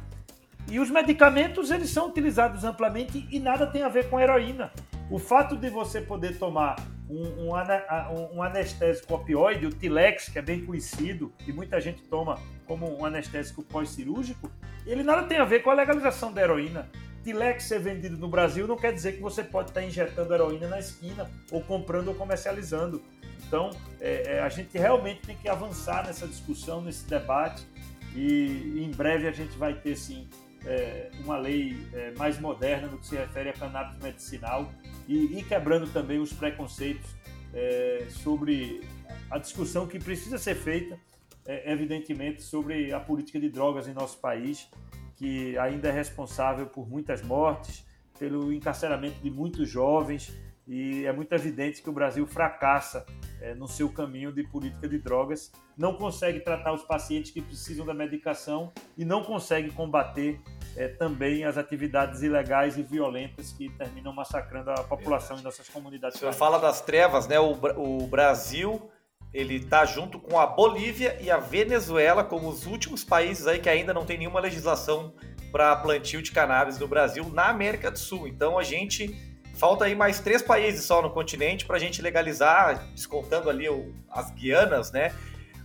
E 0.69 0.79
os 0.79 0.89
medicamentos 0.89 1.71
eles 1.71 1.89
são 1.89 2.07
utilizados 2.07 2.63
amplamente 2.63 3.27
e 3.29 3.39
nada 3.39 3.67
tem 3.67 3.83
a 3.83 3.89
ver 3.89 4.09
com 4.09 4.19
heroína. 4.19 4.71
O 5.13 5.19
fato 5.19 5.55
de 5.55 5.69
você 5.69 6.01
poder 6.01 6.39
tomar 6.39 6.75
um, 7.07 7.51
um, 7.51 8.35
um- 8.35 8.41
anestésico 8.41 9.13
opioide, 9.13 9.67
o 9.67 9.69
Tilex, 9.69 10.27
que 10.27 10.39
é 10.39 10.41
bem 10.41 10.65
conhecido 10.65 11.31
e 11.45 11.53
muita 11.53 11.79
gente 11.79 12.01
toma 12.01 12.39
como 12.65 12.99
um 12.99 13.05
anestésico 13.05 13.61
pós-cirúrgico, 13.61 14.49
ele 14.87 15.03
nada 15.03 15.27
tem 15.27 15.37
a 15.37 15.45
ver 15.45 15.61
com 15.61 15.69
a 15.69 15.75
legalização 15.75 16.33
da 16.33 16.41
heroína. 16.41 16.89
Tilex 17.23 17.65
ser 17.65 17.77
vendido 17.77 18.17
no 18.17 18.27
Brasil 18.27 18.65
não 18.67 18.75
quer 18.75 18.91
dizer 18.91 19.11
que 19.11 19.21
você 19.21 19.43
pode 19.43 19.69
estar 19.69 19.83
injetando 19.83 20.33
heroína 20.33 20.67
na 20.67 20.79
esquina 20.79 21.29
ou 21.51 21.61
comprando 21.61 22.07
ou 22.07 22.15
comercializando. 22.15 22.99
Então, 23.45 23.69
é, 24.01 24.37
é, 24.37 24.39
a 24.41 24.49
gente 24.49 24.75
realmente 24.75 25.21
tem 25.21 25.37
que 25.37 25.47
avançar 25.47 26.07
nessa 26.07 26.27
discussão, 26.27 26.81
nesse 26.81 27.07
debate 27.07 27.67
e 28.15 28.83
em 28.83 28.89
breve 28.89 29.27
a 29.27 29.31
gente 29.31 29.55
vai 29.59 29.75
ter 29.75 29.95
sim 29.95 30.27
é, 30.65 31.09
uma 31.23 31.37
lei 31.37 31.77
é, 31.93 32.11
mais 32.17 32.39
moderna 32.39 32.87
no 32.87 32.97
que 32.97 33.05
se 33.05 33.15
refere 33.15 33.49
a 33.49 33.53
cannabis 33.53 33.97
medicinal 34.01 34.71
e, 35.07 35.37
e 35.37 35.43
quebrando 35.43 35.91
também 35.91 36.19
os 36.19 36.31
preconceitos 36.31 37.09
é, 37.53 38.05
sobre 38.09 38.81
a 39.29 39.37
discussão 39.37 39.87
que 39.87 39.99
precisa 39.99 40.37
ser 40.37 40.55
feita, 40.55 40.97
é, 41.45 41.71
evidentemente, 41.71 42.41
sobre 42.41 42.93
a 42.93 42.99
política 42.99 43.39
de 43.39 43.49
drogas 43.49 43.87
em 43.87 43.93
nosso 43.93 44.17
país, 44.19 44.69
que 45.15 45.57
ainda 45.57 45.89
é 45.89 45.91
responsável 45.91 46.65
por 46.67 46.87
muitas 46.87 47.21
mortes, 47.21 47.85
pelo 48.17 48.53
encarceramento 48.53 49.19
de 49.21 49.29
muitos 49.29 49.67
jovens, 49.69 50.33
e 50.67 51.05
é 51.05 51.11
muito 51.11 51.33
evidente 51.33 51.81
que 51.81 51.89
o 51.89 51.93
Brasil 51.93 52.25
fracassa 52.25 53.05
é, 53.41 53.53
no 53.53 53.67
seu 53.67 53.89
caminho 53.89 54.31
de 54.31 54.43
política 54.43 54.87
de 54.87 54.97
drogas, 54.97 55.51
não 55.77 55.95
consegue 55.95 56.39
tratar 56.39 56.73
os 56.73 56.83
pacientes 56.83 57.31
que 57.31 57.41
precisam 57.41 57.85
da 57.85 57.93
medicação 57.93 58.71
e 58.97 59.03
não 59.03 59.23
consegue 59.23 59.69
combater 59.71 60.39
é, 60.77 60.87
também 60.87 61.43
as 61.43 61.57
atividades 61.57 62.21
ilegais 62.21 62.77
e 62.77 62.83
violentas 62.83 63.51
que 63.51 63.69
terminam 63.71 64.13
massacrando 64.13 64.71
a 64.71 64.83
população 64.83 65.37
em 65.37 65.41
nossas 65.41 65.67
comunidades. 65.67 66.17
Senhor 66.17 66.33
fala 66.33 66.57
das 66.57 66.81
trevas, 66.81 67.27
né? 67.27 67.39
O, 67.39 67.51
o 67.77 68.07
Brasil 68.07 68.89
ele 69.33 69.59
tá 69.65 69.83
junto 69.83 70.19
com 70.19 70.39
a 70.39 70.45
Bolívia 70.45 71.17
e 71.19 71.29
a 71.31 71.37
Venezuela 71.37 72.23
como 72.23 72.47
os 72.47 72.65
últimos 72.67 73.03
países 73.03 73.47
aí 73.47 73.59
que 73.59 73.67
ainda 73.67 73.93
não 73.93 74.05
tem 74.05 74.17
nenhuma 74.17 74.39
legislação 74.39 75.13
para 75.51 75.75
plantio 75.75 76.21
de 76.21 76.31
cannabis 76.31 76.79
no 76.79 76.87
Brasil 76.87 77.27
na 77.29 77.49
América 77.49 77.91
do 77.91 77.97
Sul. 77.97 78.27
Então 78.27 78.57
a 78.57 78.63
gente 78.63 79.32
falta 79.63 79.85
aí 79.85 79.95
mais 79.95 80.19
três 80.19 80.41
países 80.41 80.83
só 80.83 81.01
no 81.01 81.09
continente 81.09 81.65
para 81.65 81.77
a 81.77 81.79
gente 81.79 82.01
legalizar, 82.01 82.85
descontando 82.93 83.49
ali 83.49 83.69
o- 83.69 83.95
as 84.11 84.29
Guianas, 84.31 84.91
né? 84.91 85.15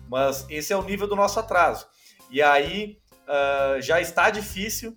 Mas 0.09 0.47
esse 0.49 0.73
é 0.73 0.77
o 0.77 0.85
nível 0.85 1.09
do 1.09 1.17
nosso 1.17 1.41
atraso. 1.41 1.85
E 2.31 2.41
aí 2.41 2.99
ah, 3.27 3.79
já 3.81 4.01
está 4.01 4.31
difícil 4.31 4.95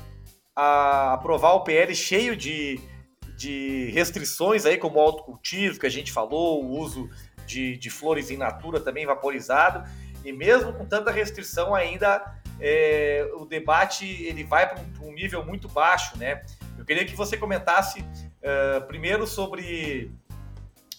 aprovar 0.55 1.53
o 1.53 1.63
PL 1.63 1.95
cheio 1.95 2.35
de, 2.35 2.79
de 3.35 3.89
restrições 3.91 4.67
aí, 4.67 4.77
como 4.77 4.99
o 4.99 5.01
autocultivo, 5.01 5.79
que 5.79 5.87
a 5.87 5.89
gente 5.89 6.11
falou, 6.11 6.63
o 6.63 6.77
uso 6.77 7.09
de, 7.47 7.77
de 7.77 7.89
flores 7.89 8.29
in 8.29 8.37
natura 8.37 8.79
também 8.79 9.07
vaporizado. 9.07 9.83
E 10.23 10.31
mesmo 10.31 10.73
com 10.73 10.85
tanta 10.85 11.09
restrição 11.09 11.73
ainda, 11.73 12.23
é, 12.59 13.27
o 13.33 13.45
debate 13.45 14.05
ele 14.05 14.43
vai 14.43 14.69
para 14.69 14.79
um, 14.79 15.07
um 15.09 15.11
nível 15.11 15.43
muito 15.43 15.67
baixo, 15.67 16.15
né? 16.19 16.43
Eu 16.77 16.85
queria 16.85 17.03
que 17.03 17.15
você 17.15 17.35
comentasse 17.35 18.05
eh, 18.41 18.79
primeiro 18.81 19.27
sobre 19.27 20.11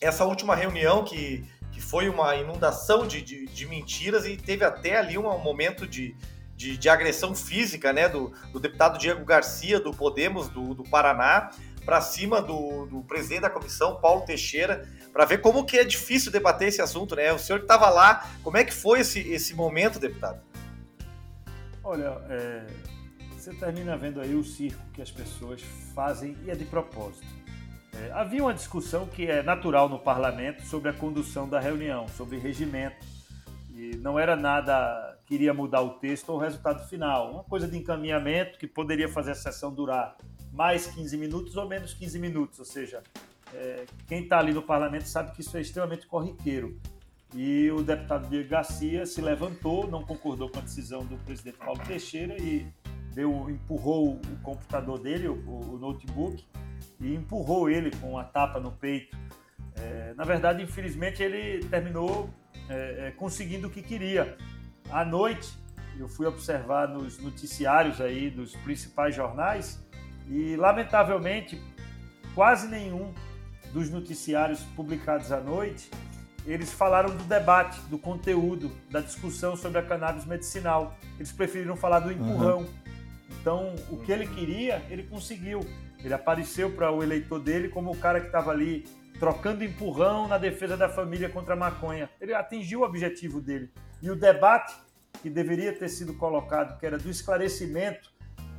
essa 0.01 0.25
última 0.25 0.55
reunião 0.55 1.05
que, 1.05 1.45
que 1.73 1.81
foi 1.81 2.09
uma 2.09 2.35
inundação 2.37 3.07
de, 3.07 3.23
de, 3.23 3.47
de 3.47 3.67
mentiras 3.67 4.27
e 4.27 4.37
teve 4.37 4.65
até 4.65 4.97
ali 4.97 5.17
um, 5.17 5.39
momento 5.39 5.87
de, 5.87 6.17
de, 6.57 6.77
de 6.77 6.89
agressão 6.89 7.35
física 7.35 7.93
né, 7.93 8.09
do, 8.09 8.33
do 8.53 8.61
deputado 8.61 8.99
Diego 8.99 9.25
Garcia, 9.25 9.81
do 9.81 9.93
Podemos, 9.93 10.49
do, 10.49 10.75
do 10.75 10.85
Paraná, 10.85 11.51
para 11.85 12.01
cima 12.01 12.41
do, 12.41 12.87
do 12.87 13.03
presidente 13.03 13.43
da 13.43 13.51
comissão, 13.51 14.01
Paulo 14.01 14.25
Teixeira, 14.25 14.89
para 15.13 15.25
ver 15.25 15.39
como 15.39 15.65
que 15.65 15.79
é 15.79 15.85
difícil 15.85 16.31
debater 16.31 16.69
esse 16.69 16.81
assunto, 16.81 17.17
né? 17.17 17.33
O 17.33 17.39
senhor 17.39 17.59
que 17.59 17.65
estava 17.65 17.91
lá, 17.91 18.31
como 18.43 18.57
é 18.57 18.65
que 18.65 18.73
foi 18.73 19.01
esse, 19.01 19.21
esse 19.21 19.55
momento, 19.55 19.99
deputado? 19.99 20.41
Olha, 21.83 22.17
é, 22.31 22.67
você 23.43 23.53
termina 23.53 23.97
vendo 23.97 24.21
aí 24.21 24.37
o 24.37 24.45
circo 24.45 24.81
que 24.95 25.03
as 25.03 25.11
pessoas 25.11 25.61
fazem 25.93 26.37
e 26.45 26.51
é 26.51 26.55
de 26.55 26.65
propósito. 26.65 27.27
É, 27.93 28.13
havia 28.13 28.41
uma 28.41 28.55
discussão 28.55 29.05
que 29.05 29.27
é 29.27 29.43
natural 29.43 29.89
no 29.89 29.99
parlamento 29.99 30.63
sobre 30.63 30.91
a 30.91 30.93
condução 30.93 31.49
da 31.49 31.59
reunião, 31.59 32.07
sobre 32.07 32.39
regimento. 32.39 33.05
E 33.75 33.97
não 33.97 34.17
era 34.17 34.37
nada 34.37 35.19
que 35.27 35.35
iria 35.35 35.53
mudar 35.53 35.83
o 35.83 35.95
texto 35.95 36.29
ou 36.29 36.37
o 36.37 36.39
resultado 36.39 36.89
final. 36.89 37.33
Uma 37.33 37.43
coisa 37.43 37.67
de 37.67 37.77
encaminhamento 37.77 38.59
que 38.61 38.67
poderia 38.69 39.09
fazer 39.09 39.33
a 39.33 39.35
sessão 39.35 39.75
durar 39.75 40.17
mais 40.53 40.87
15 40.87 41.17
minutos 41.17 41.57
ou 41.57 41.69
menos 41.69 41.93
15 41.95 42.21
minutos. 42.21 42.61
Ou 42.61 42.65
seja, 42.65 43.03
é, 43.53 43.87
quem 44.07 44.23
está 44.23 44.39
ali 44.39 44.53
no 44.53 44.63
parlamento 44.63 45.09
sabe 45.09 45.33
que 45.33 45.41
isso 45.41 45.57
é 45.57 45.61
extremamente 45.61 46.07
corriqueiro. 46.07 46.79
E 47.35 47.69
o 47.73 47.83
deputado 47.83 48.29
Diego 48.29 48.51
Garcia 48.51 49.05
se 49.05 49.21
levantou, 49.21 49.91
não 49.91 50.05
concordou 50.05 50.49
com 50.49 50.61
a 50.61 50.63
decisão 50.63 51.05
do 51.05 51.17
presidente 51.25 51.59
Paulo 51.59 51.81
Teixeira 51.85 52.37
e 52.41 52.71
deu, 53.15 53.49
empurrou 53.51 54.15
o 54.15 54.37
computador 54.43 54.99
dele, 54.99 55.29
o, 55.29 55.35
o 55.35 55.79
notebook, 55.79 56.45
e 57.01 57.15
empurrou 57.15 57.69
ele 57.71 57.91
com 57.97 58.19
a 58.19 58.25
tapa 58.25 58.61
no 58.61 58.73
peito. 58.73 59.17
É, 59.77 60.15
na 60.15 60.25
verdade, 60.25 60.63
infelizmente, 60.63 61.23
ele 61.23 61.65
terminou 61.67 62.31
é, 62.69 63.09
é, 63.09 63.11
conseguindo 63.13 63.69
o 63.69 63.71
que 63.71 63.83
queria. 63.83 64.37
À 64.91 65.05
noite, 65.05 65.57
eu 65.99 66.09
fui 66.09 66.27
observar 66.27 66.89
nos 66.89 67.19
noticiários 67.19 68.01
aí 68.01 68.31
dos 68.31 68.55
principais 68.57 69.15
jornais 69.15 69.85
e, 70.29 70.57
lamentavelmente, 70.57 71.61
quase 72.35 72.69
nenhum 72.69 73.13
dos 73.73 73.91
noticiários 73.91 74.63
publicados 74.77 75.33
à 75.33 75.41
noite 75.41 75.91
eles 76.45 76.73
falaram 76.73 77.11
do 77.15 77.23
debate, 77.25 77.81
do 77.83 77.99
conteúdo, 77.99 78.73
da 78.91 79.01
discussão 79.01 79.57
sobre 79.57 79.79
a 79.79 79.83
cannabis 79.83 80.25
medicinal. 80.25 80.97
Eles 81.17 81.31
preferiram 81.31 81.77
falar 81.77 82.01
do 82.01 82.11
empurrão. 82.11 82.61
Uhum. 82.61 82.83
Então, 83.43 83.75
o 83.91 83.97
que 83.97 84.13
ele 84.13 84.25
queria, 84.29 84.81
ele 84.89 85.03
conseguiu. 85.03 85.67
Ele 85.99 86.15
apareceu 86.15 86.71
para 86.71 86.93
o 86.93 87.03
eleitor 87.03 87.41
dele 87.41 87.69
como 87.69 87.91
o 87.91 87.97
cara 87.97 88.21
que 88.21 88.27
estava 88.27 88.53
ali 88.53 88.85
trocando 89.19 89.65
empurrão 89.65 90.29
na 90.29 90.39
defesa 90.39 90.77
da 90.77 90.89
família 90.89 91.29
contra 91.29 91.55
a 91.55 91.57
maconha. 91.57 92.09
Ele 92.21 92.33
atingiu 92.33 92.81
o 92.81 92.85
objetivo 92.85 93.41
dele. 93.41 93.69
E 94.01 94.09
o 94.13 94.15
debate 94.15 94.73
que 95.21 95.29
deveria 95.29 95.73
ter 95.73 95.89
sido 95.89 96.15
colocado, 96.15 96.79
que 96.79 96.87
era 96.87 96.97
do 96.97 97.11
esclarecimento 97.11 98.13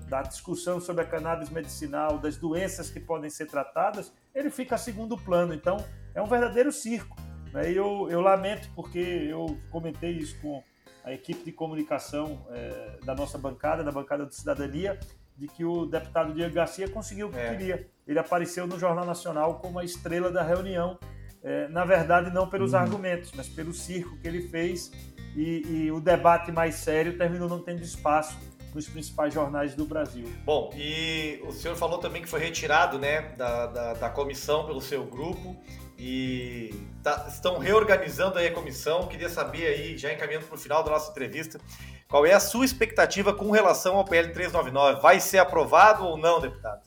da 0.10 0.22
discussão 0.22 0.82
sobre 0.82 1.04
a 1.04 1.08
cannabis 1.08 1.50
medicinal, 1.50 2.20
das 2.20 2.36
doenças 2.36 2.90
que 2.90 3.00
podem 3.00 3.30
ser 3.30 3.46
tratadas, 3.46 4.14
ele 4.36 4.50
fica 4.50 4.76
a 4.76 4.78
segundo 4.78 5.18
plano. 5.18 5.54
Então, 5.54 5.78
é 6.14 6.22
um 6.22 6.28
verdadeiro 6.28 6.74
circo. 6.74 7.16
Né? 7.54 7.72
E 7.72 7.78
eu, 7.78 8.10
eu 8.12 8.20
lamento 8.20 8.70
porque 8.76 9.00
eu 9.00 9.58
comentei 9.72 10.12
isso 10.12 10.38
com 10.42 10.62
a 11.04 11.12
equipe 11.12 11.44
de 11.44 11.52
comunicação 11.52 12.46
é, 12.52 12.98
da 13.04 13.14
nossa 13.14 13.38
bancada, 13.38 13.84
da 13.84 13.92
bancada 13.92 14.26
de 14.26 14.36
cidadania, 14.36 15.00
de 15.38 15.48
que 15.48 15.66
o 15.66 15.86
deputado 15.86 16.34
Diego 16.34 16.54
Garcia 16.54 16.88
conseguiu 16.88 17.28
o 17.28 17.32
que 17.32 17.40
é. 17.40 17.50
queria. 17.50 17.88
Ele 18.08 18.20
apareceu 18.20 18.68
no 18.68 18.80
Jornal 18.80 19.06
Nacional 19.06 19.56
como 19.56 19.80
a 19.80 19.84
estrela 19.84 20.32
da 20.32 20.44
reunião, 20.44 20.98
é, 21.44 21.68
na 21.68 21.84
verdade 21.84 22.32
não 22.34 22.48
pelos 22.48 22.74
uhum. 22.74 22.80
argumentos, 22.80 23.32
mas 23.36 23.50
pelo 23.50 23.74
circo 23.74 24.18
que 24.18 24.28
ele 24.28 24.48
fez 24.48 24.92
e, 25.36 25.64
e, 25.68 25.92
o 25.92 26.00
debate 26.00 26.52
mais 26.52 26.76
sério 26.76 27.18
terminou 27.18 27.50
não 27.50 27.60
tendo 27.60 27.82
espaço 27.82 28.38
nos 28.74 28.88
principais 28.88 29.34
jornais 29.34 29.76
do 29.76 29.86
Brasil. 29.86 30.28
Bom, 30.46 30.72
e 30.76 31.40
o 31.44 31.52
senhor 31.52 31.76
falou 31.76 31.98
também 31.98 32.22
que 32.22 32.30
foi 32.30 32.40
retirado 32.40 32.98
né, 32.98 33.34
da, 33.36 33.68
da, 33.68 33.94
da 33.94 34.10
comissão 34.10 34.66
pelo 34.66 34.82
seu 34.82 35.04
grupo 35.04 35.56
e 35.98 36.74
tá, 37.02 37.26
estão 37.28 37.58
reorganizando 37.58 38.38
aí 38.38 38.48
a 38.48 38.54
comissão. 38.54 39.08
Queria 39.08 39.30
saber 39.30 39.68
aí, 39.68 39.98
já 39.98 40.12
encaminhando 40.12 40.46
para 40.46 40.56
o 40.56 40.58
final 40.58 40.84
da 40.84 40.92
nossa 40.92 41.12
entrevista, 41.12 41.60
qual 42.08 42.26
é 42.26 42.34
a 42.34 42.40
sua 42.40 42.66
expectativa 42.66 43.34
com 43.34 43.52
relação 43.52 43.98
ao 43.98 44.06
PL 44.06 44.32
399? 44.32 45.02
Vai 45.02 45.20
ser 45.20 45.40
aprovado 45.40 46.04
ou 46.04 46.18
não, 46.18 46.40
deputado? 46.40 46.82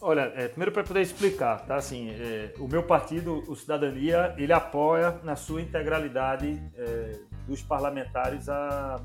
Olha, 0.00 0.32
é, 0.34 0.48
primeiro 0.48 0.72
para 0.72 0.82
poder 0.82 1.00
explicar, 1.00 1.64
tá? 1.64 1.76
Assim, 1.76 2.10
é, 2.10 2.52
o 2.58 2.68
meu 2.68 2.82
partido, 2.82 3.42
o 3.48 3.56
Cidadania, 3.56 4.34
ele 4.36 4.52
apoia 4.52 5.18
na 5.22 5.36
sua 5.36 5.62
integralidade 5.62 6.60
é, 6.76 7.20
dos 7.46 7.62
parlamentares 7.62 8.48
a 8.48 9.00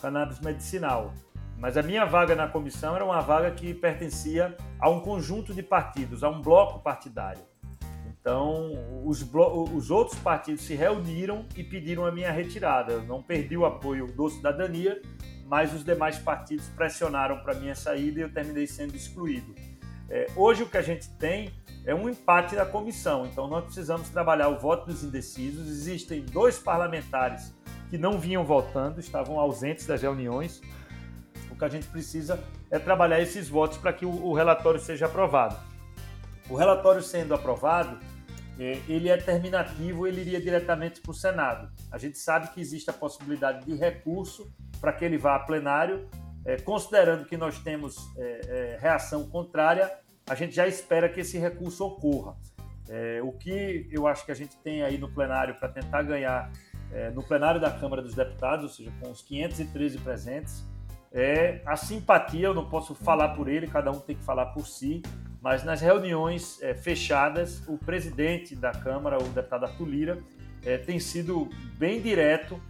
cannabis 0.00 0.38
medicinal. 0.40 1.12
Mas 1.58 1.76
a 1.76 1.82
minha 1.82 2.04
vaga 2.04 2.36
na 2.36 2.46
comissão 2.46 2.94
era 2.94 3.04
uma 3.04 3.20
vaga 3.20 3.50
que 3.50 3.74
pertencia 3.74 4.56
a 4.78 4.88
um 4.88 5.00
conjunto 5.00 5.52
de 5.52 5.62
partidos, 5.62 6.22
a 6.22 6.28
um 6.28 6.40
bloco 6.40 6.78
partidário. 6.78 7.42
Então, 8.28 8.78
os, 9.06 9.26
os 9.72 9.90
outros 9.90 10.18
partidos 10.18 10.60
se 10.60 10.74
reuniram 10.74 11.46
e 11.56 11.64
pediram 11.64 12.04
a 12.04 12.12
minha 12.12 12.30
retirada. 12.30 12.92
Eu 12.92 13.02
não 13.04 13.22
perdi 13.22 13.56
o 13.56 13.64
apoio 13.64 14.06
do 14.08 14.28
Cidadania, 14.28 15.00
mas 15.46 15.72
os 15.72 15.82
demais 15.82 16.18
partidos 16.18 16.68
pressionaram 16.76 17.38
para 17.38 17.54
minha 17.54 17.74
saída 17.74 18.20
e 18.20 18.22
eu 18.22 18.30
terminei 18.30 18.66
sendo 18.66 18.94
excluído. 18.94 19.54
É, 20.10 20.26
hoje 20.36 20.62
o 20.62 20.68
que 20.68 20.76
a 20.76 20.82
gente 20.82 21.08
tem 21.12 21.54
é 21.86 21.94
um 21.94 22.06
empate 22.06 22.54
da 22.54 22.66
comissão, 22.66 23.24
então 23.24 23.48
nós 23.48 23.64
precisamos 23.64 24.10
trabalhar 24.10 24.48
o 24.48 24.58
voto 24.58 24.84
dos 24.84 25.02
indecisos. 25.02 25.66
Existem 25.66 26.20
dois 26.20 26.58
parlamentares 26.58 27.56
que 27.88 27.96
não 27.96 28.18
vinham 28.18 28.44
votando, 28.44 29.00
estavam 29.00 29.40
ausentes 29.40 29.86
das 29.86 30.02
reuniões. 30.02 30.60
O 31.50 31.56
que 31.56 31.64
a 31.64 31.68
gente 31.70 31.86
precisa 31.86 32.38
é 32.70 32.78
trabalhar 32.78 33.22
esses 33.22 33.48
votos 33.48 33.78
para 33.78 33.90
que 33.90 34.04
o, 34.04 34.10
o 34.10 34.34
relatório 34.34 34.78
seja 34.78 35.06
aprovado. 35.06 35.56
O 36.50 36.56
relatório 36.56 37.02
sendo 37.02 37.32
aprovado, 37.34 37.98
ele 38.58 39.08
é 39.08 39.16
terminativo, 39.16 40.06
ele 40.06 40.20
iria 40.20 40.40
diretamente 40.40 41.00
para 41.00 41.10
o 41.10 41.14
Senado. 41.14 41.70
A 41.92 41.98
gente 41.98 42.18
sabe 42.18 42.48
que 42.50 42.60
existe 42.60 42.90
a 42.90 42.92
possibilidade 42.92 43.64
de 43.64 43.74
recurso 43.74 44.50
para 44.80 44.92
que 44.92 45.04
ele 45.04 45.16
vá 45.16 45.36
a 45.36 45.40
plenário, 45.40 46.08
é, 46.44 46.56
considerando 46.56 47.24
que 47.24 47.36
nós 47.36 47.58
temos 47.58 47.96
é, 48.16 48.40
é, 48.48 48.78
reação 48.80 49.28
contrária, 49.28 49.90
a 50.28 50.34
gente 50.34 50.54
já 50.54 50.66
espera 50.66 51.08
que 51.08 51.20
esse 51.20 51.38
recurso 51.38 51.84
ocorra. 51.84 52.36
É, 52.88 53.20
o 53.22 53.32
que 53.32 53.88
eu 53.92 54.06
acho 54.06 54.24
que 54.24 54.32
a 54.32 54.34
gente 54.34 54.56
tem 54.56 54.82
aí 54.82 54.98
no 54.98 55.08
plenário 55.08 55.54
para 55.56 55.68
tentar 55.68 56.02
ganhar 56.02 56.50
é, 56.90 57.10
no 57.10 57.22
plenário 57.22 57.60
da 57.60 57.70
Câmara 57.70 58.00
dos 58.00 58.14
Deputados, 58.14 58.64
ou 58.64 58.70
seja, 58.70 58.90
com 59.00 59.10
os 59.10 59.22
513 59.22 59.98
presentes, 59.98 60.66
é 61.12 61.60
a 61.66 61.76
simpatia. 61.76 62.46
Eu 62.46 62.54
não 62.54 62.68
posso 62.68 62.94
falar 62.94 63.30
por 63.30 63.48
ele, 63.48 63.66
cada 63.66 63.90
um 63.90 64.00
tem 64.00 64.16
que 64.16 64.24
falar 64.24 64.46
por 64.46 64.66
si, 64.66 65.02
mas 65.40 65.62
nas 65.64 65.80
reuniões 65.80 66.60
é, 66.62 66.74
fechadas, 66.74 67.62
o 67.68 67.78
presidente 67.78 68.56
da 68.56 68.72
Câmara, 68.72 69.18
o 69.18 69.28
deputado 69.28 69.64
Arthur 69.64 69.88
Lira, 69.88 70.18
é, 70.64 70.76
tem 70.76 70.98
sido 70.98 71.48
bem 71.78 72.00
direto 72.00 72.60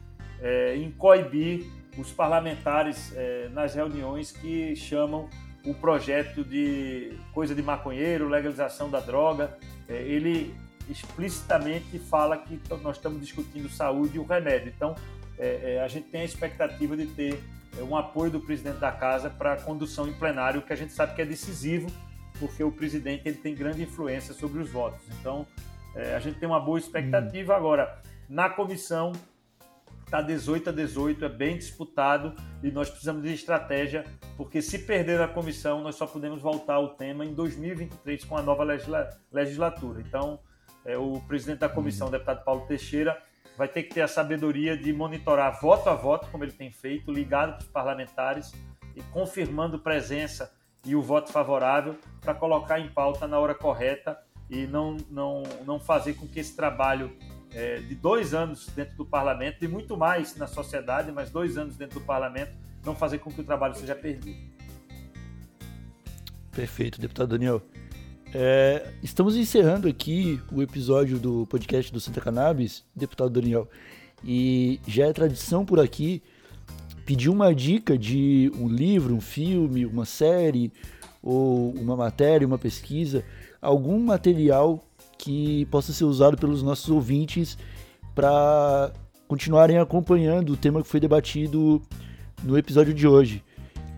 é, 0.40 0.76
em 0.76 0.90
coibir 0.90 1.66
os 1.96 2.12
parlamentares 2.12 3.12
nas 3.52 3.74
reuniões 3.74 4.30
que 4.30 4.76
chamam 4.76 5.28
o 5.64 5.74
projeto 5.74 6.44
de 6.44 7.12
coisa 7.32 7.56
de 7.56 7.60
maconheiro, 7.60 8.28
legalização 8.28 8.88
da 8.88 9.00
droga. 9.00 9.58
Ele 9.88 10.54
explicitamente 10.88 11.98
fala 11.98 12.38
que 12.38 12.60
nós 12.84 12.98
estamos 12.98 13.20
discutindo 13.20 13.68
saúde 13.68 14.16
e 14.16 14.20
o 14.20 14.22
remédio. 14.24 14.72
Então, 14.76 14.94
a 15.84 15.88
gente 15.88 16.06
tem 16.06 16.20
a 16.20 16.24
expectativa 16.24 16.96
de 16.96 17.06
ter 17.06 17.42
um 17.80 17.96
apoio 17.96 18.30
do 18.30 18.38
presidente 18.38 18.78
da 18.78 18.92
casa 18.92 19.28
para 19.28 19.54
a 19.54 19.56
condução 19.56 20.06
em 20.06 20.12
plenário, 20.12 20.62
que 20.62 20.72
a 20.72 20.76
gente 20.76 20.92
sabe 20.92 21.16
que 21.16 21.22
é 21.22 21.26
decisivo 21.26 21.90
porque 22.38 22.62
o 22.62 22.70
presidente 22.70 23.28
ele 23.28 23.38
tem 23.38 23.54
grande 23.54 23.82
influência 23.82 24.34
sobre 24.34 24.60
os 24.60 24.70
votos. 24.70 25.00
Então, 25.20 25.46
é, 25.94 26.14
a 26.14 26.18
gente 26.18 26.38
tem 26.38 26.48
uma 26.48 26.60
boa 26.60 26.78
expectativa. 26.78 27.54
Hum. 27.54 27.56
Agora, 27.56 28.02
na 28.28 28.48
comissão, 28.48 29.12
está 30.04 30.22
18 30.22 30.70
a 30.70 30.72
18, 30.72 31.24
é 31.24 31.28
bem 31.28 31.58
disputado 31.58 32.34
e 32.62 32.70
nós 32.70 32.88
precisamos 32.88 33.22
de 33.22 33.32
estratégia, 33.32 34.04
porque 34.36 34.62
se 34.62 34.78
perder 34.78 35.20
a 35.20 35.28
comissão, 35.28 35.82
nós 35.82 35.96
só 35.96 36.06
podemos 36.06 36.40
voltar 36.40 36.74
ao 36.74 36.94
tema 36.94 37.24
em 37.24 37.34
2023 37.34 38.24
com 38.24 38.36
a 38.36 38.42
nova 38.42 38.64
legisla 38.64 39.10
legislatura. 39.30 40.00
Então, 40.00 40.40
é, 40.84 40.96
o 40.96 41.20
presidente 41.28 41.58
da 41.58 41.68
comissão, 41.68 42.08
o 42.08 42.10
deputado 42.10 42.42
Paulo 42.44 42.66
Teixeira, 42.66 43.22
vai 43.56 43.68
ter 43.68 43.82
que 43.82 43.94
ter 43.94 44.02
a 44.02 44.08
sabedoria 44.08 44.76
de 44.76 44.92
monitorar 44.92 45.60
voto 45.60 45.90
a 45.90 45.94
voto, 45.94 46.30
como 46.30 46.44
ele 46.44 46.52
tem 46.52 46.70
feito, 46.70 47.12
ligado 47.12 47.56
para 47.56 47.64
os 47.64 47.66
parlamentares 47.66 48.52
e 48.94 49.02
confirmando 49.12 49.78
presença 49.78 50.56
e 50.84 50.94
o 50.94 51.02
voto 51.02 51.30
favorável 51.30 51.96
para 52.20 52.34
colocar 52.34 52.78
em 52.80 52.88
pauta 52.88 53.26
na 53.26 53.38
hora 53.38 53.54
correta 53.54 54.18
e 54.48 54.66
não, 54.66 54.96
não, 55.10 55.42
não 55.66 55.78
fazer 55.78 56.14
com 56.14 56.26
que 56.26 56.40
esse 56.40 56.56
trabalho 56.56 57.12
é, 57.52 57.76
de 57.76 57.94
dois 57.94 58.34
anos 58.34 58.66
dentro 58.74 58.96
do 58.96 59.04
parlamento, 59.04 59.64
e 59.64 59.68
muito 59.68 59.96
mais 59.96 60.36
na 60.36 60.46
sociedade, 60.46 61.10
mas 61.12 61.30
dois 61.30 61.56
anos 61.56 61.76
dentro 61.76 62.00
do 62.00 62.06
parlamento, 62.06 62.52
não 62.84 62.94
fazer 62.94 63.18
com 63.18 63.30
que 63.30 63.40
o 63.40 63.44
trabalho 63.44 63.74
seja 63.74 63.94
perdido. 63.94 64.36
Perfeito, 66.52 67.00
deputado 67.00 67.28
Daniel. 67.28 67.62
É, 68.34 68.92
estamos 69.02 69.36
encerrando 69.36 69.88
aqui 69.88 70.40
o 70.52 70.62
episódio 70.62 71.18
do 71.18 71.46
podcast 71.46 71.92
do 71.92 72.00
Santa 72.00 72.20
Cannabis, 72.20 72.84
deputado 72.94 73.30
Daniel, 73.30 73.68
e 74.24 74.80
já 74.86 75.06
é 75.06 75.12
tradição 75.12 75.64
por 75.64 75.80
aqui 75.80 76.22
pedir 77.08 77.30
uma 77.30 77.54
dica 77.54 77.96
de 77.96 78.52
um 78.54 78.68
livro, 78.68 79.14
um 79.14 79.20
filme, 79.20 79.86
uma 79.86 80.04
série, 80.04 80.70
ou 81.22 81.70
uma 81.70 81.96
matéria, 81.96 82.46
uma 82.46 82.58
pesquisa, 82.58 83.24
algum 83.62 83.98
material 83.98 84.84
que 85.16 85.64
possa 85.70 85.90
ser 85.90 86.04
usado 86.04 86.36
pelos 86.36 86.62
nossos 86.62 86.90
ouvintes 86.90 87.56
para 88.14 88.92
continuarem 89.26 89.78
acompanhando 89.78 90.52
o 90.52 90.56
tema 90.56 90.82
que 90.82 90.86
foi 90.86 91.00
debatido 91.00 91.80
no 92.42 92.58
episódio 92.58 92.92
de 92.92 93.08
hoje. 93.08 93.42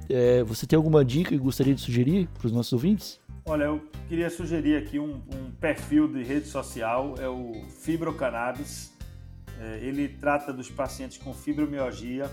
É, 0.08 0.44
você 0.44 0.64
tem 0.64 0.76
alguma 0.76 1.04
dica 1.04 1.30
que 1.30 1.38
gostaria 1.38 1.74
de 1.74 1.80
sugerir 1.80 2.28
para 2.38 2.46
os 2.46 2.52
nossos 2.52 2.72
ouvintes? 2.72 3.20
Olha, 3.44 3.64
eu 3.64 3.82
queria 4.08 4.30
sugerir 4.30 4.76
aqui 4.76 5.00
um, 5.00 5.14
um 5.14 5.50
perfil 5.61 6.06
de 6.06 6.22
rede 6.22 6.46
social, 6.46 7.16
é 7.18 7.28
o 7.28 7.54
Fibrocannabis. 7.82 8.96
É, 9.61 9.80
ele 9.82 10.06
trata 10.08 10.52
dos 10.52 10.70
pacientes 10.70 11.18
com 11.18 11.34
fibromialgia 11.34 12.30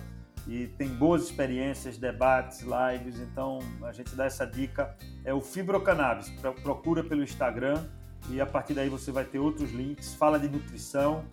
e 0.47 0.67
tem 0.77 0.87
boas 0.87 1.23
experiências, 1.23 1.97
debates, 1.97 2.61
lives, 2.61 3.19
então 3.19 3.59
a 3.83 3.91
gente 3.91 4.15
dá 4.15 4.25
essa 4.25 4.45
dica. 4.45 4.95
É 5.25 5.33
o 5.33 5.41
Fibrocannabis, 5.41 6.29
procura 6.63 7.03
pelo 7.03 7.21
Instagram 7.21 7.85
e 8.29 8.39
a 8.39 8.45
partir 8.45 8.73
daí 8.73 8.89
você 8.89 9.11
vai 9.11 9.25
ter 9.25 9.39
outros 9.39 9.71
links, 9.71 10.13
fala 10.13 10.39
de 10.39 10.47
nutrição 10.47 11.25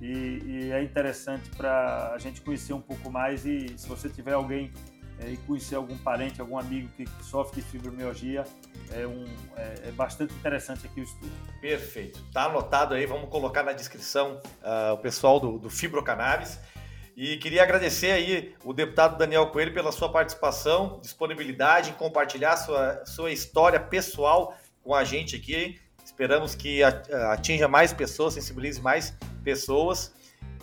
e, 0.00 0.42
e 0.44 0.72
é 0.72 0.82
interessante 0.82 1.50
para 1.50 2.12
a 2.14 2.18
gente 2.18 2.40
conhecer 2.40 2.72
um 2.72 2.80
pouco 2.80 3.10
mais 3.10 3.44
e 3.44 3.76
se 3.76 3.88
você 3.88 4.08
tiver 4.08 4.34
alguém 4.34 4.72
é, 5.20 5.30
e 5.30 5.36
conhecer 5.38 5.74
algum 5.74 5.96
parente, 5.98 6.40
algum 6.40 6.58
amigo 6.58 6.88
que, 6.96 7.06
sofre 7.22 7.60
de 7.60 7.68
fibromialgia, 7.68 8.44
é, 8.90 9.06
um, 9.06 9.24
é, 9.56 9.88
é, 9.88 9.92
bastante 9.92 10.32
interessante 10.34 10.86
aqui 10.86 11.00
o 11.00 11.04
estudo. 11.04 11.32
Perfeito. 11.60 12.24
Tá 12.32 12.44
anotado 12.44 12.94
aí, 12.94 13.04
vamos 13.04 13.28
colocar 13.28 13.62
na 13.62 13.72
descrição 13.72 14.40
uh, 14.62 14.94
o 14.94 14.98
pessoal 14.98 15.38
do, 15.38 15.58
do 15.58 15.68
Fibrocannabis. 15.68 16.58
E 17.20 17.36
queria 17.36 17.62
agradecer 17.62 18.12
aí 18.12 18.54
o 18.64 18.72
deputado 18.72 19.18
Daniel 19.18 19.48
Coelho 19.48 19.74
pela 19.74 19.92
sua 19.92 20.10
participação, 20.10 20.98
disponibilidade 21.02 21.90
em 21.90 21.92
compartilhar 21.92 22.56
sua, 22.56 23.04
sua 23.04 23.30
história 23.30 23.78
pessoal 23.78 24.56
com 24.82 24.94
a 24.94 25.04
gente 25.04 25.36
aqui. 25.36 25.78
Esperamos 26.02 26.54
que 26.54 26.82
atinja 26.82 27.68
mais 27.68 27.92
pessoas, 27.92 28.32
sensibilize 28.32 28.80
mais 28.80 29.14
pessoas 29.44 30.14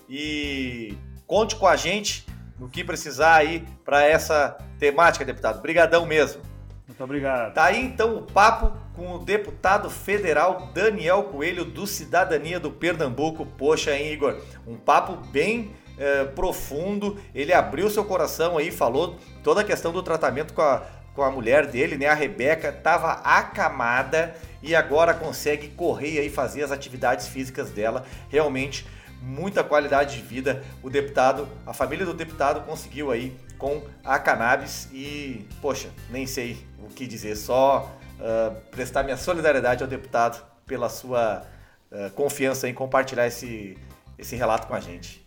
e 0.10 0.98
conte 1.28 1.56
com 1.56 1.68
a 1.68 1.76
gente 1.76 2.26
no 2.58 2.68
que 2.68 2.84
precisar 2.84 3.36
aí 3.36 3.64
para 3.86 4.02
essa 4.02 4.58
temática, 4.80 5.24
deputado. 5.24 5.60
Obrigadão 5.60 6.08
mesmo. 6.08 6.42
Muito 6.88 7.04
obrigado. 7.04 7.54
Tá 7.54 7.66
aí 7.66 7.86
então 7.86 8.18
o 8.18 8.24
papo 8.24 8.76
com 8.96 9.14
o 9.14 9.20
deputado 9.20 9.92
federal 9.92 10.72
Daniel 10.74 11.26
Coelho 11.26 11.64
do 11.64 11.86
Cidadania 11.86 12.60
do 12.60 12.72
Pernambuco. 12.72 13.46
Poxa, 13.46 13.96
hein, 13.96 14.12
Igor? 14.12 14.42
Um 14.66 14.76
papo 14.76 15.18
bem 15.30 15.72
é, 15.98 16.26
profundo. 16.26 17.18
Ele 17.34 17.54
abriu 17.54 17.90
seu 17.90 18.06
coração 18.06 18.58
aí, 18.58 18.72
falou 18.72 19.18
toda 19.44 19.62
a 19.62 19.64
questão 19.64 19.92
do 19.92 20.04
tratamento 20.04 20.54
com 20.54 20.62
a, 20.62 20.84
com 21.16 21.24
a 21.24 21.32
mulher 21.32 21.68
dele, 21.68 21.98
né? 21.98 22.08
A 22.08 22.14
Rebeca 22.14 22.70
estava 22.70 23.14
acamada 23.24 24.36
e 24.62 24.76
agora 24.76 25.14
consegue 25.14 25.70
correr 25.70 26.24
e 26.24 26.30
fazer 26.30 26.64
as 26.64 26.72
atividades 26.72 27.28
físicas 27.28 27.72
dela. 27.72 28.06
Realmente 28.30 28.86
muita 29.22 29.64
qualidade 29.64 30.16
de 30.16 30.22
vida. 30.22 30.64
O 30.82 30.90
deputado, 30.90 31.48
a 31.66 31.74
família 31.74 32.06
do 32.06 32.14
deputado 32.14 32.62
conseguiu 32.62 33.12
aí 33.12 33.36
com 33.58 33.84
a 34.04 34.20
cannabis 34.20 34.88
e, 34.92 35.48
poxa, 35.62 35.90
nem 36.10 36.28
sei 36.28 36.58
o 36.80 36.88
que 36.88 37.08
dizer, 37.08 37.36
só 37.36 37.92
uh, 38.20 38.56
prestar 38.72 39.04
minha 39.04 39.18
solidariedade 39.18 39.84
ao 39.84 39.90
deputado 39.90 40.46
pela 40.66 40.90
sua 40.90 41.44
uh, 41.92 42.12
confiança 42.12 42.70
em 42.70 42.74
compartilhar 42.74 43.28
esse, 43.28 43.78
esse 44.18 44.36
relato 44.36 44.68
com 44.68 44.76
a 44.76 44.80
gente. 44.80 45.27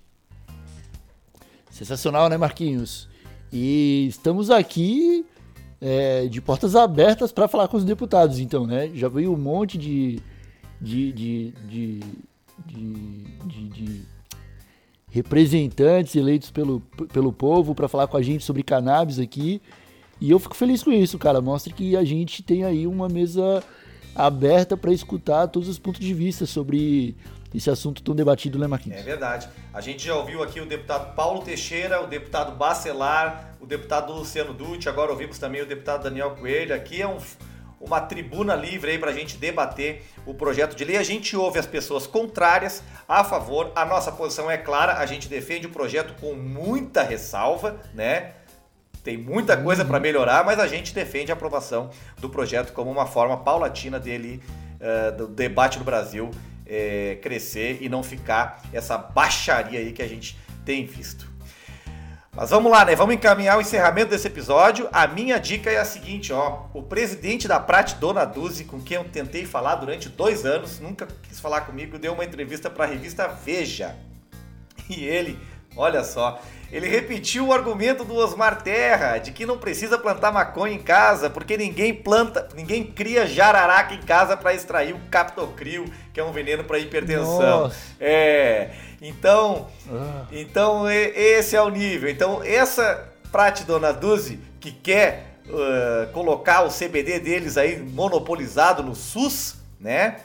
Sensacional, 1.70 2.28
né, 2.28 2.36
Marquinhos? 2.36 3.08
E 3.52 4.06
estamos 4.08 4.50
aqui 4.50 5.24
é, 5.80 6.26
de 6.26 6.40
portas 6.40 6.76
abertas 6.76 7.32
para 7.32 7.48
falar 7.48 7.68
com 7.68 7.76
os 7.76 7.84
deputados, 7.84 8.38
então, 8.38 8.66
né? 8.66 8.90
Já 8.94 9.08
veio 9.08 9.32
um 9.32 9.38
monte 9.38 9.78
de, 9.78 10.20
de, 10.80 11.12
de, 11.12 11.54
de 11.66 12.00
de, 12.66 13.68
de, 13.68 14.02
representantes 15.10 16.14
eleitos 16.14 16.50
pelo, 16.50 16.80
pelo 17.12 17.32
povo 17.32 17.74
para 17.74 17.88
falar 17.88 18.06
com 18.06 18.16
a 18.16 18.22
gente 18.22 18.44
sobre 18.44 18.62
cannabis 18.62 19.18
aqui. 19.18 19.60
E 20.20 20.30
eu 20.30 20.38
fico 20.38 20.54
feliz 20.54 20.82
com 20.82 20.92
isso, 20.92 21.18
cara. 21.18 21.40
Mostra 21.40 21.72
que 21.72 21.96
a 21.96 22.04
gente 22.04 22.42
tem 22.42 22.64
aí 22.64 22.86
uma 22.86 23.08
mesa 23.08 23.62
aberta 24.14 24.76
para 24.76 24.92
escutar 24.92 25.48
todos 25.48 25.68
os 25.68 25.78
pontos 25.78 26.00
de 26.00 26.12
vista 26.12 26.46
sobre 26.46 27.16
esse 27.54 27.70
assunto 27.70 28.02
tão 28.02 28.14
debatido, 28.14 28.58
né, 28.58 28.66
Marquinhos? 28.66 29.00
É 29.00 29.02
verdade. 29.02 29.48
A 29.72 29.80
gente 29.80 30.06
já 30.06 30.14
ouviu 30.14 30.42
aqui 30.42 30.60
o 30.60 30.66
deputado 30.66 31.14
Paulo 31.14 31.42
Teixeira, 31.42 32.02
o 32.02 32.06
deputado 32.06 32.56
Bacelar, 32.56 33.56
o 33.60 33.66
deputado 33.66 34.12
Luciano 34.12 34.54
Dutti, 34.54 34.88
agora 34.88 35.10
ouvimos 35.10 35.38
também 35.38 35.60
o 35.60 35.66
deputado 35.66 36.04
Daniel 36.04 36.30
Coelho. 36.32 36.74
Aqui 36.74 37.02
é 37.02 37.08
um 37.08 37.18
uma 37.80 38.00
tribuna 38.00 38.54
livre 38.54 38.90
aí 38.90 38.98
para 38.98 39.10
a 39.10 39.14
gente 39.14 39.38
debater 39.38 40.02
o 40.26 40.34
projeto 40.34 40.76
de 40.76 40.84
lei. 40.84 40.98
A 40.98 41.02
gente 41.02 41.34
ouve 41.34 41.58
as 41.58 41.66
pessoas 41.66 42.06
contrárias, 42.06 42.82
a 43.08 43.24
favor. 43.24 43.72
A 43.74 43.86
nossa 43.86 44.12
posição 44.12 44.50
é 44.50 44.58
clara, 44.58 44.98
a 44.98 45.06
gente 45.06 45.28
defende 45.28 45.66
o 45.66 45.70
projeto 45.70 46.14
com 46.20 46.34
muita 46.34 47.02
ressalva, 47.02 47.80
né? 47.94 48.32
Tem 49.02 49.16
muita 49.16 49.56
coisa 49.56 49.82
para 49.82 49.98
melhorar, 49.98 50.44
mas 50.44 50.58
a 50.58 50.66
gente 50.66 50.92
defende 50.94 51.32
a 51.32 51.34
aprovação 51.34 51.88
do 52.18 52.28
projeto 52.28 52.74
como 52.74 52.90
uma 52.90 53.06
forma 53.06 53.38
paulatina 53.38 53.98
dele, 53.98 54.42
uh, 54.76 55.16
do 55.16 55.26
debate 55.26 55.78
no 55.78 55.84
Brasil, 55.86 56.30
é, 56.70 57.18
crescer 57.20 57.78
e 57.80 57.88
não 57.88 58.00
ficar 58.00 58.62
essa 58.72 58.96
baixaria 58.96 59.80
aí 59.80 59.92
que 59.92 60.02
a 60.02 60.08
gente 60.08 60.38
tem 60.64 60.86
visto. 60.86 61.28
Mas 62.32 62.50
vamos 62.50 62.70
lá, 62.70 62.84
né? 62.84 62.94
Vamos 62.94 63.16
encaminhar 63.16 63.58
o 63.58 63.60
encerramento 63.60 64.10
desse 64.10 64.28
episódio. 64.28 64.88
A 64.92 65.08
minha 65.08 65.38
dica 65.38 65.68
é 65.68 65.78
a 65.78 65.84
seguinte, 65.84 66.32
ó. 66.32 66.66
O 66.72 66.80
presidente 66.80 67.48
da 67.48 67.58
Prat, 67.58 67.94
Dona 67.94 68.24
Duzi, 68.24 68.64
com 68.64 68.80
quem 68.80 68.98
eu 68.98 69.04
tentei 69.04 69.44
falar 69.44 69.74
durante 69.74 70.08
dois 70.08 70.46
anos, 70.46 70.78
nunca 70.78 71.08
quis 71.24 71.40
falar 71.40 71.62
comigo, 71.62 71.98
deu 71.98 72.12
uma 72.12 72.24
entrevista 72.24 72.70
para 72.70 72.84
a 72.84 72.86
revista 72.86 73.26
Veja. 73.26 73.96
E 74.88 75.04
ele, 75.04 75.38
olha 75.80 76.04
só, 76.04 76.40
ele 76.70 76.86
repetiu 76.88 77.48
o 77.48 77.52
argumento 77.52 78.04
do 78.04 78.14
Osmar 78.14 78.62
Terra 78.62 79.18
de 79.18 79.32
que 79.32 79.44
não 79.44 79.58
precisa 79.58 79.98
plantar 79.98 80.30
maconha 80.30 80.74
em 80.74 80.78
casa, 80.78 81.28
porque 81.28 81.56
ninguém 81.56 81.92
planta, 81.92 82.48
ninguém 82.54 82.84
cria 82.84 83.26
jararaca 83.26 83.94
em 83.94 84.00
casa 84.00 84.36
para 84.36 84.54
extrair 84.54 84.94
o 84.94 85.00
captocril, 85.10 85.86
que 86.12 86.20
é 86.20 86.24
um 86.24 86.30
veneno 86.30 86.62
para 86.62 86.78
hipertensão. 86.78 87.62
Nossa. 87.62 87.76
É. 87.98 88.70
Então, 89.02 89.66
ah. 89.90 90.26
então 90.30 90.88
esse 90.88 91.56
é 91.56 91.62
o 91.62 91.70
nível. 91.70 92.08
Então, 92.08 92.40
essa 92.44 93.08
Prate 93.32 93.64
Dona 93.64 93.92
Duzi 93.92 94.38
que 94.60 94.70
quer 94.70 95.38
uh, 95.48 96.12
colocar 96.12 96.62
o 96.62 96.68
CBD 96.68 97.18
deles 97.18 97.56
aí 97.56 97.80
monopolizado 97.80 98.82
no 98.82 98.94
SUS, 98.94 99.56
né? 99.80 100.18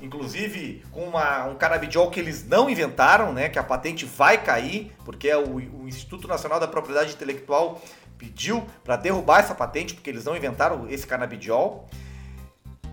Inclusive 0.00 0.84
com 0.90 1.04
uma, 1.04 1.44
um 1.46 1.54
canabidiol 1.54 2.10
que 2.10 2.20
eles 2.20 2.46
não 2.46 2.68
inventaram, 2.68 3.32
né, 3.32 3.48
que 3.48 3.58
a 3.58 3.64
patente 3.64 4.04
vai 4.04 4.42
cair, 4.42 4.92
porque 5.04 5.28
é 5.28 5.36
o, 5.36 5.56
o 5.56 5.88
Instituto 5.88 6.28
Nacional 6.28 6.60
da 6.60 6.68
Propriedade 6.68 7.12
Intelectual 7.12 7.80
pediu 8.16 8.66
para 8.82 8.96
derrubar 8.96 9.40
essa 9.40 9.54
patente, 9.54 9.94
porque 9.94 10.10
eles 10.10 10.24
não 10.24 10.36
inventaram 10.36 10.88
esse 10.88 11.06
canabidiol. 11.06 11.88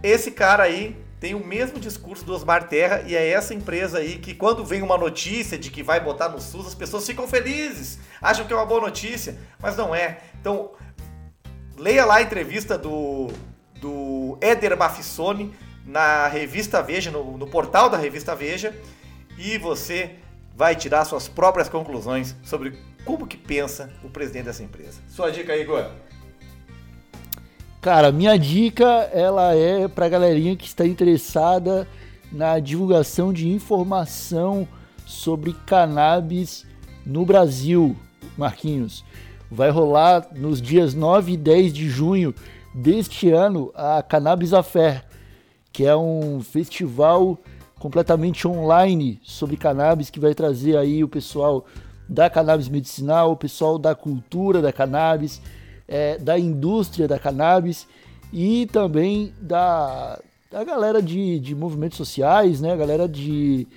Esse 0.03 0.29
cara 0.31 0.63
aí 0.63 0.95
tem 1.19 1.33
o 1.33 1.43
mesmo 1.43 1.79
discurso 1.79 2.23
do 2.23 2.33
Osmar 2.33 2.67
Terra 2.67 3.01
e 3.07 3.15
é 3.15 3.29
essa 3.29 3.53
empresa 3.53 3.97
aí 3.97 4.19
que 4.19 4.35
quando 4.35 4.63
vem 4.63 4.83
uma 4.83 4.97
notícia 4.97 5.57
de 5.57 5.71
que 5.71 5.81
vai 5.81 5.99
botar 5.99 6.29
no 6.29 6.39
SUS, 6.39 6.67
as 6.67 6.75
pessoas 6.75 7.05
ficam 7.05 7.27
felizes, 7.27 7.97
acham 8.21 8.45
que 8.45 8.53
é 8.53 8.55
uma 8.55 8.65
boa 8.65 8.81
notícia, 8.81 9.35
mas 9.59 9.75
não 9.75 9.95
é. 9.95 10.19
Então, 10.39 10.71
leia 11.77 12.05
lá 12.05 12.17
a 12.17 12.21
entrevista 12.21 12.77
do, 12.77 13.31
do 13.79 14.37
Éder 14.41 14.77
Mafissoni, 14.77 15.53
na 15.85 16.27
revista 16.27 16.81
Veja, 16.81 17.11
no, 17.11 17.37
no 17.37 17.47
portal 17.47 17.89
da 17.89 17.97
revista 17.97 18.35
Veja, 18.35 18.73
e 19.37 19.57
você 19.57 20.15
vai 20.55 20.75
tirar 20.75 21.05
suas 21.05 21.27
próprias 21.27 21.69
conclusões 21.69 22.35
sobre 22.43 22.77
como 23.03 23.27
que 23.27 23.37
pensa 23.37 23.91
o 24.03 24.09
presidente 24.09 24.45
dessa 24.45 24.63
empresa. 24.63 24.99
Sua 25.09 25.29
dica 25.29 25.55
Igor. 25.55 25.85
Cara, 27.81 28.11
minha 28.11 28.37
dica 28.39 29.09
ela 29.13 29.53
é 29.53 29.87
para 29.87 30.09
galerinha 30.09 30.55
que 30.55 30.65
está 30.65 30.85
interessada 30.85 31.87
na 32.31 32.59
divulgação 32.59 33.31
de 33.31 33.47
informação 33.47 34.67
sobre 35.05 35.53
cannabis 35.67 36.65
no 37.05 37.25
Brasil, 37.25 37.95
Marquinhos. 38.35 39.05
Vai 39.51 39.69
rolar 39.69 40.27
nos 40.35 40.59
dias 40.59 40.95
9 40.95 41.33
e 41.33 41.37
10 41.37 41.73
de 41.73 41.87
junho 41.87 42.33
deste 42.73 43.29
ano 43.29 43.71
a 43.75 44.01
Cannabis 44.01 44.51
Affair, 44.51 45.05
que 45.75 45.85
é 45.85 45.93
um 45.93 46.39
festival 46.39 47.37
completamente 47.77 48.47
online 48.47 49.19
sobre 49.21 49.57
cannabis 49.57 50.09
que 50.09 50.21
vai 50.21 50.33
trazer 50.33 50.77
aí 50.77 51.03
o 51.03 51.07
pessoal 51.09 51.65
da 52.07 52.29
cannabis 52.29 52.69
medicinal, 52.69 53.33
o 53.33 53.35
pessoal 53.35 53.77
da 53.77 53.93
cultura 53.93 54.61
da 54.61 54.71
cannabis, 54.71 55.41
é, 55.85 56.17
da 56.17 56.39
indústria 56.39 57.09
da 57.09 57.19
cannabis 57.19 57.89
e 58.31 58.67
também 58.67 59.33
da, 59.41 60.17
da 60.49 60.63
galera 60.63 61.01
de, 61.01 61.41
de 61.41 61.53
movimentos 61.53 61.97
sociais, 61.97 62.61
né? 62.61 62.71
A 62.71 62.77
galera 62.77 63.05
de, 63.05 63.67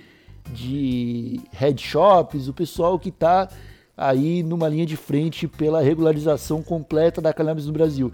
de 0.54 1.40
headshops, 1.50 2.46
o 2.46 2.54
pessoal 2.54 2.96
que 2.96 3.08
está 3.08 3.48
aí 3.96 4.44
numa 4.44 4.68
linha 4.68 4.86
de 4.86 4.96
frente 4.96 5.48
pela 5.48 5.82
regularização 5.82 6.62
completa 6.62 7.20
da 7.20 7.32
cannabis 7.32 7.66
no 7.66 7.72
Brasil. 7.72 8.12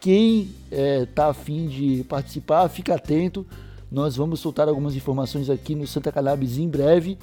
Quem 0.00 0.50
está 0.70 0.76
é, 0.76 1.06
tá 1.06 1.26
afim 1.28 1.66
de 1.66 2.04
participar, 2.04 2.68
fica 2.68 2.94
atento. 2.94 3.46
Nós 3.90 4.16
vamos 4.16 4.40
soltar 4.40 4.68
algumas 4.68 4.94
informações 4.96 5.48
aqui 5.48 5.74
no 5.74 5.86
Santa 5.86 6.10
Cannabis 6.10 6.58
em 6.58 6.68
breve. 6.68 7.18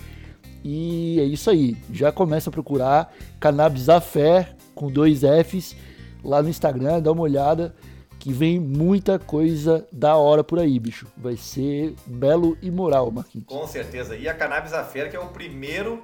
E 0.63 1.19
é 1.19 1.23
isso 1.23 1.49
aí. 1.49 1.75
Já 1.91 2.11
começa 2.11 2.49
a 2.49 2.53
procurar 2.53 3.13
Cannabis 3.39 3.89
a 3.89 3.99
Fé 3.99 4.55
com 4.73 4.91
dois 4.91 5.21
Fs 5.21 5.75
lá 6.23 6.41
no 6.41 6.49
Instagram, 6.49 7.01
dá 7.01 7.11
uma 7.11 7.23
olhada. 7.23 7.75
que 8.19 8.31
vem 8.31 8.59
muita 8.59 9.17
coisa 9.17 9.87
da 9.91 10.15
hora 10.15 10.43
por 10.43 10.59
aí, 10.59 10.79
bicho. 10.79 11.07
Vai 11.17 11.35
ser 11.35 11.95
belo 12.05 12.55
e 12.61 12.69
moral, 12.69 13.09
Marquinhos. 13.09 13.47
Com 13.47 13.65
certeza. 13.65 14.15
E 14.15 14.29
a 14.29 14.33
Cannabis 14.35 14.73
Affair, 14.73 15.09
que 15.09 15.15
é 15.15 15.19
o 15.19 15.29
primeiro 15.29 16.03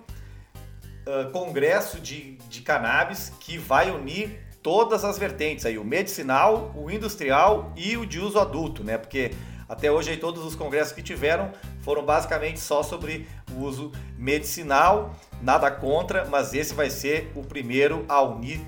uh, 1.08 1.32
congresso 1.32 2.00
de, 2.00 2.38
de 2.50 2.62
cannabis 2.62 3.32
que 3.40 3.60
vai 3.60 3.92
unir 3.92 4.47
todas 4.68 5.06
as 5.06 5.18
vertentes 5.18 5.66
aí, 5.66 5.78
o 5.78 5.84
medicinal, 5.86 6.74
o 6.76 6.92
industrial 6.92 7.72
e 7.78 7.96
o 7.96 8.06
de 8.06 8.20
uso 8.20 8.38
adulto, 8.38 8.84
né? 8.84 8.98
Porque 8.98 9.32
até 9.70 9.90
hoje 9.90 10.12
aí 10.12 10.18
todos 10.18 10.44
os 10.44 10.56
congressos 10.56 10.92
que 10.92 11.02
tiveram 11.02 11.54
foram 11.84 12.04
basicamente 12.04 12.60
só 12.60 12.84
sobre 12.84 13.26
o 13.54 13.64
uso 13.64 13.94
medicinal, 14.18 15.16
nada 15.42 15.72
contra, 15.72 16.26
mas 16.26 16.54
esse 16.54 16.74
vai 16.74 16.90
ser 16.90 17.32
o 17.34 17.44
primeiro 17.44 18.04
a 18.10 18.22
unir 18.22 18.60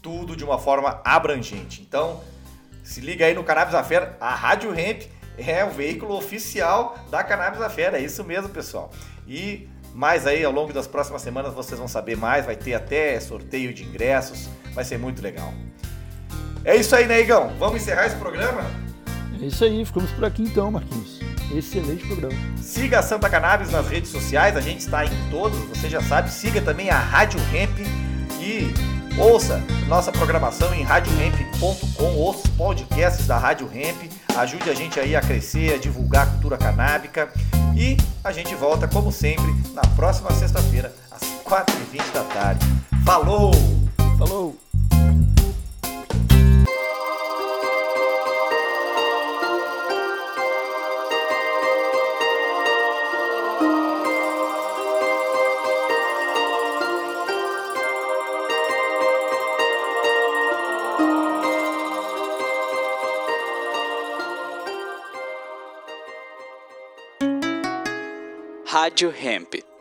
tudo 0.00 0.36
de 0.36 0.44
uma 0.44 0.56
forma 0.56 1.00
abrangente. 1.04 1.82
Então, 1.82 2.20
se 2.84 3.00
liga 3.00 3.26
aí 3.26 3.34
no 3.34 3.42
Cannabis 3.42 3.74
Affair, 3.74 4.12
a 4.20 4.36
Rádio 4.36 4.72
Hemp 4.72 5.02
é 5.36 5.64
o 5.64 5.70
veículo 5.70 6.16
oficial 6.16 6.96
da 7.10 7.24
Cannabis 7.24 7.60
Affair, 7.60 7.92
é 7.92 7.98
isso 7.98 8.22
mesmo, 8.22 8.50
pessoal. 8.50 8.92
E 9.26 9.68
mais 9.94 10.26
aí 10.26 10.44
ao 10.44 10.52
longo 10.52 10.72
das 10.72 10.86
próximas 10.86 11.22
semanas 11.22 11.54
vocês 11.54 11.78
vão 11.78 11.86
saber 11.86 12.16
mais, 12.16 12.44
vai 12.44 12.56
ter 12.56 12.74
até 12.74 13.18
sorteio 13.20 13.72
de 13.72 13.84
ingressos, 13.84 14.48
vai 14.74 14.84
ser 14.84 14.98
muito 14.98 15.22
legal. 15.22 15.54
É 16.64 16.74
isso 16.74 16.96
aí, 16.96 17.06
né, 17.06 17.20
Igão? 17.20 17.52
Vamos 17.58 17.80
encerrar 17.80 18.06
esse 18.06 18.16
programa? 18.16 18.64
É 19.40 19.46
isso 19.46 19.64
aí, 19.64 19.84
ficamos 19.84 20.10
por 20.12 20.24
aqui 20.24 20.42
então, 20.42 20.70
Marquinhos. 20.70 21.20
Excelente 21.54 22.06
programa. 22.06 22.34
Siga 22.60 22.98
a 22.98 23.02
Santa 23.02 23.30
Cannabis 23.30 23.70
nas 23.70 23.86
redes 23.86 24.10
sociais, 24.10 24.56
a 24.56 24.60
gente 24.60 24.80
está 24.80 25.04
em 25.04 25.30
todos, 25.30 25.58
você 25.68 25.88
já 25.88 26.02
sabe. 26.02 26.30
Siga 26.30 26.60
também 26.60 26.90
a 26.90 26.98
Rádio 26.98 27.38
Hemp 27.54 27.78
e 28.40 28.72
ouça 29.18 29.62
nossa 29.86 30.10
programação 30.10 30.74
em 30.74 30.82
radiohemp.com, 30.82 32.16
ouça 32.16 32.40
os 32.44 32.50
podcasts 32.56 33.26
da 33.26 33.38
Rádio 33.38 33.70
Hemp, 33.72 34.10
ajude 34.36 34.70
a 34.70 34.74
gente 34.74 34.98
aí 34.98 35.14
a 35.14 35.20
crescer, 35.20 35.74
a 35.74 35.78
divulgar 35.78 36.26
a 36.26 36.30
cultura 36.30 36.56
canábica 36.56 37.28
e 37.76 37.96
a 38.22 38.32
gente 38.32 38.54
volta, 38.54 38.86
como 38.88 39.10
sempre, 39.10 39.54
na 39.74 39.82
próxima 39.94 40.30
sexta-feira, 40.32 40.94
às 41.10 41.22
4h20 41.44 42.12
da 42.12 42.24
tarde. 42.24 42.66
Falou! 43.04 43.52
Falou! 44.18 44.56
Rádio 68.84 69.10
Hemp. 69.10 69.73